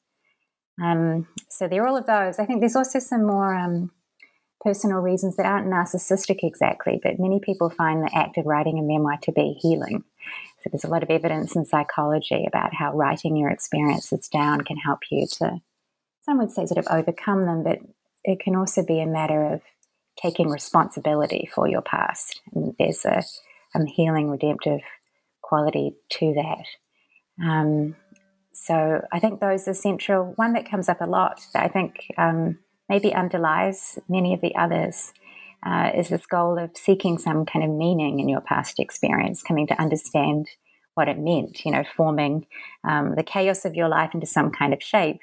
Um, 0.82 1.28
so 1.50 1.68
there 1.68 1.84
are 1.84 1.88
all 1.88 1.98
of 1.98 2.06
those. 2.06 2.38
I 2.38 2.46
think 2.46 2.60
there's 2.60 2.76
also 2.76 3.00
some 3.00 3.26
more 3.26 3.56
um, 3.56 3.92
personal 4.62 5.00
reasons 5.00 5.36
that 5.38 5.46
aren't 5.46 5.68
narcissistic 5.68 6.40
exactly, 6.44 7.00
but 7.02 7.20
many 7.20 7.40
people 7.40 7.70
find 7.70 8.04
the 8.04 8.16
act 8.16 8.38
of 8.38 8.46
writing 8.46 8.78
a 8.78 8.82
memoir 8.82 9.18
to 9.24 9.32
be 9.32 9.58
healing. 9.62 10.04
There's 10.72 10.84
a 10.84 10.90
lot 10.90 11.04
of 11.04 11.10
evidence 11.10 11.56
in 11.56 11.66
psychology 11.66 12.46
about 12.48 12.74
how 12.74 12.94
writing 12.94 13.36
your 13.36 13.50
experiences 13.50 14.28
down 14.28 14.62
can 14.62 14.78
help 14.78 15.00
you 15.12 15.28
to, 15.38 15.60
some 16.24 16.38
would 16.40 16.52
say, 16.52 16.66
sort 16.66 16.78
of 16.78 16.88
overcome 16.90 17.46
them, 17.46 17.64
but 17.64 17.80
it 18.24 18.40
can 18.40 18.56
also 18.56 18.84
be 18.84 19.00
a 19.00 19.06
matter 19.06 19.54
of 19.54 19.62
taking 20.22 20.50
responsibility 20.50 21.50
for 21.54 21.68
your 21.68 21.82
past. 21.82 22.42
And 22.54 22.74
there's 22.80 23.06
a, 23.06 23.24
a 23.76 23.86
healing, 23.86 24.30
redemptive 24.30 24.82
quality 25.42 25.96
to 26.10 26.34
that. 26.34 27.46
Um, 27.46 27.96
so 28.54 29.02
I 29.12 29.20
think 29.20 29.40
those 29.40 29.68
are 29.68 29.74
central. 29.74 30.34
One 30.38 30.54
that 30.54 30.70
comes 30.70 30.90
up 30.90 31.02
a 31.02 31.06
lot 31.06 31.42
that 31.54 31.64
I 31.64 31.68
think 31.68 32.08
um, 32.18 32.58
maybe 32.90 33.14
underlies 33.14 34.00
many 34.08 34.34
of 34.34 34.42
the 34.42 34.56
others 34.56 35.14
uh, 35.66 35.92
is 35.96 36.10
this 36.10 36.26
goal 36.26 36.60
of 36.60 36.72
seeking 36.76 37.18
some 37.18 37.46
kind 37.46 37.66
of 37.66 37.72
meaning 37.72 38.20
in 38.20 38.30
your 38.30 38.42
past 38.42 38.80
experience, 38.80 39.42
coming 39.42 39.68
to 39.68 39.82
understand 39.82 40.48
what 40.94 41.10
it 41.10 41.18
meant, 41.18 41.66
you 41.66 41.72
know, 41.72 41.84
forming 41.96 42.46
um, 42.84 43.16
the 43.16 43.24
chaos 43.24 43.66
of 43.66 43.76
your 43.76 43.90
life 43.90 44.14
into 44.14 44.28
some 44.28 44.52
kind 44.52 44.74
of 44.74 44.82
shape 44.82 45.20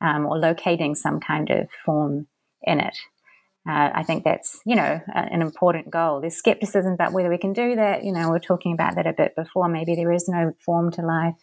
um, 0.00 0.26
or 0.26 0.38
locating 0.38 0.94
some 0.94 1.20
kind 1.20 1.50
of 1.50 1.68
form 1.84 2.26
in 2.62 2.80
it. 2.80 2.96
Uh, 3.68 3.90
I 3.94 4.02
think 4.02 4.24
that's, 4.24 4.60
you 4.66 4.74
know, 4.74 5.00
an 5.14 5.40
important 5.40 5.88
goal. 5.88 6.20
There's 6.20 6.34
skepticism 6.34 6.94
about 6.94 7.12
whether 7.12 7.30
we 7.30 7.38
can 7.38 7.52
do 7.52 7.76
that. 7.76 8.02
You 8.02 8.10
know, 8.10 8.30
we 8.30 8.36
are 8.36 8.40
talking 8.40 8.72
about 8.72 8.96
that 8.96 9.06
a 9.06 9.12
bit 9.12 9.36
before. 9.36 9.68
Maybe 9.68 9.94
there 9.94 10.10
is 10.10 10.28
no 10.28 10.52
form 10.64 10.90
to 10.92 11.02
life. 11.02 11.34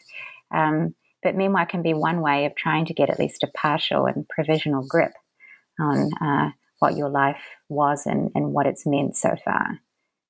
Um, 0.52 0.96
but 1.24 1.36
memoir 1.36 1.66
can 1.66 1.82
be 1.82 1.94
one 1.94 2.20
way 2.20 2.46
of 2.46 2.56
trying 2.56 2.86
to 2.88 2.94
get 2.94 3.10
at 3.10 3.20
least 3.20 3.44
a 3.44 3.48
partial 3.48 4.06
and 4.06 4.28
provisional 4.28 4.86
grip 4.86 5.14
on 5.80 6.10
uh, 6.22 6.50
what 6.80 6.98
your 6.98 7.10
life 7.10 7.42
was 7.68 8.06
and, 8.06 8.32
and 8.36 8.54
what 8.54 8.66
it's 8.66 8.86
meant 8.86 9.16
so 9.16 9.36
far. 9.44 9.80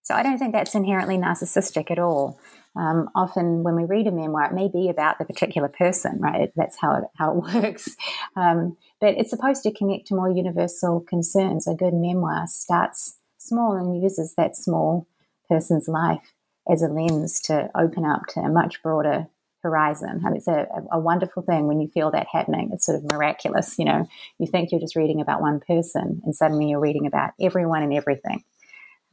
So 0.01 0.15
I 0.15 0.23
don't 0.23 0.39
think 0.39 0.53
that's 0.53 0.75
inherently 0.75 1.17
narcissistic 1.17 1.91
at 1.91 1.99
all. 1.99 2.39
Um, 2.75 3.09
often 3.15 3.63
when 3.63 3.75
we 3.75 3.83
read 3.83 4.07
a 4.07 4.11
memoir, 4.11 4.45
it 4.45 4.53
may 4.53 4.67
be 4.67 4.89
about 4.89 5.19
the 5.19 5.25
particular 5.25 5.67
person, 5.67 6.19
right? 6.19 6.51
That's 6.55 6.77
how 6.79 6.95
it, 6.95 7.03
how 7.15 7.31
it 7.31 7.53
works. 7.63 7.95
Um, 8.35 8.77
but 8.99 9.15
it's 9.17 9.29
supposed 9.29 9.63
to 9.63 9.73
connect 9.73 10.07
to 10.07 10.15
more 10.15 10.29
universal 10.29 11.01
concerns. 11.01 11.67
A 11.67 11.75
good 11.75 11.93
memoir 11.93 12.47
starts 12.47 13.17
small 13.37 13.75
and 13.75 14.01
uses 14.01 14.35
that 14.35 14.55
small 14.55 15.07
person's 15.47 15.87
life 15.87 16.33
as 16.71 16.81
a 16.81 16.87
lens 16.87 17.39
to 17.41 17.69
open 17.75 18.05
up 18.05 18.25
to 18.29 18.39
a 18.39 18.49
much 18.49 18.81
broader 18.83 19.27
horizon. 19.61 20.21
I 20.25 20.29
mean, 20.29 20.37
it's 20.37 20.47
a, 20.47 20.67
a, 20.91 20.99
wonderful 20.99 21.43
thing 21.43 21.67
when 21.67 21.81
you 21.81 21.89
feel 21.89 22.11
that 22.11 22.27
happening. 22.31 22.69
It's 22.73 22.85
sort 22.85 22.97
of 22.97 23.11
miraculous. 23.11 23.77
You 23.77 23.85
know, 23.85 24.07
you 24.37 24.47
think 24.47 24.71
you're 24.71 24.79
just 24.79 24.95
reading 24.95 25.21
about 25.21 25.41
one 25.41 25.59
person, 25.59 26.21
and 26.23 26.35
suddenly 26.35 26.69
you're 26.69 26.79
reading 26.79 27.05
about 27.05 27.31
everyone 27.41 27.83
and 27.83 27.93
everything. 27.93 28.43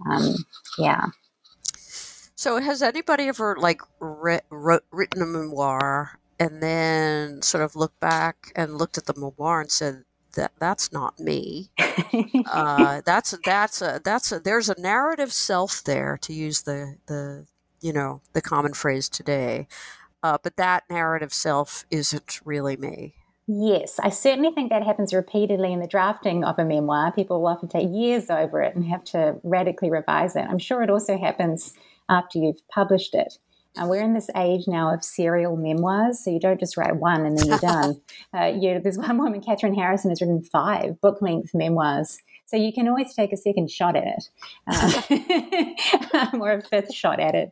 Um, 0.08 0.36
yeah. 0.78 1.06
So, 1.76 2.60
has 2.60 2.82
anybody 2.82 3.28
ever 3.28 3.56
like 3.58 3.80
re- 3.98 4.40
wrote, 4.50 4.84
written 4.90 5.22
a 5.22 5.26
memoir 5.26 6.18
and 6.38 6.62
then 6.62 7.42
sort 7.42 7.64
of 7.64 7.76
looked 7.76 8.00
back 8.00 8.52
and 8.54 8.78
looked 8.78 8.98
at 8.98 9.06
the 9.06 9.14
memoir 9.14 9.60
and 9.60 9.70
said, 9.70 10.04
"That 10.34 10.52
that's 10.58 10.92
not 10.92 11.18
me. 11.18 11.70
uh, 12.46 13.00
that's 13.04 13.34
that's 13.44 13.82
a 13.82 14.00
that's 14.04 14.32
a 14.32 14.40
there's 14.40 14.68
a 14.68 14.80
narrative 14.80 15.32
self 15.32 15.82
there 15.82 16.18
to 16.22 16.32
use 16.32 16.62
the 16.62 16.98
the 17.06 17.46
you 17.80 17.92
know 17.92 18.20
the 18.32 18.42
common 18.42 18.74
phrase 18.74 19.08
today." 19.08 19.66
Uh, 20.22 20.38
but 20.42 20.56
that 20.56 20.84
narrative 20.90 21.32
self 21.32 21.84
isn't 21.90 22.40
really 22.44 22.76
me. 22.76 23.14
Yes, 23.48 24.00
I 24.00 24.10
certainly 24.10 24.50
think 24.50 24.70
that 24.70 24.82
happens 24.82 25.14
repeatedly 25.14 25.72
in 25.72 25.78
the 25.78 25.86
drafting 25.86 26.42
of 26.42 26.58
a 26.58 26.64
memoir. 26.64 27.12
People 27.12 27.40
will 27.40 27.48
often 27.48 27.68
take 27.68 27.88
years 27.92 28.28
over 28.28 28.60
it 28.60 28.74
and 28.74 28.84
have 28.86 29.04
to 29.04 29.36
radically 29.44 29.88
revise 29.88 30.34
it. 30.34 30.44
I'm 30.48 30.58
sure 30.58 30.82
it 30.82 30.90
also 30.90 31.16
happens 31.16 31.72
after 32.08 32.40
you've 32.40 32.66
published 32.68 33.14
it. 33.14 33.38
Uh, 33.80 33.86
we're 33.86 34.02
in 34.02 34.14
this 34.14 34.30
age 34.34 34.66
now 34.66 34.92
of 34.92 35.04
serial 35.04 35.56
memoirs, 35.56 36.24
so 36.24 36.30
you 36.30 36.40
don't 36.40 36.58
just 36.58 36.76
write 36.76 36.96
one 36.96 37.24
and 37.24 37.38
then 37.38 37.46
you're 37.46 37.58
done. 37.60 38.00
Uh, 38.34 38.46
you, 38.46 38.80
there's 38.80 38.98
one 38.98 39.18
woman, 39.18 39.40
Kathryn 39.40 39.76
Harrison, 39.76 40.10
has 40.10 40.20
written 40.20 40.42
five 40.42 41.00
book 41.00 41.22
length 41.22 41.54
memoirs 41.54 42.18
so 42.46 42.56
you 42.56 42.72
can 42.72 42.86
always 42.86 43.12
take 43.12 43.32
a 43.32 43.36
second 43.36 43.70
shot 43.70 43.96
at 43.96 44.04
it, 44.06 44.28
um, 46.32 46.40
or 46.40 46.52
a 46.52 46.62
fifth 46.62 46.94
shot 46.94 47.18
at 47.18 47.34
it, 47.34 47.50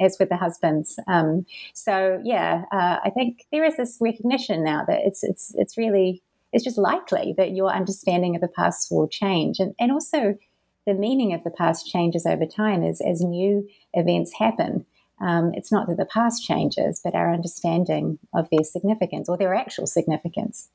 as 0.00 0.16
with 0.18 0.28
the 0.28 0.36
husbands. 0.36 0.98
Um, 1.08 1.44
so 1.74 2.20
yeah, 2.24 2.64
uh, 2.72 2.98
I 3.04 3.10
think 3.10 3.46
there 3.50 3.64
is 3.64 3.76
this 3.76 3.98
recognition 4.00 4.64
now 4.64 4.84
that 4.86 5.00
it's 5.04 5.24
it's 5.24 5.52
it's 5.56 5.76
really 5.76 6.22
it's 6.52 6.64
just 6.64 6.78
likely 6.78 7.34
that 7.36 7.50
your 7.50 7.70
understanding 7.70 8.36
of 8.36 8.40
the 8.40 8.48
past 8.48 8.88
will 8.90 9.08
change, 9.08 9.58
and 9.58 9.74
and 9.78 9.90
also 9.90 10.38
the 10.86 10.94
meaning 10.94 11.34
of 11.34 11.42
the 11.42 11.50
past 11.50 11.86
changes 11.86 12.24
over 12.24 12.46
time 12.46 12.84
as 12.84 13.00
as 13.00 13.20
new 13.20 13.68
events 13.92 14.34
happen. 14.38 14.86
Um, 15.20 15.50
it's 15.54 15.72
not 15.72 15.88
that 15.88 15.96
the 15.96 16.04
past 16.04 16.44
changes, 16.44 17.00
but 17.02 17.16
our 17.16 17.34
understanding 17.34 18.20
of 18.32 18.48
their 18.50 18.62
significance 18.62 19.28
or 19.28 19.36
their 19.36 19.52
actual 19.52 19.88
significance 19.88 20.68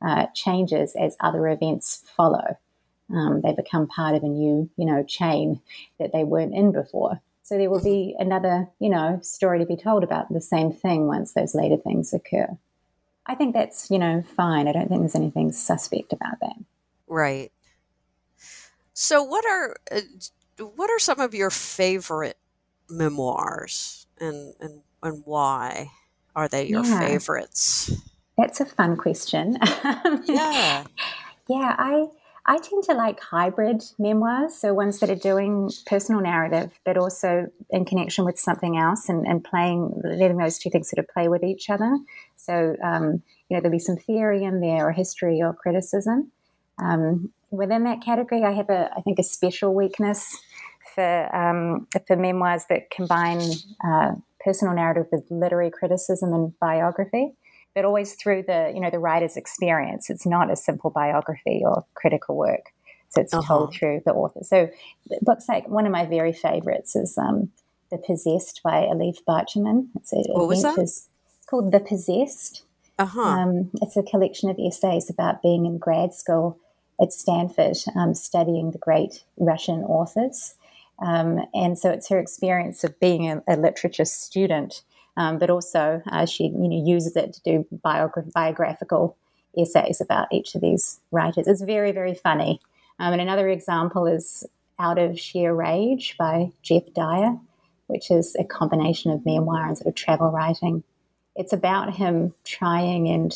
uh, 0.00 0.26
changes 0.34 0.94
as 0.94 1.16
other 1.18 1.48
events 1.48 2.04
follow. 2.16 2.56
Um, 3.10 3.40
they 3.42 3.52
become 3.52 3.86
part 3.86 4.14
of 4.14 4.22
a 4.22 4.28
new, 4.28 4.68
you 4.76 4.84
know, 4.84 5.02
chain 5.02 5.60
that 5.98 6.12
they 6.12 6.24
weren't 6.24 6.54
in 6.54 6.72
before. 6.72 7.20
So 7.42 7.56
there 7.56 7.70
will 7.70 7.82
be 7.82 8.14
another, 8.18 8.68
you 8.78 8.90
know, 8.90 9.20
story 9.22 9.58
to 9.58 9.64
be 9.64 9.76
told 9.76 10.04
about 10.04 10.30
the 10.30 10.40
same 10.40 10.70
thing 10.70 11.06
once 11.06 11.32
those 11.32 11.54
later 11.54 11.78
things 11.78 12.12
occur. 12.12 12.58
I 13.24 13.34
think 13.34 13.54
that's, 13.54 13.90
you 13.90 13.98
know, 13.98 14.22
fine. 14.36 14.68
I 14.68 14.72
don't 14.72 14.88
think 14.88 15.00
there's 15.00 15.14
anything 15.14 15.52
suspect 15.52 16.12
about 16.12 16.40
that. 16.40 16.56
Right. 17.06 17.50
So 18.92 19.22
what 19.22 19.46
are 19.46 19.76
uh, 19.90 20.00
what 20.74 20.90
are 20.90 20.98
some 20.98 21.20
of 21.20 21.34
your 21.34 21.50
favorite 21.50 22.36
memoirs 22.90 24.06
and 24.20 24.54
and 24.60 24.82
and 25.02 25.22
why 25.24 25.90
are 26.34 26.48
they 26.48 26.66
your 26.66 26.84
yeah. 26.84 26.98
favorites? 26.98 27.92
That's 28.36 28.60
a 28.60 28.66
fun 28.66 28.96
question. 28.96 29.56
yeah. 30.24 30.84
Yeah, 31.48 31.74
I 31.78 32.08
I 32.48 32.56
tend 32.56 32.82
to 32.84 32.94
like 32.94 33.20
hybrid 33.20 33.84
memoirs, 33.98 34.54
so 34.54 34.72
ones 34.72 35.00
that 35.00 35.10
are 35.10 35.14
doing 35.14 35.70
personal 35.84 36.22
narrative, 36.22 36.70
but 36.82 36.96
also 36.96 37.48
in 37.68 37.84
connection 37.84 38.24
with 38.24 38.38
something 38.38 38.78
else 38.78 39.10
and, 39.10 39.26
and 39.26 39.44
playing, 39.44 40.00
letting 40.02 40.38
those 40.38 40.58
two 40.58 40.70
things 40.70 40.88
sort 40.88 41.04
of 41.04 41.12
play 41.12 41.28
with 41.28 41.44
each 41.44 41.68
other. 41.68 41.98
So, 42.36 42.74
um, 42.82 43.22
you 43.50 43.56
know, 43.56 43.60
there'll 43.60 43.70
be 43.70 43.78
some 43.78 43.98
theory 43.98 44.44
in 44.44 44.62
there 44.62 44.88
or 44.88 44.92
history 44.92 45.42
or 45.42 45.52
criticism. 45.52 46.32
Um, 46.82 47.34
within 47.50 47.84
that 47.84 48.02
category, 48.02 48.42
I 48.42 48.52
have 48.52 48.70
a, 48.70 48.88
I 48.96 49.02
think, 49.02 49.18
a 49.18 49.24
special 49.24 49.74
weakness 49.74 50.34
for, 50.94 51.36
um, 51.36 51.86
for 52.06 52.16
memoirs 52.16 52.64
that 52.70 52.90
combine 52.90 53.42
uh, 53.86 54.12
personal 54.42 54.74
narrative 54.74 55.08
with 55.12 55.24
literary 55.28 55.70
criticism 55.70 56.32
and 56.32 56.58
biography 56.58 57.34
but 57.78 57.84
always 57.84 58.14
through 58.14 58.42
the 58.42 58.72
you 58.74 58.80
know 58.80 58.90
the 58.90 58.98
writer's 58.98 59.36
experience. 59.36 60.10
It's 60.10 60.26
not 60.26 60.50
a 60.50 60.56
simple 60.56 60.90
biography 60.90 61.62
or 61.64 61.84
critical 61.94 62.36
work. 62.36 62.72
So 63.10 63.20
it's 63.20 63.32
uh-huh. 63.32 63.46
told 63.46 63.72
through 63.72 64.02
the 64.04 64.12
author. 64.12 64.40
So 64.42 64.68
books 65.22 65.48
like 65.48 65.68
one 65.68 65.86
of 65.86 65.92
my 65.92 66.04
very 66.04 66.32
favorites 66.32 66.96
is 66.96 67.16
um, 67.16 67.52
The 67.92 67.98
Possessed 67.98 68.62
by 68.64 68.82
Elif 68.82 69.18
Batuman. 69.28 69.90
It's 69.94 70.12
a, 70.12 70.16
what 70.32 70.48
was 70.48 70.62
that? 70.62 70.76
It's 70.76 71.08
called 71.48 71.70
The 71.70 71.78
Possessed. 71.78 72.64
Uh-huh. 72.98 73.20
Um, 73.20 73.70
it's 73.80 73.96
a 73.96 74.02
collection 74.02 74.50
of 74.50 74.58
essays 74.58 75.08
about 75.08 75.40
being 75.40 75.64
in 75.64 75.78
grad 75.78 76.12
school 76.12 76.58
at 77.00 77.12
Stanford, 77.12 77.76
um, 77.94 78.12
studying 78.12 78.72
the 78.72 78.78
great 78.78 79.22
Russian 79.36 79.84
authors. 79.84 80.56
Um, 80.98 81.46
and 81.54 81.78
so 81.78 81.90
it's 81.90 82.08
her 82.08 82.18
experience 82.18 82.82
of 82.82 82.98
being 82.98 83.30
a, 83.30 83.40
a 83.46 83.54
literature 83.54 84.04
student 84.04 84.82
um, 85.18 85.36
but 85.36 85.50
also 85.50 86.00
uh, 86.10 86.24
she 86.24 86.44
you 86.44 86.68
know 86.68 86.82
uses 86.86 87.16
it 87.16 87.34
to 87.34 87.42
do 87.42 87.66
biogra- 87.84 88.32
biographical 88.32 89.16
essays 89.58 90.00
about 90.00 90.28
each 90.32 90.54
of 90.54 90.60
these 90.62 91.00
writers. 91.10 91.46
It's 91.46 91.60
very 91.60 91.92
very 91.92 92.14
funny. 92.14 92.60
Um, 93.00 93.12
and 93.12 93.20
another 93.20 93.48
example 93.48 94.06
is 94.06 94.46
Out 94.78 94.98
of 94.98 95.18
Sheer 95.18 95.52
Rage 95.52 96.16
by 96.18 96.52
Geoff 96.62 96.94
Dyer, 96.94 97.36
which 97.88 98.10
is 98.10 98.34
a 98.38 98.44
combination 98.44 99.10
of 99.10 99.26
memoir 99.26 99.66
and 99.66 99.76
sort 99.76 99.88
of 99.88 99.94
travel 99.94 100.30
writing. 100.30 100.82
It's 101.36 101.52
about 101.52 101.94
him 101.94 102.34
trying 102.44 103.08
and 103.08 103.34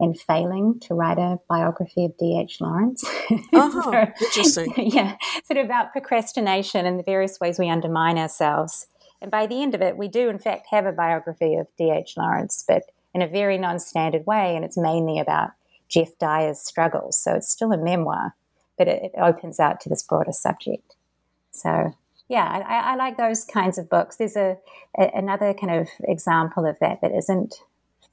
and 0.00 0.18
failing 0.18 0.80
to 0.80 0.94
write 0.94 1.18
a 1.18 1.38
biography 1.48 2.06
of 2.06 2.16
D.H. 2.16 2.60
Lawrence. 2.60 3.04
Uh-huh. 3.04 3.82
so, 3.82 4.24
interesting. 4.24 4.72
Yeah, 4.90 5.16
sort 5.44 5.58
of 5.58 5.66
about 5.66 5.92
procrastination 5.92 6.86
and 6.86 6.98
the 6.98 7.02
various 7.04 7.38
ways 7.38 7.58
we 7.58 7.68
undermine 7.68 8.16
ourselves 8.18 8.86
and 9.20 9.30
by 9.30 9.46
the 9.46 9.62
end 9.62 9.74
of 9.74 9.82
it, 9.82 9.96
we 9.96 10.08
do, 10.08 10.28
in 10.28 10.38
fact, 10.38 10.68
have 10.70 10.86
a 10.86 10.92
biography 10.92 11.54
of 11.56 11.66
D.H. 11.76 12.14
Lawrence, 12.16 12.64
but 12.66 12.84
in 13.14 13.22
a 13.22 13.28
very 13.28 13.58
non 13.58 13.78
standard 13.78 14.26
way. 14.26 14.56
And 14.56 14.64
it's 14.64 14.78
mainly 14.78 15.18
about 15.18 15.50
Geoff 15.88 16.18
Dyer's 16.18 16.60
struggles. 16.60 17.20
So 17.20 17.34
it's 17.34 17.50
still 17.50 17.72
a 17.72 17.78
memoir, 17.78 18.34
but 18.78 18.88
it, 18.88 19.02
it 19.02 19.12
opens 19.18 19.60
out 19.60 19.80
to 19.80 19.88
this 19.88 20.02
broader 20.02 20.32
subject. 20.32 20.94
So, 21.52 21.94
yeah, 22.28 22.44
I, 22.66 22.92
I, 22.92 22.96
like 22.96 23.18
those 23.18 23.44
kinds 23.44 23.76
of 23.76 23.90
books. 23.90 24.16
There's 24.16 24.36
a, 24.36 24.56
a, 24.98 25.10
another 25.14 25.52
kind 25.52 25.74
of 25.74 25.88
example 26.04 26.64
of 26.64 26.78
that 26.80 27.00
that 27.02 27.12
isn't 27.12 27.56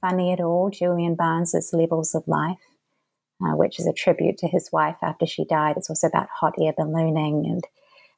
funny 0.01 0.33
at 0.33 0.41
all 0.41 0.69
Julian 0.69 1.15
Barnes's 1.15 1.71
Levels 1.73 2.15
of 2.15 2.27
Life. 2.27 2.57
Uh, 3.39 3.55
which 3.55 3.77
is 3.77 3.85
a 3.85 3.93
tribute 3.93 4.35
to 4.35 4.47
his 4.47 4.71
wife 4.71 4.95
after 5.03 5.27
she 5.27 5.45
died. 5.45 5.77
It's 5.77 5.91
also 5.91 6.07
about 6.07 6.27
hot 6.39 6.55
air 6.59 6.73
ballooning 6.75 7.45
and 7.45 7.63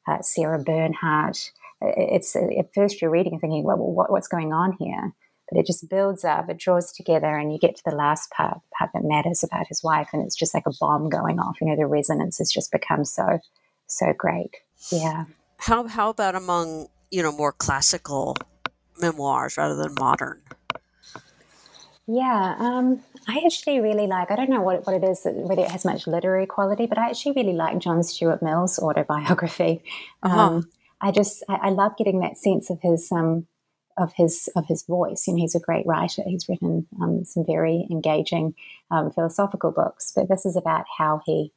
uh, 0.07 0.21
Sarah 0.21 0.63
Bernhardt 0.63 1.51
it's 1.81 2.35
at 2.35 2.73
first 2.73 3.01
you're 3.01 3.11
reading 3.11 3.33
and 3.33 3.41
thinking, 3.41 3.63
well, 3.63 3.77
what, 3.77 4.11
what's 4.11 4.27
going 4.27 4.53
on 4.53 4.73
here? 4.79 5.13
But 5.49 5.59
it 5.59 5.65
just 5.65 5.89
builds 5.89 6.23
up, 6.23 6.49
it 6.49 6.57
draws 6.57 6.91
together, 6.91 7.35
and 7.35 7.51
you 7.51 7.57
get 7.57 7.75
to 7.75 7.81
the 7.83 7.95
last 7.95 8.29
part, 8.29 8.55
the 8.55 8.75
part 8.77 8.91
that 8.93 9.03
matters 9.03 9.43
about 9.43 9.67
his 9.67 9.83
wife, 9.83 10.09
and 10.13 10.23
it's 10.23 10.35
just 10.35 10.53
like 10.53 10.67
a 10.67 10.73
bomb 10.79 11.09
going 11.09 11.39
off. 11.39 11.57
You 11.59 11.67
know, 11.67 11.75
the 11.75 11.87
resonance 11.87 12.37
has 12.37 12.51
just 12.51 12.71
become 12.71 13.03
so, 13.03 13.39
so 13.87 14.13
great. 14.15 14.57
Yeah. 14.91 15.25
How 15.57 15.87
how 15.87 16.09
about 16.09 16.35
among 16.35 16.87
you 17.11 17.23
know 17.23 17.31
more 17.31 17.51
classical 17.51 18.37
memoirs 19.01 19.57
rather 19.57 19.75
than 19.75 19.95
modern? 19.99 20.41
Yeah, 22.11 22.55
um, 22.57 23.03
I 23.27 23.43
actually 23.45 23.79
really 23.79 24.07
like. 24.07 24.31
I 24.31 24.35
don't 24.35 24.49
know 24.49 24.61
what 24.61 24.85
what 24.85 24.95
it 24.95 25.03
is, 25.03 25.21
whether 25.25 25.61
it 25.61 25.71
has 25.71 25.85
much 25.85 26.07
literary 26.07 26.45
quality, 26.45 26.87
but 26.87 26.97
I 26.97 27.09
actually 27.09 27.33
really 27.33 27.53
like 27.53 27.77
John 27.79 28.01
Stuart 28.03 28.41
Mill's 28.41 28.79
autobiography. 28.79 29.83
Uh-huh. 30.23 30.39
Um, 30.39 30.69
I 31.01 31.11
just 31.11 31.43
I, 31.49 31.55
I, 31.55 31.69
love 31.69 31.97
getting 31.97 32.19
that 32.19 32.37
sense 32.37 32.69
of 32.69 32.79
his 32.81 33.11
um, 33.11 33.47
of 33.97 34.13
his 34.13 34.49
of 34.55 34.65
his 34.67 34.83
voice. 34.83 35.27
You 35.27 35.33
know, 35.33 35.41
he's 35.41 35.55
a 35.55 35.59
great 35.59 35.85
writer. 35.85 36.23
He's 36.25 36.47
written 36.49 36.87
um, 37.01 37.25
some 37.25 37.45
very 37.45 37.87
engaging 37.89 38.55
um, 38.91 39.11
philosophical 39.11 39.71
books, 39.71 40.11
but 40.15 40.29
this 40.29 40.45
is 40.45 40.55
about 40.55 40.85
how 40.97 41.21
he 41.25 41.51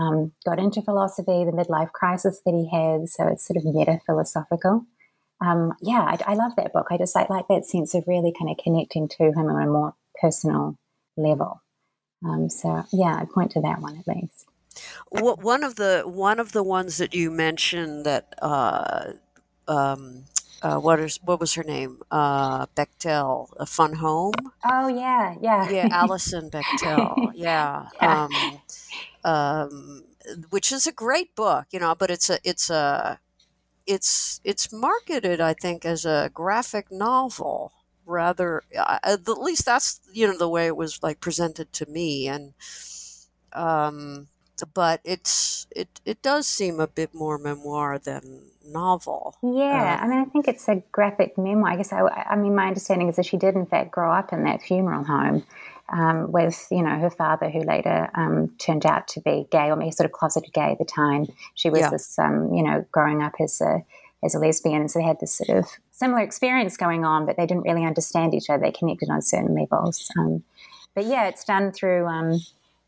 um, 0.00 0.32
got 0.44 0.58
into 0.58 0.82
philosophy, 0.82 1.44
the 1.44 1.52
midlife 1.52 1.92
crisis 1.92 2.40
that 2.44 2.54
he 2.54 2.68
had. 2.68 3.08
So 3.08 3.26
it's 3.26 3.46
sort 3.46 3.56
of 3.56 3.64
meta 3.64 4.00
philosophical. 4.06 4.86
Um, 5.40 5.74
yeah, 5.80 6.02
I, 6.02 6.32
I, 6.32 6.34
love 6.34 6.52
that 6.56 6.72
book. 6.72 6.88
I 6.90 6.98
just 6.98 7.16
I 7.16 7.26
like 7.30 7.48
that 7.48 7.64
sense 7.64 7.94
of 7.94 8.04
really 8.06 8.32
kind 8.38 8.50
of 8.50 8.62
connecting 8.62 9.08
to 9.08 9.24
him 9.32 9.48
on 9.48 9.62
a 9.62 9.66
more 9.66 9.94
personal 10.20 10.76
level. 11.16 11.62
Um, 12.22 12.50
so 12.50 12.84
yeah, 12.92 13.16
I'd 13.18 13.30
point 13.30 13.52
to 13.52 13.62
that 13.62 13.80
one 13.80 13.96
at 13.96 14.06
least. 14.06 14.49
One 15.10 15.64
of 15.64 15.76
the 15.76 16.02
one 16.04 16.38
of 16.38 16.52
the 16.52 16.62
ones 16.62 16.98
that 16.98 17.14
you 17.14 17.30
mentioned 17.30 18.06
that 18.06 18.34
uh, 18.40 19.12
um, 19.68 20.24
uh, 20.62 20.78
what 20.78 21.00
is 21.00 21.18
what 21.24 21.40
was 21.40 21.54
her 21.54 21.64
name? 21.64 22.02
Uh, 22.10 22.66
Bechdel, 22.66 23.48
a 23.56 23.66
fun 23.66 23.94
home. 23.94 24.34
Oh 24.64 24.88
yeah, 24.88 25.34
yeah, 25.40 25.70
yeah. 25.70 25.88
Alison 25.90 26.50
Bechdel, 26.50 27.32
yeah. 27.34 27.88
yeah. 28.02 28.24
Um, 28.24 28.60
um, 29.24 30.04
which 30.50 30.70
is 30.72 30.86
a 30.86 30.92
great 30.92 31.34
book, 31.34 31.66
you 31.70 31.80
know. 31.80 31.94
But 31.94 32.10
it's 32.10 32.28
a 32.28 32.38
it's 32.44 32.68
a 32.68 33.20
it's 33.86 34.40
it's 34.44 34.72
marketed, 34.72 35.40
I 35.40 35.54
think, 35.54 35.84
as 35.84 36.04
a 36.04 36.30
graphic 36.32 36.90
novel 36.90 37.72
rather. 38.04 38.62
Uh, 38.76 38.98
at 39.02 39.26
least 39.28 39.64
that's 39.64 40.00
you 40.12 40.26
know 40.26 40.36
the 40.36 40.48
way 40.48 40.66
it 40.66 40.76
was 40.76 41.02
like 41.02 41.20
presented 41.20 41.72
to 41.74 41.86
me, 41.86 42.28
and 42.28 42.52
um, 43.52 44.28
but 44.74 45.00
it's 45.04 45.66
it 45.74 46.00
it 46.04 46.22
does 46.22 46.46
seem 46.46 46.80
a 46.80 46.86
bit 46.86 47.14
more 47.14 47.38
memoir 47.38 47.98
than 47.98 48.42
novel. 48.66 49.36
Yeah, 49.42 49.98
uh, 50.00 50.04
I 50.04 50.08
mean, 50.08 50.18
I 50.18 50.24
think 50.26 50.48
it's 50.48 50.68
a 50.68 50.82
graphic 50.92 51.36
memoir. 51.36 51.70
I 51.72 51.76
guess 51.76 51.92
I, 51.92 52.02
I 52.30 52.36
mean, 52.36 52.54
my 52.54 52.66
understanding 52.66 53.08
is 53.08 53.16
that 53.16 53.26
she 53.26 53.36
did 53.36 53.54
in 53.54 53.66
fact 53.66 53.90
grow 53.90 54.12
up 54.12 54.32
in 54.32 54.44
that 54.44 54.62
funeral 54.62 55.04
home, 55.04 55.44
um, 55.88 56.32
with 56.32 56.66
you 56.70 56.82
know 56.82 56.98
her 56.98 57.10
father, 57.10 57.50
who 57.50 57.60
later 57.60 58.10
um, 58.14 58.54
turned 58.58 58.86
out 58.86 59.08
to 59.08 59.20
be 59.20 59.46
gay, 59.50 59.70
or 59.70 59.76
maybe 59.76 59.90
sort 59.90 60.06
of 60.06 60.12
closeted 60.12 60.52
gay 60.52 60.72
at 60.72 60.78
the 60.78 60.84
time. 60.84 61.26
She 61.54 61.70
was 61.70 61.80
yeah. 61.80 61.90
this, 61.90 62.18
um, 62.18 62.54
you 62.54 62.62
know, 62.62 62.84
growing 62.92 63.22
up 63.22 63.34
as 63.40 63.60
a 63.60 63.82
as 64.22 64.34
a 64.34 64.38
lesbian, 64.38 64.82
and 64.82 64.90
so 64.90 64.98
they 64.98 65.04
had 65.04 65.20
this 65.20 65.34
sort 65.34 65.58
of 65.58 65.66
similar 65.90 66.20
experience 66.20 66.76
going 66.76 67.04
on, 67.04 67.26
but 67.26 67.36
they 67.36 67.46
didn't 67.46 67.64
really 67.64 67.84
understand 67.84 68.34
each 68.34 68.50
other. 68.50 68.62
They 68.62 68.72
connected 68.72 69.10
on 69.10 69.22
certain 69.22 69.54
levels. 69.54 70.10
Um, 70.18 70.42
but 70.94 71.06
yeah, 71.06 71.28
it's 71.28 71.44
done 71.44 71.72
through 71.72 72.06
um, 72.06 72.40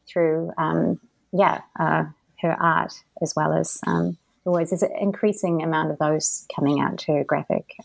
through 0.06 0.52
um, 0.58 1.00
yeah 1.32 1.60
uh, 1.78 2.04
her 2.40 2.52
art 2.52 2.92
as 3.20 3.34
well 3.36 3.52
as 3.52 3.80
always 4.44 4.70
there's 4.70 4.82
an 4.82 4.92
increasing 5.00 5.62
amount 5.62 5.90
of 5.90 5.98
those 5.98 6.46
coming 6.54 6.80
out 6.80 6.98
to 6.98 7.24
graphic 7.24 7.76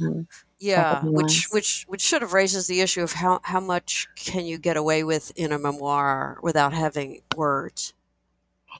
yeah, 0.59 1.01
which 1.03 1.47
which 1.51 1.85
which 1.87 2.01
sort 2.01 2.23
of 2.23 2.33
raises 2.33 2.65
the 2.67 2.81
issue 2.81 3.03
of 3.03 3.13
how 3.13 3.41
how 3.43 3.59
much 3.59 4.07
can 4.15 4.45
you 4.45 4.57
get 4.57 4.75
away 4.75 5.03
with 5.03 5.31
in 5.35 5.51
a 5.51 5.59
memoir 5.59 6.39
without 6.41 6.73
having 6.73 7.21
words. 7.35 7.93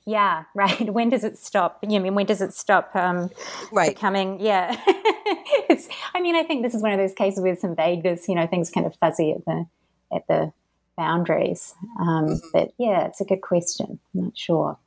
Yeah, 0.05 0.45
right. 0.55 0.91
When 0.91 1.09
does 1.09 1.24
it 1.24 1.38
stop? 1.38 1.84
You 1.88 1.99
mean 1.99 2.15
when 2.15 2.26
does 2.26 2.41
it 2.41 2.53
stop 2.53 2.95
um, 2.95 3.30
right. 3.72 3.93
becoming? 3.93 4.39
Yeah, 4.39 4.76
it's. 4.88 5.88
I 6.15 6.22
mean, 6.22 6.36
I 6.36 6.43
think 6.43 6.63
this 6.63 6.74
is 6.74 6.82
one 6.82 6.93
of 6.93 6.97
those 6.97 7.13
cases 7.13 7.43
with 7.43 7.59
some 7.59 7.76
vagueness. 7.76 8.28
You 8.28 8.36
know, 8.36 8.47
things 8.47 8.72
kind 8.72 8.88
of 8.88 8.95
fuzzy 8.95 9.32
at 9.34 9.45
the 9.45 9.65
at 10.11 10.28
the 10.28 10.51
boundaries. 10.98 11.76
Um, 12.00 12.28
mm-hmm. 12.28 12.48
But 12.52 12.74
yeah, 12.78 13.06
it's 13.06 13.22
a 13.22 13.26
good 13.26 13.41
question. 13.41 14.00
I'm 14.14 14.24
not 14.24 14.38
sure. 14.38 14.78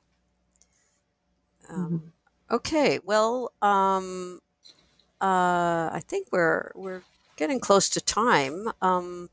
Um, 1.70 2.12
okay, 2.50 2.98
well, 3.04 3.52
um, 3.62 4.40
uh, 5.20 5.88
I 5.92 6.02
think 6.06 6.28
we're 6.32 6.72
we're 6.74 7.02
getting 7.36 7.60
close 7.60 7.88
to 7.90 8.00
time. 8.00 8.68
Um, 8.82 9.30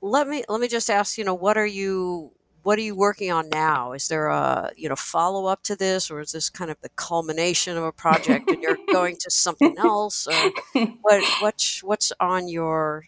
let 0.00 0.28
me 0.28 0.44
let 0.48 0.60
me 0.60 0.68
just 0.68 0.88
ask. 0.88 1.18
You 1.18 1.24
know, 1.24 1.34
what 1.34 1.58
are 1.58 1.66
you 1.66 2.32
what 2.62 2.78
are 2.78 2.82
you 2.82 2.94
working 2.94 3.32
on 3.32 3.48
now? 3.48 3.92
Is 3.92 4.08
there 4.08 4.28
a 4.28 4.70
you 4.76 4.88
know 4.88 4.96
follow 4.96 5.46
up 5.46 5.62
to 5.64 5.76
this, 5.76 6.10
or 6.10 6.20
is 6.20 6.32
this 6.32 6.48
kind 6.48 6.70
of 6.70 6.80
the 6.80 6.90
culmination 6.90 7.76
of 7.76 7.84
a 7.84 7.92
project, 7.92 8.48
and 8.48 8.62
you're 8.62 8.78
going 8.92 9.16
to 9.20 9.30
something 9.30 9.76
else? 9.78 10.28
Or 10.28 10.50
what 11.02 11.24
what's 11.40 11.82
what's 11.82 12.12
on 12.20 12.48
your 12.48 13.06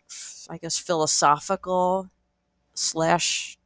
I 0.51 0.59
guess 0.59 0.79
philosophical 0.79 2.11
slash 2.75 3.59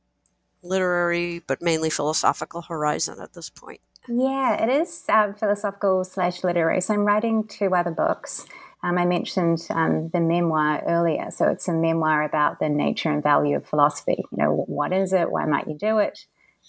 literary, 0.62 1.42
but 1.46 1.62
mainly 1.62 1.90
philosophical 1.90 2.62
horizon 2.62 3.20
at 3.20 3.32
this 3.32 3.50
point? 3.50 3.80
Yeah, 4.08 4.62
it 4.62 4.70
is 4.70 5.04
um, 5.08 5.34
philosophical 5.34 6.04
slash 6.04 6.42
literary. 6.42 6.80
So 6.80 6.94
I'm 6.94 7.04
writing 7.04 7.46
two 7.46 7.74
other 7.74 7.90
books. 7.90 8.46
Um, 8.82 8.96
I 8.96 9.04
mentioned 9.04 9.66
um, 9.70 10.08
the 10.12 10.20
memoir 10.20 10.82
earlier. 10.86 11.30
So 11.30 11.48
it's 11.48 11.68
a 11.68 11.72
memoir 11.72 12.22
about 12.22 12.58
the 12.60 12.68
nature 12.68 13.10
and 13.10 13.22
value 13.22 13.56
of 13.56 13.66
philosophy. 13.66 14.24
You 14.30 14.38
know, 14.38 14.64
what 14.66 14.92
is 14.92 15.12
it? 15.12 15.30
Why 15.30 15.44
might 15.44 15.68
you 15.68 15.76
do 15.76 15.98
it? 15.98 16.18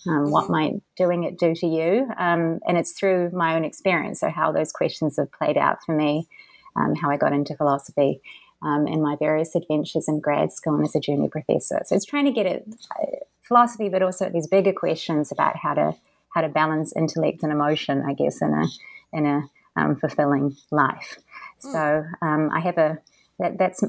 Um, 0.08 0.32
what 0.32 0.46
mm-hmm. 0.46 0.52
might 0.54 0.74
doing 0.96 1.24
it 1.24 1.38
do 1.38 1.54
to 1.56 1.68
you? 1.68 2.08
Um, 2.18 2.60
and 2.68 2.78
it's 2.78 2.94
through 2.94 3.32
my 3.32 3.56
own 3.56 3.66
experience. 3.66 4.22
So 4.22 4.30
how 4.30 4.52
those 4.52 4.72
questions 4.72 5.18
have 5.18 5.32
played 5.32 5.58
out 5.58 5.80
for 5.86 5.96
me, 5.96 6.28
um, 6.76 6.96
how 6.96 7.10
I 7.10 7.18
got 7.18 7.34
into 7.34 7.56
philosophy. 7.56 8.22
Um, 8.62 8.88
and 8.88 9.02
my 9.02 9.16
various 9.16 9.56
adventures 9.56 10.10
in 10.10 10.20
grad 10.20 10.52
school 10.52 10.76
and 10.76 10.84
as 10.84 10.94
a 10.94 11.00
junior 11.00 11.30
professor. 11.30 11.82
So 11.86 11.96
it's 11.96 12.06
trying 12.06 12.26
to 12.26 12.32
get 12.32 12.46
at 12.46 12.64
uh, 13.00 13.06
philosophy, 13.42 13.88
but 13.88 14.04
also 14.04 14.30
these 14.30 14.48
bigger 14.48 14.74
questions 14.74 15.32
about 15.32 15.56
how 15.56 15.74
to 15.74 15.96
how 16.34 16.42
to 16.42 16.50
balance 16.50 16.94
intellect 16.96 17.42
and 17.42 17.52
emotion, 17.52 18.04
I 18.06 18.14
guess, 18.14 18.42
in 18.42 18.54
a 18.54 18.66
in 19.14 19.26
a 19.26 19.50
um, 19.76 19.96
fulfilling 19.96 20.56
life. 20.72 21.18
Mm. 21.64 21.72
So 21.72 22.06
um, 22.22 22.50
I 22.54 22.60
have 22.60 22.78
a 22.78 23.00
that, 23.40 23.58
that's 23.58 23.84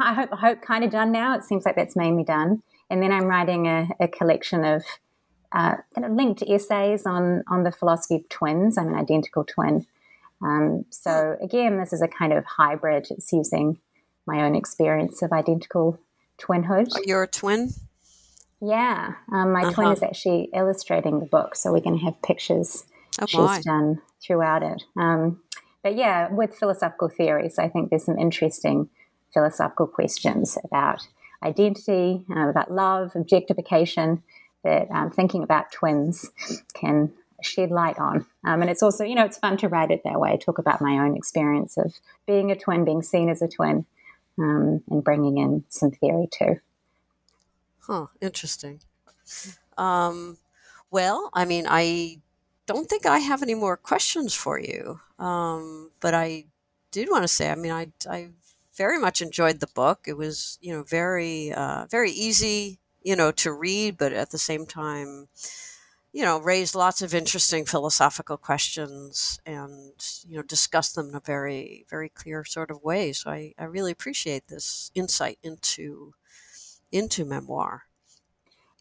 I 0.00 0.14
hope 0.14 0.32
I 0.32 0.36
hope 0.36 0.62
kind 0.62 0.84
of 0.84 0.90
done 0.90 1.12
now. 1.12 1.36
It 1.36 1.44
seems 1.44 1.64
like 1.64 1.76
that's 1.76 1.96
mainly 1.96 2.24
done, 2.24 2.62
and 2.88 3.02
then 3.02 3.12
I'm 3.12 3.26
writing 3.26 3.66
a, 3.66 3.88
a 4.00 4.08
collection 4.08 4.64
of 4.64 4.84
uh, 5.52 5.76
kind 5.94 6.04
of 6.04 6.12
linked 6.12 6.42
essays 6.42 7.04
on 7.06 7.42
on 7.48 7.64
the 7.64 7.72
philosophy 7.72 8.16
of 8.16 8.28
twins. 8.28 8.78
I'm 8.78 8.88
an 8.88 8.94
identical 8.94 9.44
twin. 9.44 9.86
Um, 10.40 10.84
so 10.90 11.36
hmm. 11.38 11.44
again, 11.44 11.78
this 11.78 11.92
is 11.92 12.02
a 12.02 12.08
kind 12.08 12.32
of 12.32 12.44
hybrid. 12.44 13.08
It's 13.10 13.32
using 13.32 13.78
my 14.26 14.44
own 14.44 14.54
experience 14.54 15.22
of 15.22 15.32
identical 15.32 15.98
twinhood. 16.38 16.88
You're 17.04 17.24
a 17.24 17.28
twin. 17.28 17.70
Yeah, 18.60 19.14
um, 19.32 19.52
my 19.52 19.62
uh-huh. 19.62 19.72
twin 19.72 19.92
is 19.92 20.02
actually 20.02 20.48
illustrating 20.54 21.18
the 21.18 21.26
book, 21.26 21.56
so 21.56 21.72
we're 21.72 21.80
going 21.80 21.98
to 21.98 22.04
have 22.04 22.22
pictures 22.22 22.84
oh, 23.20 23.26
she's 23.26 23.38
my. 23.38 23.60
done 23.60 24.00
throughout 24.24 24.62
it. 24.62 24.82
Um, 24.96 25.40
but 25.82 25.96
yeah, 25.96 26.28
with 26.30 26.54
philosophical 26.54 27.08
theories, 27.08 27.58
I 27.58 27.68
think 27.68 27.90
there's 27.90 28.04
some 28.04 28.18
interesting 28.18 28.88
philosophical 29.34 29.88
questions 29.88 30.56
about 30.64 31.06
identity, 31.42 32.24
uh, 32.30 32.48
about 32.48 32.70
love, 32.70 33.12
objectification, 33.16 34.22
that 34.62 34.88
um, 34.92 35.10
thinking 35.10 35.42
about 35.42 35.72
twins 35.72 36.30
can 36.74 37.12
shed 37.42 37.70
light 37.70 37.98
on. 37.98 38.24
Um, 38.44 38.60
and 38.60 38.70
it's 38.70 38.82
also, 38.82 39.04
you 39.04 39.16
know, 39.16 39.24
it's 39.24 39.38
fun 39.38 39.56
to 39.58 39.68
write 39.68 39.90
it 39.90 40.02
that 40.04 40.20
way, 40.20 40.36
talk 40.36 40.58
about 40.58 40.80
my 40.80 40.98
own 41.04 41.16
experience 41.16 41.76
of 41.76 41.94
being 42.26 42.52
a 42.52 42.56
twin, 42.56 42.84
being 42.84 43.02
seen 43.02 43.28
as 43.28 43.42
a 43.42 43.48
twin, 43.48 43.86
um, 44.38 44.82
and 44.90 45.04
bringing 45.04 45.38
in 45.38 45.64
some 45.68 45.90
theory 45.90 46.28
too. 46.30 46.60
Huh, 47.80 48.06
interesting. 48.20 48.80
Um, 49.76 50.38
well, 50.90 51.30
I 51.32 51.44
mean, 51.44 51.66
I 51.68 52.18
don't 52.66 52.88
think 52.88 53.06
I 53.06 53.18
have 53.18 53.42
any 53.42 53.54
more 53.54 53.76
questions 53.76 54.34
for 54.34 54.58
you, 54.58 55.00
um, 55.18 55.90
but 56.00 56.14
I 56.14 56.44
did 56.90 57.08
want 57.10 57.22
to 57.24 57.28
say, 57.28 57.50
I 57.50 57.54
mean, 57.54 57.72
I, 57.72 57.88
I 58.08 58.28
very 58.76 58.98
much 58.98 59.20
enjoyed 59.20 59.60
the 59.60 59.66
book. 59.74 60.04
It 60.06 60.16
was, 60.16 60.58
you 60.60 60.72
know, 60.72 60.82
very, 60.82 61.52
uh, 61.52 61.86
very 61.90 62.10
easy, 62.10 62.78
you 63.02 63.16
know, 63.16 63.32
to 63.32 63.52
read, 63.52 63.96
but 63.98 64.12
at 64.12 64.30
the 64.30 64.38
same 64.38 64.66
time, 64.66 65.28
you 66.12 66.22
know, 66.22 66.38
raised 66.38 66.74
lots 66.74 67.00
of 67.00 67.14
interesting 67.14 67.64
philosophical 67.64 68.36
questions 68.36 69.40
and, 69.46 69.92
you 70.28 70.36
know, 70.36 70.42
discussed 70.42 70.94
them 70.94 71.08
in 71.08 71.14
a 71.14 71.20
very, 71.20 71.86
very 71.88 72.10
clear 72.10 72.44
sort 72.44 72.70
of 72.70 72.82
way. 72.82 73.12
So 73.12 73.30
I, 73.30 73.54
I 73.58 73.64
really 73.64 73.92
appreciate 73.92 74.48
this 74.48 74.90
insight 74.94 75.38
into 75.42 76.14
into 76.90 77.24
memoir. 77.24 77.84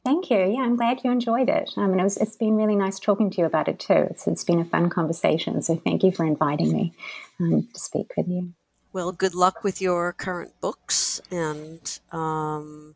Thank 0.03 0.29
you. 0.31 0.37
Yeah, 0.37 0.61
I'm 0.61 0.75
glad 0.75 1.01
you 1.03 1.11
enjoyed 1.11 1.47
it. 1.47 1.71
I 1.77 1.85
mean, 1.85 1.99
it 1.99 2.03
was, 2.03 2.17
it's 2.17 2.35
been 2.35 2.55
really 2.55 2.75
nice 2.75 2.99
talking 2.99 3.29
to 3.29 3.37
you 3.37 3.45
about 3.45 3.67
it 3.67 3.79
too. 3.79 4.07
It's, 4.09 4.27
it's 4.27 4.43
been 4.43 4.59
a 4.59 4.65
fun 4.65 4.89
conversation. 4.89 5.61
So 5.61 5.75
thank 5.75 6.03
you 6.03 6.11
for 6.11 6.25
inviting 6.25 6.73
me 6.73 6.93
um, 7.39 7.69
to 7.71 7.79
speak 7.79 8.11
with 8.17 8.27
you. 8.27 8.53
Well, 8.93 9.11
good 9.11 9.35
luck 9.35 9.63
with 9.63 9.79
your 9.79 10.11
current 10.11 10.59
books, 10.59 11.21
and 11.31 11.99
um, 12.11 12.95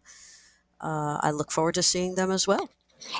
uh, 0.81 1.19
I 1.21 1.31
look 1.31 1.51
forward 1.51 1.75
to 1.75 1.83
seeing 1.83 2.15
them 2.15 2.31
as 2.31 2.47
well. 2.47 2.69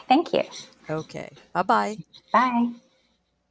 Thank 0.09 0.33
you. 0.33 0.43
Okay. 0.89 1.29
Bye-bye. 1.53 1.97
Bye. 2.31 2.69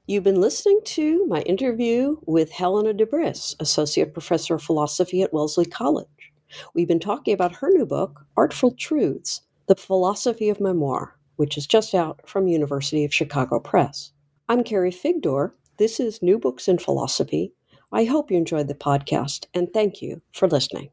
You've 0.06 0.24
been 0.24 0.40
listening 0.40 0.80
to 0.84 1.26
my 1.26 1.40
interview 1.42 2.18
with 2.26 2.50
Helena 2.50 2.92
de 2.92 3.06
Bres, 3.06 3.56
Associate 3.58 4.12
Professor 4.12 4.56
of 4.56 4.62
Philosophy 4.62 5.22
at 5.22 5.32
Wellesley 5.32 5.64
College. 5.64 6.06
We've 6.74 6.86
been 6.86 7.00
talking 7.00 7.34
about 7.34 7.56
her 7.56 7.70
new 7.70 7.86
book, 7.86 8.24
Artful 8.36 8.72
Truths 8.72 9.40
The 9.66 9.74
Philosophy 9.74 10.48
of 10.50 10.60
Memoir, 10.60 11.16
which 11.36 11.56
is 11.56 11.66
just 11.66 11.94
out 11.94 12.20
from 12.28 12.48
University 12.48 13.04
of 13.04 13.14
Chicago 13.14 13.58
Press. 13.58 14.12
I'm 14.48 14.62
Carrie 14.62 14.92
Figdor. 14.92 15.52
This 15.78 15.98
is 15.98 16.22
New 16.22 16.38
Books 16.38 16.68
in 16.68 16.78
Philosophy. 16.78 17.54
I 17.90 18.04
hope 18.04 18.30
you 18.30 18.36
enjoyed 18.36 18.68
the 18.68 18.74
podcast, 18.74 19.46
and 19.54 19.72
thank 19.72 20.02
you 20.02 20.20
for 20.32 20.46
listening. 20.48 20.90